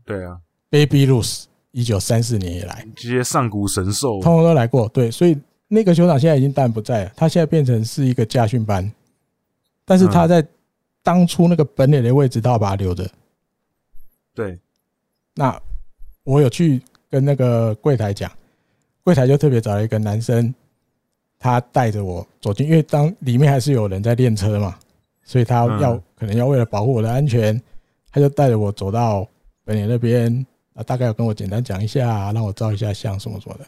[0.04, 0.40] 对啊
[0.70, 5.38] ，Baby Ruth，一九三四年以来，这些上古神兽通通都来过，对，所以。
[5.68, 8.90] 那个球场现在已经但不在了，他现在变成是一个驾训班，
[9.84, 10.46] 但是他在
[11.02, 13.08] 当初那个本垒的位置，他要把他留着。
[14.34, 14.58] 对，
[15.34, 15.60] 那
[16.22, 16.80] 我有去
[17.10, 18.30] 跟那个柜台讲，
[19.02, 20.54] 柜台就特别找了一个男生，
[21.38, 24.78] 他带着我走进，因为当里面还是有人在练车嘛，
[25.22, 27.60] 所以他要可能要为了保护我的安全，
[28.10, 29.26] 他就带着我走到
[29.64, 33.64] 本垒那边，啊，大概要跟我简单讲一下，让我照一下相什么什么的。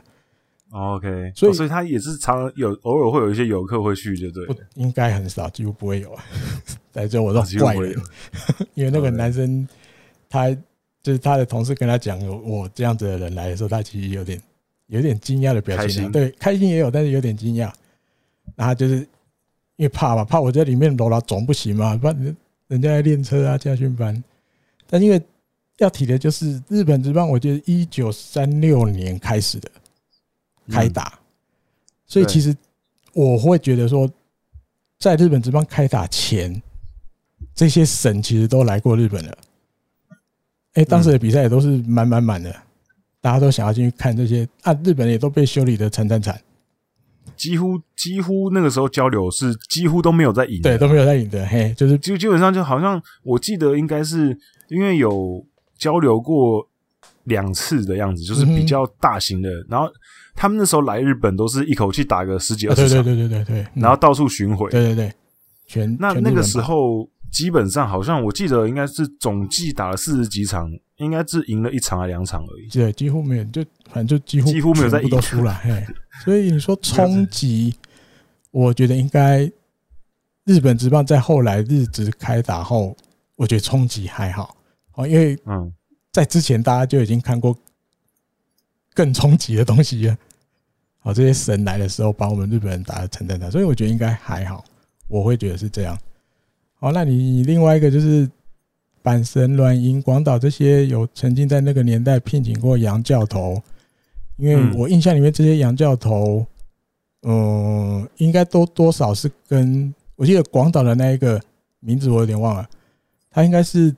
[0.70, 4.44] OK，所以、哦、所以他也是常有偶尔会有一些游客会去，就对，
[4.74, 6.14] 应该很少，几乎不会有。
[6.92, 7.94] 在这我都怪人，
[8.74, 9.66] 因为那个男生
[10.28, 10.50] 他
[11.02, 14.40] 就是他的同事跟他讲有我这样子的人来的时候，他其实有点
[14.86, 16.12] 有点惊讶的表情，心。
[16.12, 17.70] 对，开心也有，但是有点惊讶。
[18.54, 18.96] 然后就是
[19.76, 22.36] 因为怕嘛，怕我在里面楼老总不行嘛，不然
[22.68, 24.22] 人家在练车啊，家训班。
[24.88, 25.20] 但因为
[25.78, 29.70] 要提的就是日本职棒，我觉得一九三六年开始的
[30.70, 31.18] 开打，嗯、
[32.06, 32.56] 所以其实
[33.12, 34.10] 我会觉得说，
[34.98, 36.62] 在日本职棒开打前，
[37.54, 39.38] 这些神其实都来过日本了。
[40.74, 42.54] 哎，当时的比赛也都是满满满的，
[43.20, 46.40] 大家都想要进去看这些啊，日本也都被修理的惨惨惨。
[47.36, 51.44] 几乎几乎那个时候交流是几乎都没有在赢，对，都没有在赢的。
[51.46, 54.38] 嘿，就是就基本上就好像我记得应该是
[54.68, 55.44] 因为有
[55.76, 56.66] 交流过
[57.24, 59.50] 两次的样子，就是比较大型的。
[59.68, 59.86] 然后
[60.36, 65.12] 他们那时候来日本都是一口气打个十几二十场，对对对对对，然后到处巡回，对对对，
[65.66, 75.84] 全那那个时候基本上好像我记得应该是总计打了四十几场，应该是赢了一场还两场而已，对，几乎没有，就反正就几乎几乎没有在赢，都输了，嘿。
[76.24, 77.74] 所以你说冲击，
[78.50, 79.50] 我觉得应该
[80.44, 82.96] 日本职棒在后来日职开打后，
[83.36, 84.56] 我觉得冲击还好。
[84.94, 85.72] 哦，因为嗯，
[86.12, 87.54] 在之前大家就已经看过
[88.94, 90.16] 更冲击的东西了。
[91.06, 94.64] 好，这些神来的时候，把我们日本人打得沉沉的，所以我觉得应该还好，
[95.06, 95.96] 我会觉得是这样。
[96.80, 98.28] 好，那你另外一个就是
[99.04, 103.62] 阪神、软银、广岛这些有曾经在那个年代聘请过洋教头。
[104.36, 106.44] 因为我印象里面这些洋教头，
[107.22, 111.40] 嗯，应该都多少是跟我记得广岛的那一个
[111.78, 112.68] 名字我有点忘了，
[113.30, 113.94] 他应该是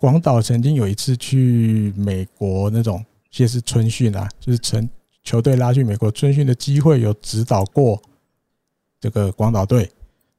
[0.00, 4.86] 广岛曾经有一次去美国那种先是春训啊，就是成
[5.28, 8.00] 球队拉去美国春训的机会，有指导过
[8.98, 9.90] 这个广岛队，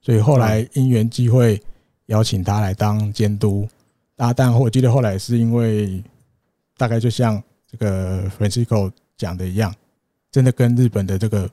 [0.02, 1.62] 所以后来因缘机会
[2.08, 3.68] 邀请他来当监督，
[4.18, 6.04] 啊，但我记得后来是因为
[6.76, 7.40] 大概就像。
[7.72, 9.72] 这个 Francisco 讲的一样，
[10.32, 11.48] 真的跟日本的这个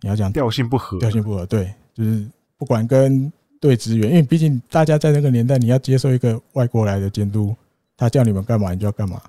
[0.00, 2.24] 你要讲调性不合，调性不合，对，就是
[2.56, 7.56] 不管跟队职员，因为毕竟大家在那个年代，你要接受一个外国来的监督，
[7.96, 9.20] 他叫你们干嘛，你就要干嘛。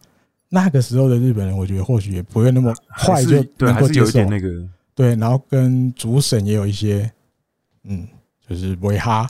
[0.49, 4.48] 那个时候的日本人，我觉得或许也不会那么快就能够接受那个，
[4.95, 7.11] 对，然后跟主审也有一些，
[7.84, 8.07] 嗯，
[8.48, 9.30] 就是维哈，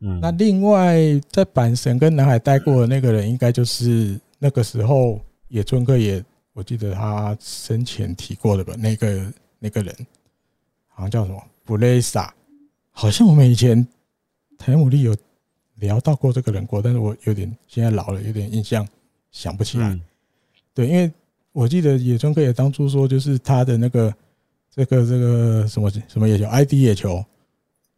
[0.00, 0.96] 嗯，那另外
[1.30, 5.20] 在阪神跟南海待过的那个人，应该就是那个时候。
[5.48, 8.74] 野村克也，我记得他生前提过的吧？
[8.76, 9.94] 那个那个人
[10.88, 12.34] 好像叫什么布雷萨，
[12.90, 13.86] 好像我们以前
[14.58, 15.16] 台姆利有
[15.76, 18.84] 聊到过这个人过，但是我有点现在老了，有点印象
[19.30, 19.96] 想不起来。
[20.74, 21.10] 对，因为
[21.52, 24.14] 我记得野村克也当初说，就是他的那个
[24.70, 27.24] 这个这个什么什么野球，ID 野球，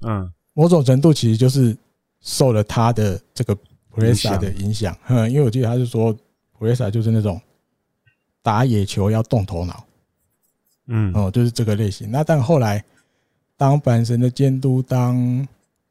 [0.03, 1.77] 嗯，某种程度其实就是
[2.21, 3.55] 受了他的这个
[3.91, 4.97] 普雷萨的影响。
[5.09, 6.17] 嗯，因为我记得他是说
[6.53, 7.41] 普雷萨就是那种。
[8.43, 9.85] 打野球要动头脑，
[10.87, 12.09] 嗯，哦，就是这个类型。
[12.09, 12.85] 那但后来
[13.57, 15.45] 当阪神的监督，当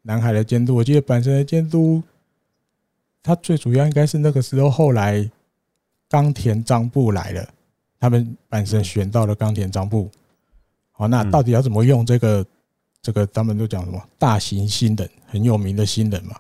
[0.04, 2.02] 南海的监督，我记得阪神的监督，
[3.22, 5.30] 他最主要应该是那个时候后来
[6.10, 7.50] 冈田彰布来了，
[8.00, 10.10] 他们阪神选到了冈田彰布。
[10.92, 12.46] 好，那到底要怎么用这个？
[13.02, 14.02] 这个他们都讲什么？
[14.18, 16.40] 大型新人，很有名的新人嘛。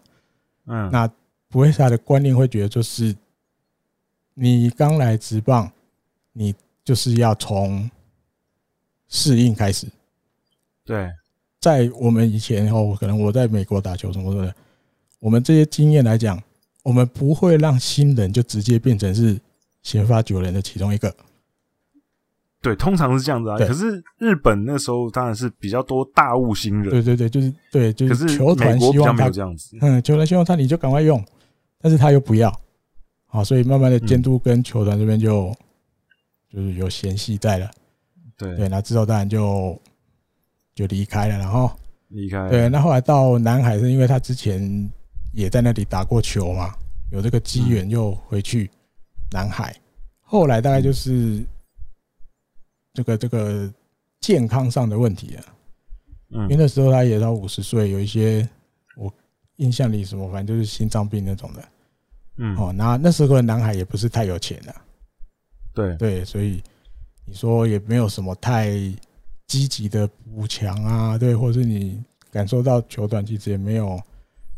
[0.65, 1.07] 嗯，那
[1.47, 3.15] 不会他的观念会觉得就是
[4.33, 5.71] 你刚来职棒。
[6.37, 7.89] 你就是要从
[9.07, 9.87] 适应开始。
[10.83, 11.09] 对，
[11.61, 14.53] 在我们以前哦，可能我在美国打球什么的，
[15.19, 16.37] 我们这些经验来讲，
[16.83, 19.39] 我们不会让新人就直接变成是
[19.85, 21.15] 先发九人的其中一个。
[22.61, 23.57] 对，通常是这样子啊。
[23.57, 26.89] 可是日本那时候当然是比较多大物新人。
[26.89, 29.77] 对对对，就是对，就是球团希望他这样子。
[29.79, 31.23] 嗯，球团希望他你就赶快用，
[31.79, 32.51] 但是他又不要。
[33.27, 35.55] 好，所以慢慢的监督跟球团这边就。
[36.47, 37.69] 就是有嫌隙在了，
[38.37, 39.77] 对对，那之后当然就
[40.73, 41.69] 就离开了，然后
[42.07, 42.49] 离开。
[42.49, 44.89] 对，那后来到南海是因为他之前
[45.33, 46.73] 也在那里打过球嘛，
[47.11, 48.71] 有这个机缘又回去
[49.35, 49.75] 南海。
[50.21, 51.43] 后来大概就是
[52.93, 53.69] 这个这个
[54.21, 55.43] 健康上的问题啊，
[56.29, 58.47] 嗯，因为那时候他也到五十岁，有一些
[58.95, 59.13] 我
[59.57, 61.69] 印象里什么，反正就是心脏病那种的，
[62.37, 64.73] 嗯，哦，那那时候的南海也不是太有钱的。
[65.73, 65.97] 对。
[65.97, 66.63] 对，所以
[67.25, 68.71] 你说也没有什么太
[69.47, 72.01] 积极的补强啊，对，或者是你
[72.31, 74.01] 感受到球团其实也没有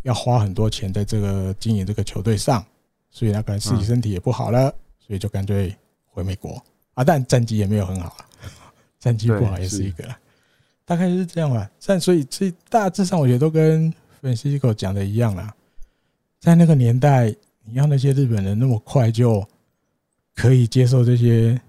[0.03, 2.63] 要花很多钱在这个经营这个球队上，
[3.18, 5.76] 所以他可能自己身体也不好了，所以就干脆
[6.06, 6.64] 回美国
[6.94, 7.03] 啊。
[7.03, 8.15] 但战绩也没有很好，
[9.02, 10.07] 战绩不好也是一个，
[10.85, 11.68] 大概就是这样吧。
[11.84, 13.91] 但所以所以大致上我觉得都跟
[14.22, 15.52] Francisco 讲的一样啦，
[16.39, 19.44] 在那个年代，你让那些日本人那么快就
[20.35, 21.60] 可以接受这些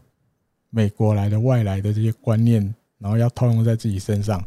[0.68, 2.62] 美国来的外来的这些观念，
[2.98, 4.46] 然后要套用在自己身上，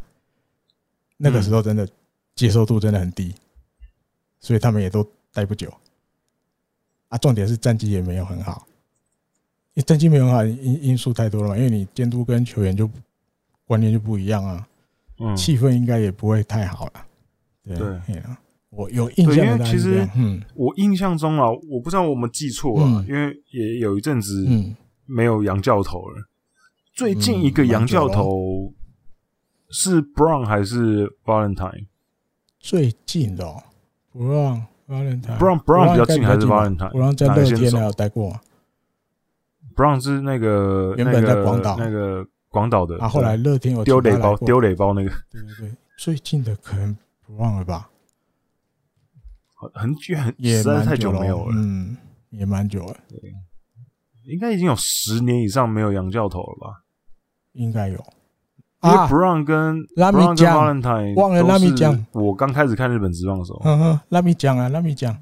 [1.16, 1.88] 那个时候真的
[2.36, 3.34] 接受度真的很低，
[4.38, 5.68] 所以他们也都待不久。
[7.12, 8.66] 啊，重点是战绩也没有很好，
[9.74, 11.56] 因为战绩没有很好，因因素太多了嘛。
[11.56, 12.88] 因为你监督跟球员就
[13.66, 14.66] 观念就不一样啊，
[15.18, 16.92] 嗯，气氛应该也不会太好了。
[17.66, 18.22] 对，对
[18.70, 24.74] 我有印象，因为其实，嗯，我印象中啊，我不知道我们记错了，因为也有一阵子，嗯，
[25.04, 26.28] 没有洋教头了。
[26.94, 28.72] 最近一个洋教头
[29.68, 31.88] 是 Brown 还是 Valentine？
[32.58, 33.64] 最近的
[34.14, 34.62] Brown。
[35.38, 38.38] Brown Brown 比较近还是 Valentine？Brown 在乐天还有待过。
[39.74, 42.98] Brown 是那个原本在广岛，那个广岛的。
[42.98, 45.10] 啊，后来乐天有丢垒包，丢垒包那个。
[45.30, 46.96] 对对对，最近的可能
[47.26, 47.88] 不忘了吧？
[49.74, 51.52] 很久，很实在太久没有了。
[51.54, 51.96] 嗯，
[52.30, 52.96] 也蛮久了。
[53.08, 53.18] 对，
[54.24, 56.82] 应该已经有十年以上没有洋教头了吧？
[57.52, 58.04] 应该有。
[58.82, 60.74] 因为 Brown 跟拉米酱，
[61.14, 62.06] 忘了拉米讲。
[62.12, 65.16] 我刚开始看日本职棒的时候，嗯哼，拉米讲啊，拉米讲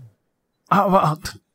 [0.69, 0.97] 啊，不，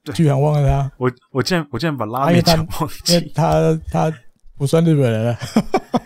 [0.03, 0.91] 对，居然忘了他。
[0.98, 4.14] 我我竟然我竟然把拉米讲忘记，他他
[4.57, 5.38] 不算日本人了。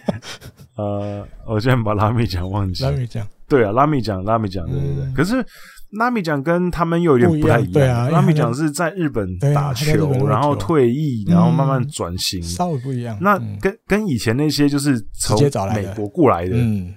[0.77, 2.83] 呃，我竟然把拉米讲忘记。
[2.83, 5.13] 拉米讲，对啊，拉米讲，拉米讲，对对对。
[5.13, 5.45] 可是。
[5.91, 7.71] 拉米奖跟他们又有点不太一样。
[7.71, 13.17] 对啊，拉米奖是在日本打球，然后退役，然后慢慢转型，稍微不一样。
[13.19, 15.41] 那跟跟以前那些就是从
[15.73, 16.93] 美国过来的，嗯，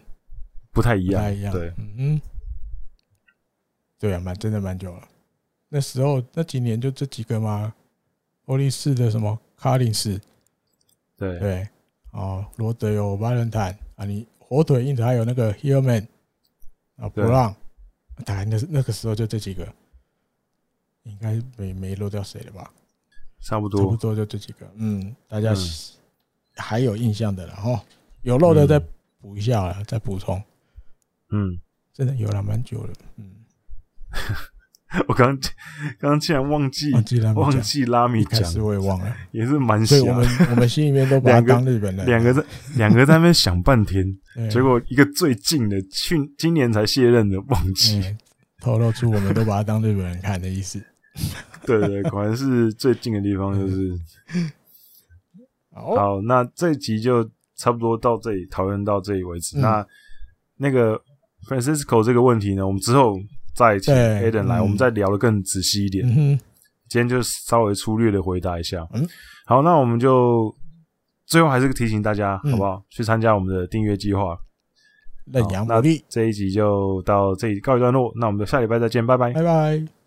[0.73, 1.23] 不太一样。
[1.23, 1.53] 不太一样。
[1.53, 2.21] 对，嗯，
[3.99, 5.03] 对啊，蛮真的蛮久了。
[5.71, 7.73] 那时候那几年就这几个嘛，
[8.45, 10.21] 欧力士的什么卡林斯，
[11.17, 11.69] 对对，
[12.11, 16.07] 哦，罗德有巴伦坦啊，你火腿因此还有那个 Hillman
[16.97, 17.57] 啊，布朗。
[18.25, 19.67] 大概那那个时候就这几个，
[21.05, 22.73] 应该没没漏掉谁了吧？
[23.41, 24.71] 差不多，差不多就这几个。
[24.75, 25.53] 嗯，大家
[26.55, 27.85] 还有印象的，了哈
[28.23, 28.79] 有漏的再
[29.21, 30.41] 补一下了，再补充。
[31.31, 31.59] 嗯，
[31.93, 32.93] 真的有了蛮久了。
[33.17, 33.45] 嗯，
[35.09, 35.51] 我刚刚
[35.99, 42.45] 刚竟然忘记忘记忘记拉米讲，是我也忘了，也是蛮所以我们我们心里面都把他当日本人，两个在
[42.77, 44.05] 两个在那边想半天。
[44.51, 48.19] 结果一个最近的去今年才卸任的忘记、嗯，
[48.61, 50.83] 透露出我们都把他当日本人看的意思。
[51.67, 53.99] 对对，果然是最近的地方就是。
[55.75, 57.25] 好，那这一集就
[57.57, 59.59] 差不多到这里讨论到这里为止。
[59.59, 59.87] 嗯、那
[60.59, 61.01] 那个
[61.49, 63.19] Francisco 这个问题呢，我们之后
[63.55, 66.07] 再请 a d e n 来，嗯、我们再聊的更仔细一点。
[66.07, 66.39] 嗯、
[66.89, 68.87] 今天就稍微粗略的回答一下。
[68.95, 69.07] 嗯，
[69.47, 70.55] 好，那我们就。
[71.25, 72.75] 最后还是提醒大家，好不好？
[72.75, 74.37] 嗯、去参加我们的订阅计划。
[75.33, 78.13] 认养牡蛎，这一集就到这里告一段落。
[78.17, 80.02] 那我们就下礼拜再见，拜拜，拜拜。